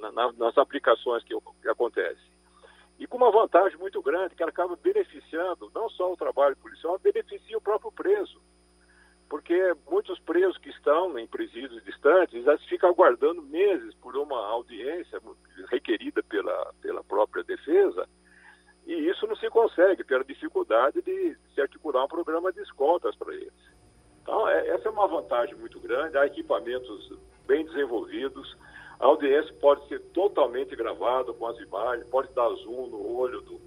na, 0.00 0.12
na, 0.12 0.32
nas 0.32 0.58
aplicações 0.58 1.22
que, 1.24 1.36
que 1.62 1.68
acontecem. 1.68 2.30
E 2.98 3.06
com 3.06 3.16
uma 3.16 3.30
vantagem 3.30 3.78
muito 3.78 4.02
grande, 4.02 4.34
que 4.34 4.42
ela 4.42 4.50
acaba 4.50 4.76
beneficiando 4.76 5.70
não 5.74 5.88
só 5.88 6.12
o 6.12 6.16
trabalho 6.16 6.56
policial, 6.56 6.98
beneficia 6.98 7.56
o 7.56 7.60
próprio 7.60 7.90
preso. 7.90 8.40
Porque 9.30 9.76
muitos 9.88 10.18
presos 10.18 10.58
que 10.58 10.70
estão 10.70 11.16
em 11.16 11.24
presídios 11.24 11.84
distantes, 11.84 12.44
eles 12.44 12.64
ficam 12.64 12.90
aguardando 12.90 13.40
meses 13.40 13.94
por 13.94 14.16
uma 14.16 14.44
audiência 14.48 15.20
requerida 15.70 16.20
pela, 16.24 16.74
pela 16.82 17.04
própria 17.04 17.44
defesa, 17.44 18.08
e 18.84 18.92
isso 19.08 19.28
não 19.28 19.36
se 19.36 19.48
consegue 19.48 20.02
pela 20.02 20.24
dificuldade 20.24 21.00
de 21.00 21.36
se 21.54 21.60
articular 21.60 22.04
um 22.04 22.08
programa 22.08 22.52
de 22.52 22.60
escoltas 22.60 23.14
para 23.14 23.32
eles. 23.32 23.52
Então, 24.20 24.48
é, 24.48 24.66
essa 24.70 24.88
é 24.88 24.90
uma 24.90 25.06
vantagem 25.06 25.54
muito 25.54 25.78
grande. 25.78 26.18
Há 26.18 26.26
equipamentos 26.26 27.12
bem 27.46 27.64
desenvolvidos. 27.64 28.56
A 28.98 29.06
audiência 29.06 29.54
pode 29.60 29.86
ser 29.86 30.00
totalmente 30.12 30.74
gravada 30.74 31.32
com 31.32 31.46
as 31.46 31.56
imagens, 31.58 32.08
pode 32.08 32.32
dar 32.34 32.48
zoom 32.48 32.88
no 32.88 33.16
olho 33.16 33.40
do, 33.42 33.58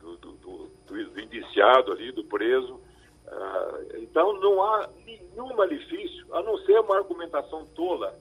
do, 0.00 0.16
do, 0.16 0.32
do, 0.32 0.68
do 0.86 1.20
indiciado 1.20 1.90
ali, 1.90 2.12
do 2.12 2.22
preso. 2.22 2.80
Uh, 3.26 3.96
então, 3.98 4.38
não 4.40 4.62
há 4.62 4.88
nenhum 5.06 5.54
malefício, 5.56 6.26
a 6.34 6.42
não 6.42 6.58
ser 6.58 6.78
uma 6.80 6.96
argumentação 6.96 7.64
tola 7.74 8.18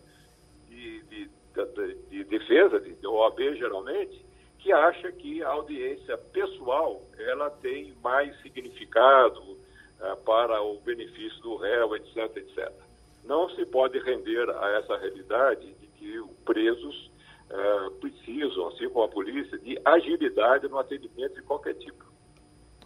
de, 0.70 1.02
de, 1.04 1.30
de, 1.56 1.96
de 2.10 2.24
defesa, 2.26 2.80
de, 2.80 2.96
OAB 3.06 3.40
geralmente, 3.58 4.26
que 4.60 4.72
acha 4.72 5.12
que 5.12 5.44
a 5.44 5.50
audiência 5.50 6.18
pessoal 6.18 7.02
ela 7.18 7.50
tem 7.50 7.94
mais 8.04 8.40
significado 8.42 9.42
uh, 9.42 10.16
para 10.24 10.62
o 10.62 10.80
benefício 10.82 11.42
do 11.42 11.58
réu, 11.58 11.96
etc, 11.96 12.38
etc. 12.38 12.72
Não 13.26 13.50
se 13.50 13.66
pode 13.66 14.00
render 14.00 14.50
a 14.50 14.70
essa 14.80 14.98
realidade 14.98 15.74
de 15.74 15.88
que 15.88 16.24
presos 16.46 17.12
uh, 17.50 17.92
precisam, 18.00 18.68
assim 18.70 18.88
como 18.90 19.06
a 19.06 19.10
polícia, 19.10 19.58
de 19.58 19.80
agilidade 19.84 20.68
no 20.68 20.80
atendimento 20.80 21.36
de 21.36 21.42
qualquer 21.42 21.74
tipo. 21.76 22.06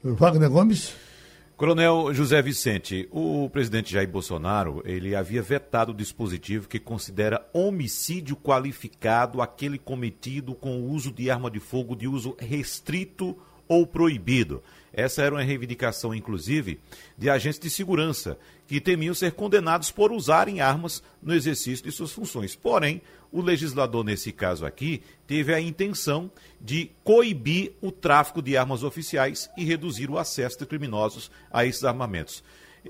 Wagner 0.04 0.50
Gomes? 0.50 1.15
Coronel 1.58 2.14
José 2.14 2.42
Vicente, 2.42 3.08
o 3.10 3.50
presidente 3.50 3.94
Jair 3.94 4.10
Bolsonaro, 4.10 4.84
ele 4.84 5.16
havia 5.16 5.42
vetado 5.42 5.94
o 5.94 5.96
dispositivo 5.96 6.68
que 6.68 6.82
considera 6.82 7.48
homicídio 7.54 8.36
qualificado 8.36 9.42
aquele 9.42 9.80
cometido 9.80 10.54
com 10.54 10.82
o 10.82 10.90
uso 10.90 11.14
de 11.14 11.32
arma 11.32 11.50
de 11.50 11.62
fogo 11.62 11.96
de 11.96 12.10
uso 12.10 12.36
restrito 12.38 13.38
ou 13.70 13.88
proibido. 13.88 14.62
Essa 14.92 15.22
era 15.22 15.34
uma 15.34 15.44
reivindicação, 15.44 16.14
inclusive, 16.14 16.78
de 17.18 17.30
agentes 17.30 17.60
de 17.60 17.70
segurança, 17.70 18.38
que 18.68 18.82
temiam 18.82 19.14
ser 19.14 19.34
condenados 19.34 19.92
por 19.92 20.12
usarem 20.12 20.62
armas 20.62 21.04
no 21.22 21.34
exercício 21.34 21.86
de 21.86 21.92
suas 21.92 22.12
funções. 22.12 22.56
Porém, 22.56 23.02
o 23.32 23.42
legislador, 23.42 24.04
nesse 24.04 24.32
caso 24.32 24.66
aqui, 24.66 25.04
teve 25.28 25.54
a 25.54 25.60
intenção 25.60 26.32
de 26.60 26.92
coibir 27.04 27.74
o 27.82 27.92
tráfico 27.92 28.42
de 28.42 28.56
armas 28.56 28.84
oficiais 28.84 29.50
e 29.58 29.64
reduzir 29.64 30.10
o 30.10 30.18
acesso 30.18 30.60
de 30.60 30.66
criminosos 30.66 31.30
a 31.52 31.66
esses 31.66 31.84
armamentos. 31.84 32.44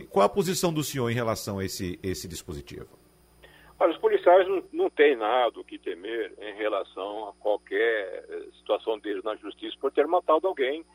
Qual 0.09 0.25
a 0.25 0.29
posição 0.29 0.73
do 0.73 0.83
senhor 0.83 1.09
em 1.09 1.15
relação 1.15 1.59
a 1.59 1.65
esse, 1.65 1.99
esse 2.03 2.27
dispositivo? 2.27 2.87
Olha, 3.79 3.91
os 3.91 3.97
policiais 3.97 4.47
não, 4.47 4.63
não 4.71 4.89
têm 4.89 5.15
nada 5.15 5.59
o 5.59 5.63
que 5.63 5.77
temer 5.77 6.33
em 6.39 6.55
relação 6.55 7.29
a 7.29 7.33
qualquer 7.33 8.25
eh, 8.29 8.43
situação 8.57 8.97
deles 8.99 9.23
na 9.23 9.35
justiça 9.35 9.75
por 9.79 9.91
ter 9.91 10.07
matado 10.07 10.47
alguém 10.47 10.85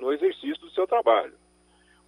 no 0.00 0.12
exercício 0.12 0.58
do 0.60 0.70
seu 0.70 0.86
trabalho. 0.86 1.34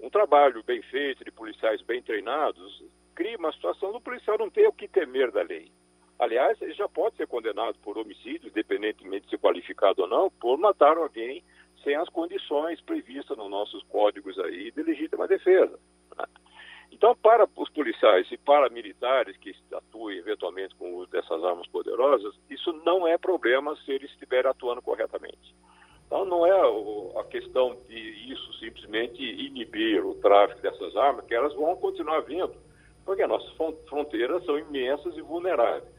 Um 0.02 0.10
trabalho 0.10 0.64
bem 0.64 0.82
feito, 0.82 1.24
de 1.24 1.30
policiais 1.30 1.80
bem 1.80 2.02
treinados, 2.02 2.82
cria 3.14 3.38
uma 3.38 3.52
situação 3.52 3.92
do 3.92 4.00
policial 4.00 4.36
não 4.36 4.50
ter 4.50 4.66
o 4.66 4.72
que 4.72 4.88
temer 4.88 5.30
da 5.30 5.42
lei. 5.42 5.70
Aliás, 6.18 6.60
ele 6.60 6.74
já 6.74 6.88
pode 6.88 7.16
ser 7.16 7.28
condenado 7.28 7.78
por 7.78 7.96
homicídio, 7.96 8.48
independentemente 8.48 9.26
de 9.26 9.30
ser 9.30 9.38
qualificado 9.38 10.02
ou 10.02 10.08
não, 10.08 10.28
por 10.28 10.58
matar 10.58 10.96
alguém 10.96 11.44
sem 11.84 11.94
as 11.94 12.08
condições 12.08 12.80
previstas 12.80 13.36
nos 13.36 13.48
nossos 13.48 13.82
códigos 13.84 14.36
aí 14.40 14.72
de 14.72 14.82
legítima 14.82 15.28
defesa. 15.28 15.78
Né? 16.18 16.24
Então, 16.90 17.16
para 17.16 17.48
os 17.56 17.70
policiais 17.70 18.30
e 18.30 18.36
para 18.36 18.68
militares 18.70 19.36
que 19.36 19.54
atuem 19.72 20.18
eventualmente 20.18 20.74
com 20.74 20.92
o 20.92 20.96
uso 20.96 21.10
dessas 21.12 21.42
armas 21.44 21.66
poderosas, 21.68 22.34
isso 22.50 22.72
não 22.84 23.06
é 23.06 23.16
problema 23.16 23.76
se 23.76 23.92
eles 23.92 24.10
estiverem 24.10 24.50
atuando 24.50 24.82
corretamente. 24.82 25.54
Então, 26.12 26.26
não 26.26 26.44
é 26.44 27.18
a 27.18 27.24
questão 27.24 27.74
de 27.88 27.98
isso 28.30 28.52
simplesmente 28.58 29.22
inibir 29.22 30.04
o 30.04 30.14
tráfico 30.16 30.60
dessas 30.60 30.94
armas, 30.94 31.24
que 31.24 31.34
elas 31.34 31.54
vão 31.54 31.74
continuar 31.74 32.20
vindo, 32.20 32.52
porque 33.02 33.26
nossas 33.26 33.50
fronteiras 33.88 34.44
são 34.44 34.58
imensas 34.58 35.16
e 35.16 35.22
vulneráveis. 35.22 35.94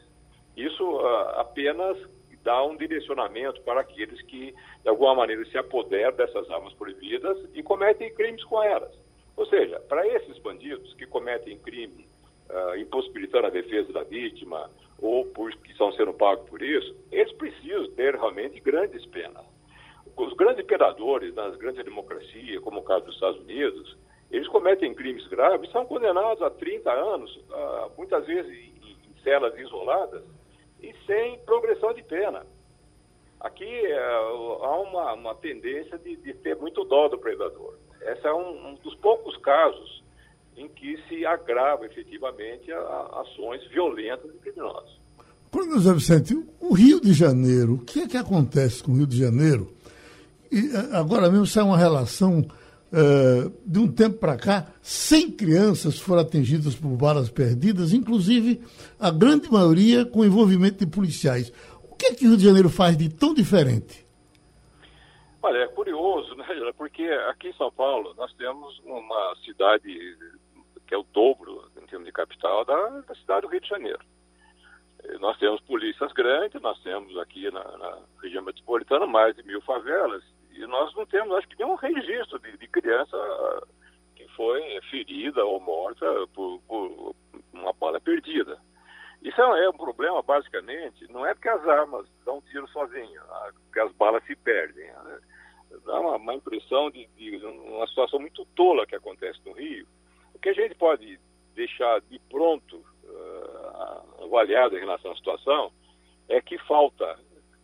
Isso 0.56 0.84
uh, 0.84 1.40
apenas 1.40 1.98
dá 2.44 2.62
um 2.64 2.76
direcionamento 2.76 3.60
para 3.62 3.80
aqueles 3.80 4.22
que, 4.22 4.54
de 4.84 4.88
alguma 4.88 5.16
maneira, 5.16 5.44
se 5.46 5.58
apoderam 5.58 6.16
dessas 6.16 6.48
armas 6.48 6.72
proibidas 6.74 7.36
e 7.52 7.60
cometem 7.60 8.14
crimes 8.14 8.44
com 8.44 8.62
elas. 8.62 8.96
Ou 9.36 9.46
seja, 9.46 9.80
para 9.80 10.06
esses 10.06 10.38
bandidos 10.38 10.94
que 10.94 11.06
cometem 11.06 11.58
crime 11.58 12.06
uh, 12.50 12.76
impossibilitando 12.76 13.48
a 13.48 13.50
defesa 13.50 13.92
da 13.92 14.04
vítima 14.04 14.70
ou 15.00 15.26
por, 15.26 15.50
que 15.56 15.72
estão 15.72 15.90
sendo 15.94 16.14
pagos 16.14 16.48
por 16.48 16.62
isso, 16.62 16.94
eles 17.10 17.32
precisam 17.32 17.90
ter 17.96 18.14
realmente 18.14 18.60
grandes 18.60 19.04
penas 19.06 19.53
os 20.16 20.32
grandes 20.34 20.64
imperadores 20.64 21.34
das 21.34 21.56
grandes 21.56 21.84
democracias, 21.84 22.62
como 22.62 22.80
o 22.80 22.82
caso 22.82 23.06
dos 23.06 23.14
Estados 23.14 23.40
Unidos, 23.40 23.96
eles 24.30 24.48
cometem 24.48 24.94
crimes 24.94 25.26
graves, 25.28 25.70
são 25.70 25.84
condenados 25.86 26.42
a 26.42 26.50
30 26.50 26.90
anos, 26.90 27.40
muitas 27.96 28.26
vezes 28.26 28.50
em, 28.50 28.72
em, 28.90 29.22
celas 29.22 29.56
isoladas, 29.58 30.22
e 30.82 30.92
sem 31.06 31.38
progressão 31.46 31.92
de 31.94 32.02
pena. 32.02 32.44
Aqui 33.40 33.64
uh, 33.64 34.64
há 34.64 34.80
uma, 34.80 35.12
uma 35.12 35.34
tendência 35.34 35.98
de, 35.98 36.16
de, 36.16 36.32
ter 36.34 36.56
muito 36.56 36.82
dó 36.84 37.08
do 37.08 37.18
predador. 37.18 37.74
Esse 38.00 38.26
é 38.26 38.32
um, 38.32 38.70
um 38.70 38.74
dos 38.76 38.94
poucos 38.96 39.36
casos 39.38 40.02
em 40.56 40.68
que 40.68 40.96
se 41.08 41.26
agrava 41.26 41.84
efetivamente 41.84 42.72
a, 42.72 42.78
a 42.78 43.20
ações 43.22 43.66
violentas 43.68 44.34
e 44.34 44.38
criminosas. 44.38 44.98
Coronel 45.50 45.74
José 45.78 45.94
Vicente, 45.94 46.48
o 46.60 46.74
Rio 46.74 47.00
de 47.00 47.12
Janeiro, 47.12 47.74
o 47.74 47.84
que 47.84 48.00
é 48.00 48.08
que 48.08 48.16
acontece 48.16 48.82
com 48.82 48.92
o 48.92 48.96
Rio 48.96 49.06
de 49.06 49.18
Janeiro? 49.18 49.68
E 50.50 50.70
agora 50.92 51.30
mesmo 51.30 51.46
sai 51.46 51.64
uma 51.64 51.76
relação 51.76 52.40
uh, 52.40 53.52
de 53.66 53.78
um 53.78 53.90
tempo 53.90 54.18
para 54.18 54.36
cá, 54.36 54.66
100 54.80 55.32
crianças 55.32 55.98
foram 55.98 56.22
atingidas 56.22 56.74
por 56.74 56.88
balas 56.90 57.28
perdidas, 57.28 57.92
inclusive 57.92 58.60
a 58.98 59.10
grande 59.10 59.50
maioria 59.50 60.04
com 60.04 60.24
envolvimento 60.24 60.78
de 60.78 60.86
policiais. 60.86 61.52
O 61.82 61.96
que 61.96 62.06
é 62.06 62.14
que 62.14 62.24
o 62.26 62.30
Rio 62.30 62.36
de 62.36 62.44
Janeiro 62.44 62.68
faz 62.68 62.96
de 62.96 63.08
tão 63.08 63.34
diferente? 63.34 64.04
Olha, 65.42 65.58
é 65.58 65.66
curioso, 65.66 66.34
né, 66.36 66.46
porque 66.76 67.02
aqui 67.28 67.48
em 67.48 67.54
São 67.54 67.70
Paulo 67.70 68.14
nós 68.16 68.32
temos 68.34 68.80
uma 68.84 69.34
cidade 69.44 70.16
que 70.86 70.94
é 70.94 70.98
o 70.98 71.06
dobro, 71.12 71.64
em 71.82 71.86
termos 71.86 72.06
de 72.06 72.12
capital, 72.12 72.64
da, 72.64 73.00
da 73.00 73.14
cidade 73.14 73.42
do 73.42 73.48
Rio 73.48 73.60
de 73.60 73.68
Janeiro. 73.68 74.00
Nós 75.20 75.38
temos 75.38 75.60
polícias 75.62 76.12
grandes, 76.12 76.60
nós 76.62 76.78
temos 76.82 77.16
aqui 77.18 77.50
na, 77.50 77.62
na 77.78 77.98
região 78.22 78.42
metropolitana 78.42 79.06
mais 79.06 79.36
de 79.36 79.42
mil 79.42 79.60
favelas, 79.62 80.22
e 80.54 80.66
nós 80.66 80.94
não 80.94 81.04
temos, 81.06 81.36
acho 81.36 81.48
que, 81.48 81.58
nenhum 81.58 81.74
registro 81.74 82.38
de, 82.38 82.56
de 82.56 82.68
criança 82.68 83.16
que 84.14 84.26
foi 84.28 84.62
ferida 84.90 85.44
ou 85.44 85.60
morta 85.60 86.06
por, 86.32 86.60
por 86.62 87.14
uma 87.52 87.72
bala 87.72 88.00
perdida. 88.00 88.58
Isso 89.22 89.40
é, 89.40 89.64
é 89.64 89.68
um 89.68 89.76
problema, 89.76 90.22
basicamente, 90.22 91.10
não 91.10 91.26
é 91.26 91.34
porque 91.34 91.48
as 91.48 91.66
armas 91.66 92.06
dão 92.24 92.42
tiro 92.42 92.68
sozinho, 92.68 93.22
que 93.72 93.80
as 93.80 93.90
balas 93.92 94.22
se 94.24 94.36
perdem. 94.36 94.86
Né? 94.86 95.18
Dá 95.84 95.98
uma, 95.98 96.16
uma 96.16 96.34
impressão 96.34 96.90
de, 96.90 97.06
de, 97.16 97.36
uma 97.44 97.86
situação 97.88 98.20
muito 98.20 98.44
tola 98.54 98.86
que 98.86 98.94
acontece 98.94 99.40
no 99.44 99.52
Rio. 99.52 99.86
O 100.34 100.38
que 100.38 100.50
a 100.50 100.54
gente 100.54 100.74
pode 100.74 101.18
deixar 101.54 102.00
de 102.02 102.18
pronto 102.30 102.76
uh, 102.76 104.24
avaliado 104.24 104.76
em 104.76 104.80
relação 104.80 105.12
à 105.12 105.16
situação 105.16 105.72
é 106.28 106.40
que 106.40 106.58
falta 106.58 107.18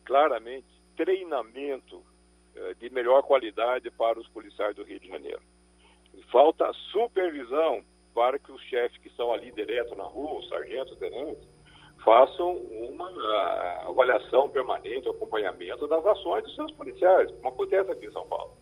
claramente 0.05 0.66
treinamento 0.97 2.03
de 2.78 2.90
melhor 2.90 3.22
qualidade 3.22 3.90
para 3.90 4.18
os 4.18 4.28
policiais 4.28 4.74
do 4.76 4.82
Rio 4.82 5.01
de 5.01 5.09
Janeiro. 5.09 5.40
Falta 6.30 6.72
supervisão 6.92 7.82
para 8.14 8.38
que 8.38 8.53
os 8.53 8.61
chefes 8.62 8.98
que 8.98 9.09
estão 9.09 9.32
ali 9.32 9.51
direto 9.53 9.94
na 9.94 10.05
rua, 10.05 10.40
os 10.40 10.48
sargentos, 10.48 10.96
tenentes, 10.98 11.48
façam 12.05 12.57
uma 12.57 13.11
uh, 13.11 13.90
avaliação 13.90 14.48
permanente, 14.48 15.09
acompanhamento 15.09 15.86
das 15.86 16.05
ações 16.05 16.44
dos 16.44 16.55
seus 16.55 16.72
policiais, 16.72 17.30
como 17.32 17.48
acontece 17.48 17.90
aqui 17.90 18.07
em 18.07 18.12
São 18.12 18.26
Paulo. 18.26 18.53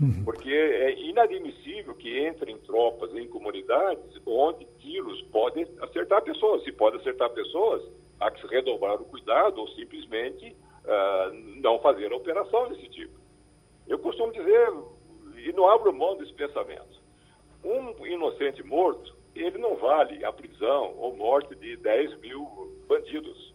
Uhum. 0.00 0.24
Porque 0.24 0.50
é 0.50 0.98
inadmissível 1.00 1.94
que 1.94 2.26
entrem 2.26 2.58
tropas 2.58 3.14
em 3.14 3.28
comunidades 3.28 4.20
onde 4.26 4.66
tiros 4.80 5.22
podem 5.32 5.66
acertar 5.80 6.22
pessoas. 6.22 6.62
Se 6.64 6.72
pode 6.72 6.96
acertar 6.96 7.30
pessoas, 7.30 7.82
há 8.20 8.30
que 8.30 8.46
redobrar 8.48 9.00
o 9.00 9.04
cuidado 9.04 9.60
ou 9.60 9.68
simplesmente 9.68 10.54
uh, 10.84 11.34
não 11.60 11.78
fazer 11.78 12.12
a 12.12 12.16
operação 12.16 12.68
desse 12.68 12.88
tipo. 12.88 13.23
Eu 13.86 13.98
costumo 13.98 14.32
dizer, 14.32 14.72
e 15.36 15.52
não 15.52 15.68
abro 15.68 15.92
mão 15.92 16.16
desse 16.16 16.32
pensamento, 16.32 17.02
um 17.64 18.06
inocente 18.06 18.62
morto, 18.62 19.14
ele 19.34 19.58
não 19.58 19.76
vale 19.76 20.24
a 20.24 20.32
prisão 20.32 20.94
ou 20.98 21.16
morte 21.16 21.54
de 21.56 21.76
10 21.76 22.20
mil 22.20 22.72
bandidos. 22.86 23.54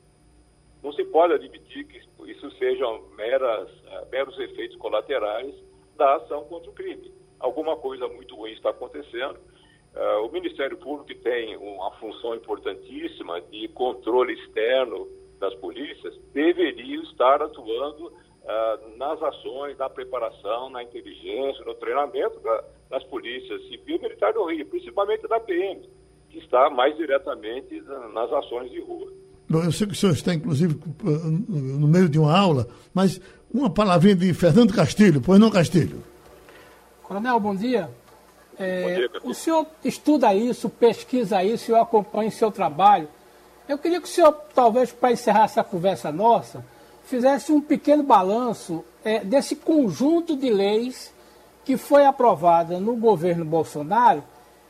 Não 0.83 0.91
se 0.93 1.03
pode 1.05 1.33
admitir 1.33 1.85
que 1.85 2.01
isso 2.29 2.51
sejam 2.51 3.01
meras, 3.15 3.69
uh, 3.69 4.09
meros 4.11 4.37
efeitos 4.39 4.77
colaterais 4.77 5.53
da 5.95 6.15
ação 6.15 6.45
contra 6.45 6.69
o 6.69 6.73
crime. 6.73 7.13
Alguma 7.39 7.75
coisa 7.77 8.07
muito 8.07 8.35
ruim 8.35 8.51
está 8.51 8.69
acontecendo. 8.69 9.37
Uh, 9.95 10.25
o 10.25 10.31
Ministério 10.31 10.77
Público 10.77 11.21
tem 11.21 11.57
uma 11.57 11.91
função 11.93 12.35
importantíssima 12.35 13.41
de 13.41 13.67
controle 13.69 14.33
externo 14.33 15.07
das 15.39 15.53
polícias, 15.55 16.17
deveria 16.33 17.01
estar 17.03 17.41
atuando 17.41 18.11
uh, 18.49 18.97
nas 18.97 19.21
ações, 19.21 19.77
na 19.77 19.89
preparação, 19.89 20.69
na 20.69 20.83
inteligência, 20.83 21.63
no 21.63 21.75
treinamento 21.75 22.39
da, 22.39 22.63
das 22.89 23.03
polícias 23.05 23.61
civil 23.67 23.97
e 23.97 24.01
militar 24.01 24.33
do 24.33 24.45
Rio, 24.45 24.65
principalmente 24.65 25.27
da 25.27 25.39
PM, 25.39 25.87
que 26.29 26.39
está 26.39 26.69
mais 26.69 26.95
diretamente 26.97 27.81
nas 28.13 28.31
ações 28.33 28.71
de 28.71 28.79
rua. 28.81 29.11
Bom, 29.47 29.63
eu 29.63 29.71
sei 29.71 29.87
que 29.87 29.93
o 29.93 29.95
senhor 29.95 30.13
está, 30.13 30.33
inclusive, 30.33 30.79
no 31.47 31.87
meio 31.87 32.07
de 32.07 32.19
uma 32.19 32.37
aula, 32.37 32.67
mas 32.93 33.19
uma 33.51 33.69
palavrinha 33.69 34.15
de 34.15 34.31
Fernando 34.33 34.73
Castilho, 34.73 35.21
pois 35.21 35.39
não, 35.39 35.49
Castilho? 35.49 36.03
Coronel, 37.01 37.39
bom 37.39 37.55
dia. 37.55 37.89
É, 38.59 38.83
bom 38.83 38.95
dia 38.95 39.09
o 39.23 39.33
senhor 39.33 39.65
estuda 39.83 40.35
isso, 40.35 40.69
pesquisa 40.69 41.43
isso, 41.43 41.71
eu 41.71 41.81
acompanho 41.81 42.31
seu 42.31 42.51
trabalho. 42.51 43.07
Eu 43.67 43.77
queria 43.77 43.99
que 43.99 44.07
o 44.07 44.11
senhor, 44.11 44.33
talvez, 44.53 44.91
para 44.91 45.11
encerrar 45.11 45.45
essa 45.45 45.63
conversa 45.63 46.11
nossa, 46.11 46.63
fizesse 47.09 47.51
um 47.51 47.59
pequeno 47.59 48.03
balanço 48.03 48.85
é, 49.03 49.23
desse 49.23 49.55
conjunto 49.55 50.37
de 50.37 50.51
leis 50.51 51.11
que 51.65 51.75
foi 51.75 52.05
aprovada 52.05 52.79
no 52.79 52.95
governo 52.95 53.43
Bolsonaro 53.43 54.23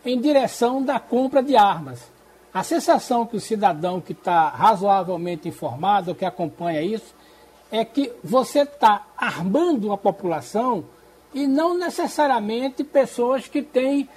em 0.05 0.19
direção 0.19 0.81
da 0.81 1.01
compra 1.01 1.43
de 1.43 1.57
armas. 1.57 2.01
A 2.53 2.63
sensação 2.63 3.25
que 3.25 3.35
o 3.35 3.41
cidadão 3.41 3.99
que 3.99 4.13
está 4.13 4.47
razoavelmente 4.47 5.49
informado, 5.49 6.15
que 6.15 6.23
acompanha 6.23 6.81
isso, 6.81 7.13
é 7.69 7.83
que 7.83 8.11
você 8.23 8.61
está 8.61 9.05
armando 9.17 9.91
a 9.91 9.97
população 9.97 10.85
e 11.33 11.45
não 11.45 11.77
necessariamente 11.77 12.85
pessoas 12.85 13.47
que 13.49 13.61
têm 13.61 14.07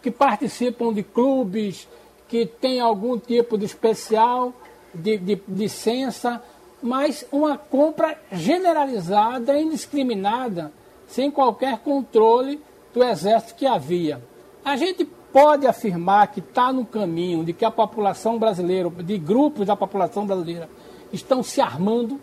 que 0.00 0.10
participam 0.10 0.92
de 0.92 1.02
clubes, 1.02 1.86
que 2.28 2.46
têm 2.46 2.80
algum 2.80 3.18
tipo 3.18 3.58
de 3.58 3.64
especial, 3.66 4.52
de, 4.94 5.16
de, 5.18 5.34
de 5.36 5.42
licença, 5.48 6.42
mas 6.82 7.26
uma 7.30 7.56
compra 7.56 8.18
generalizada, 8.32 9.58
indiscriminada, 9.58 10.72
sem 11.06 11.30
qualquer 11.30 11.78
controle 11.78 12.60
do 12.92 13.02
exército 13.02 13.54
que 13.54 13.66
havia. 13.66 14.20
A 14.64 14.76
gente 14.76 15.04
pode 15.04 15.66
afirmar 15.66 16.30
que 16.32 16.40
está 16.40 16.72
no 16.72 16.84
caminho 16.84 17.44
de 17.44 17.52
que 17.52 17.64
a 17.64 17.70
população 17.70 18.38
brasileira, 18.38 18.90
de 18.90 19.18
grupos 19.18 19.66
da 19.66 19.76
população 19.76 20.26
brasileira, 20.26 20.68
estão 21.12 21.42
se 21.42 21.60
armando 21.60 22.20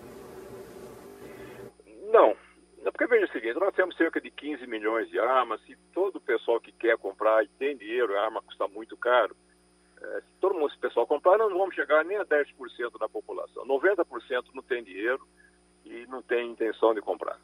não. 2.12 2.36
Porque 2.91 3.07
veja 3.07 3.26
o 3.26 3.32
seguinte, 3.32 3.60
nós 3.60 3.74
temos 3.76 3.95
cerca 3.95 4.20
de 4.20 4.32
15 4.32 4.66
milhões 4.68 5.10
de 5.10 5.20
armas, 5.20 5.62
se 5.62 5.76
todo 5.93 6.18
o 6.18 6.22
pessoal 6.22 6.60
que 6.60 6.72
quer 6.72 6.97
comprar 6.97 7.43
e 7.43 7.47
tem 7.47 7.78
dinheiro, 7.78 8.16
a 8.18 8.26
arma 8.26 8.41
custa 8.41 8.68
muito 8.68 8.97
caro, 8.97 9.36
é, 10.01 10.21
se 10.21 10.39
todo 10.39 10.55
mundo, 10.55 10.67
esse 10.67 10.77
pessoal 10.77 11.05
comprar, 11.05 11.37
não 11.37 11.49
vamos 11.49 11.75
chegar 11.75 12.03
nem 12.05 12.17
a 12.17 12.25
10% 12.25 12.97
da 12.99 13.09
população. 13.09 13.65
90% 13.65 14.45
não 14.53 14.63
tem 14.63 14.83
dinheiro 14.83 15.25
e 15.85 16.05
não 16.07 16.21
tem 16.21 16.51
intenção 16.51 16.93
de 16.93 17.01
comprar. 17.01 17.39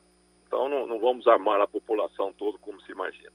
Então 0.48 0.70
não, 0.70 0.88
não 0.88 1.00
vamos 1.00 1.28
armar 1.28 1.60
a 1.60 1.68
população 1.68 2.32
toda 2.34 2.58
como 2.60 2.80
se 2.82 2.92
imagina. 2.92 3.32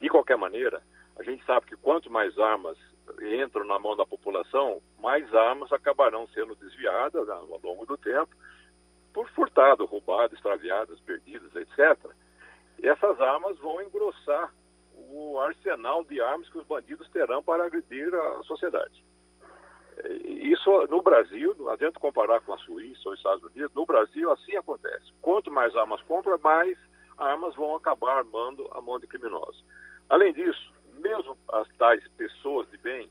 De 0.00 0.08
qualquer 0.08 0.36
maneira, 0.36 0.82
a 1.18 1.22
gente 1.22 1.44
sabe 1.44 1.66
que 1.66 1.76
quanto 1.76 2.10
mais 2.10 2.36
armas 2.38 2.78
entram 3.20 3.64
na 3.64 3.78
mão 3.78 3.96
da 3.96 4.06
população, 4.06 4.80
mais 4.98 5.32
armas 5.34 5.72
acabarão 5.72 6.26
sendo 6.28 6.54
desviadas 6.54 7.26
né, 7.26 7.34
ao 7.34 7.60
longo 7.62 7.84
do 7.84 7.96
tempo 7.96 8.34
por 9.12 9.28
furtado, 9.30 9.84
roubado, 9.84 10.34
extraviadas, 10.34 11.00
perdidas, 11.00 11.54
etc. 11.54 12.10
E 12.78 12.88
essas 12.88 13.20
armas 13.20 13.58
vão 13.58 13.82
engrossar 13.82 14.52
o 15.08 15.38
arsenal 15.40 16.04
de 16.04 16.20
armas 16.20 16.48
que 16.48 16.58
os 16.58 16.66
bandidos 16.66 17.08
terão 17.10 17.42
para 17.42 17.64
agredir 17.64 18.14
a 18.14 18.42
sociedade. 18.42 19.04
Isso 20.24 20.70
no 20.88 21.02
Brasil, 21.02 21.54
não 21.58 21.68
adianta 21.68 22.00
comparar 22.00 22.40
com 22.40 22.54
a 22.54 22.58
Suíça 22.58 23.02
ou 23.06 23.12
os 23.12 23.18
Estados 23.18 23.44
Unidos, 23.44 23.74
no 23.74 23.84
Brasil 23.84 24.30
assim 24.30 24.56
acontece. 24.56 25.12
Quanto 25.20 25.50
mais 25.50 25.74
armas 25.76 26.00
compra, 26.02 26.38
mais 26.38 26.78
armas 27.18 27.54
vão 27.54 27.76
acabar 27.76 28.18
armando 28.18 28.68
a 28.72 28.80
mão 28.80 28.98
de 28.98 29.06
criminosos. 29.06 29.62
Além 30.08 30.32
disso, 30.32 30.72
mesmo 30.94 31.36
as 31.52 31.68
tais 31.76 32.06
pessoas 32.16 32.68
de 32.70 32.78
bem, 32.78 33.10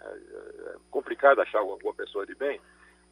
é, 0.00 0.06
é 0.06 0.76
complicado 0.90 1.40
achar 1.40 1.58
alguma 1.58 1.94
pessoa 1.94 2.24
de 2.24 2.34
bem, 2.34 2.60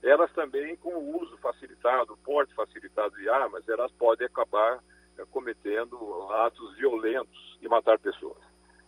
elas 0.02 0.32
também, 0.32 0.76
com 0.76 0.94
o 0.94 1.20
uso 1.20 1.36
facilitado, 1.38 2.12
o 2.12 2.16
porte 2.18 2.54
facilitado 2.54 3.16
de 3.16 3.28
armas, 3.28 3.68
elas 3.68 3.90
podem 3.92 4.26
acabar 4.26 4.74
é, 4.76 4.80
cometendo 5.30 5.96
atos 6.30 6.76
violentos 6.76 7.58
e 7.60 7.68
matar 7.68 7.98
pessoas. 7.98 8.38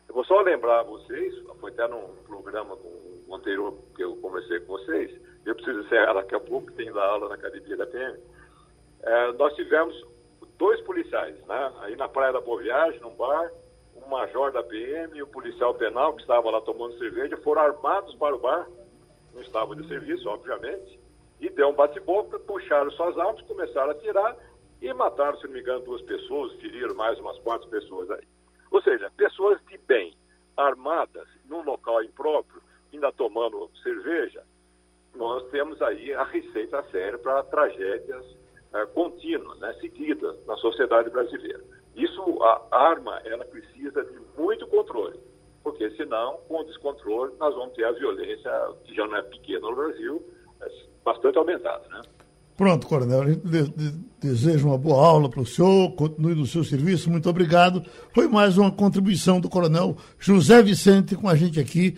Eu 0.09 0.15
vou 0.15 0.25
só 0.25 0.41
lembrar 0.41 0.81
a 0.81 0.85
vocês, 0.85 1.35
foi 1.61 1.71
até 1.71 1.87
num 1.87 2.15
programa 2.27 2.77
com, 2.77 3.35
anterior 3.35 3.77
que 3.95 4.03
eu 4.03 4.17
conversei 4.17 4.61
com 4.61 4.79
vocês, 4.79 5.21
eu 5.45 5.55
preciso 5.55 5.81
encerrar 5.81 6.15
daqui 6.15 6.35
a 6.35 6.41
pouco, 6.41 6.73
tem 6.73 6.91
da 6.93 7.05
aula 7.05 7.29
na 7.29 7.35
academia 7.35 7.77
da 7.77 7.87
PM, 7.87 8.19
é, 9.03 9.33
nós 9.33 9.55
tivemos 9.55 9.95
dois 10.57 10.81
policiais, 10.83 11.37
né? 11.47 11.73
aí 11.81 11.95
na 11.97 12.09
Praia 12.09 12.33
da 12.33 12.41
Boa 12.41 12.63
Viagem, 12.63 13.01
num 13.01 13.15
bar, 13.15 13.51
o 13.95 14.09
major 14.09 14.51
da 14.51 14.63
PM 14.63 15.17
e 15.17 15.23
o 15.23 15.27
policial 15.27 15.75
penal 15.75 16.15
que 16.15 16.23
estava 16.23 16.51
lá 16.51 16.61
tomando 16.63 16.99
cerveja 16.99 17.37
foram 17.39 17.63
armados 17.63 18.15
para 18.15 18.35
o 18.35 18.39
bar, 18.39 18.67
não 19.35 19.43
estavam 19.43 19.77
de 19.77 19.87
serviço, 19.87 20.29
obviamente, 20.29 20.99
e 21.41 21.49
deu 21.51 21.69
um 21.69 21.75
bate-boca, 21.75 22.39
puxaram 22.41 22.91
suas 22.93 23.17
armas, 23.19 23.43
começaram 23.43 23.91
a 23.91 23.93
atirar 23.93 24.37
e 24.81 24.93
mataram, 24.95 25.39
se 25.39 25.47
não 25.47 25.55
me 25.55 25.61
engano, 25.61 25.85
duas 25.85 26.03
pessoas, 26.03 26.53
feriram 26.55 26.95
mais 26.95 27.19
umas 27.19 27.39
quatro 27.41 27.69
pessoas 27.69 28.11
aí. 28.11 28.27
Ou 28.71 28.83
seja, 28.83 29.11
pessoas 29.17 29.61
de 29.67 29.79
bem, 29.79 30.15
armadas, 30.57 31.27
num 31.49 31.63
local 31.63 32.03
impróprio, 32.03 32.63
ainda 32.93 33.13
tomando 33.13 33.71
cerveja, 33.83 34.43
nós 35.15 35.49
temos 35.51 35.81
aí 35.83 36.13
a 36.13 36.25
receita 36.25 36.83
séria 36.91 37.19
para 37.19 37.43
tragédias 37.45 38.25
é, 38.75 38.87
contínuas, 38.87 39.59
né, 39.59 39.73
seguidas 39.81 40.37
na 40.47 40.57
sociedade 40.57 41.11
brasileira. 41.11 41.63
Isso, 41.97 42.43
a 42.43 42.69
arma, 42.71 43.21
ela 43.25 43.45
precisa 43.45 44.05
de 44.05 44.21
muito 44.41 44.67
controle, 44.69 45.19
porque 45.63 45.91
senão, 45.93 46.39
com 46.47 46.63
descontrole, 46.65 47.35
nós 47.39 47.55
vamos 47.55 47.75
ter 47.75 47.85
a 47.85 47.93
violência, 47.93 48.51
que 48.85 48.95
já 48.95 49.07
não 49.07 49.17
é 49.17 49.23
pequena 49.23 49.61
no 49.61 49.75
Brasil, 49.75 50.23
bastante 51.05 51.39
aumentada. 51.39 51.89
Né? 51.89 52.03
Pronto, 52.59 52.89
Coronel, 52.89 53.41
deseja 54.21 54.67
uma 54.67 54.77
boa 54.77 55.07
aula 55.07 55.31
para 55.31 55.41
o 55.41 55.47
senhor, 55.47 55.93
continue 55.93 56.35
no 56.35 56.45
seu 56.45 56.65
serviço, 56.65 57.09
muito 57.09 57.31
obrigado. 57.31 57.85
Foi 58.13 58.27
mais 58.27 58.59
uma 58.59 58.69
contribuição 58.69 59.41
do 59.41 59.49
Coronel 59.49 59.97
José 60.19 60.61
Vicente 60.61 61.15
com 61.15 61.29
a 61.29 61.37
gente 61.37 61.61
aqui 61.61 61.95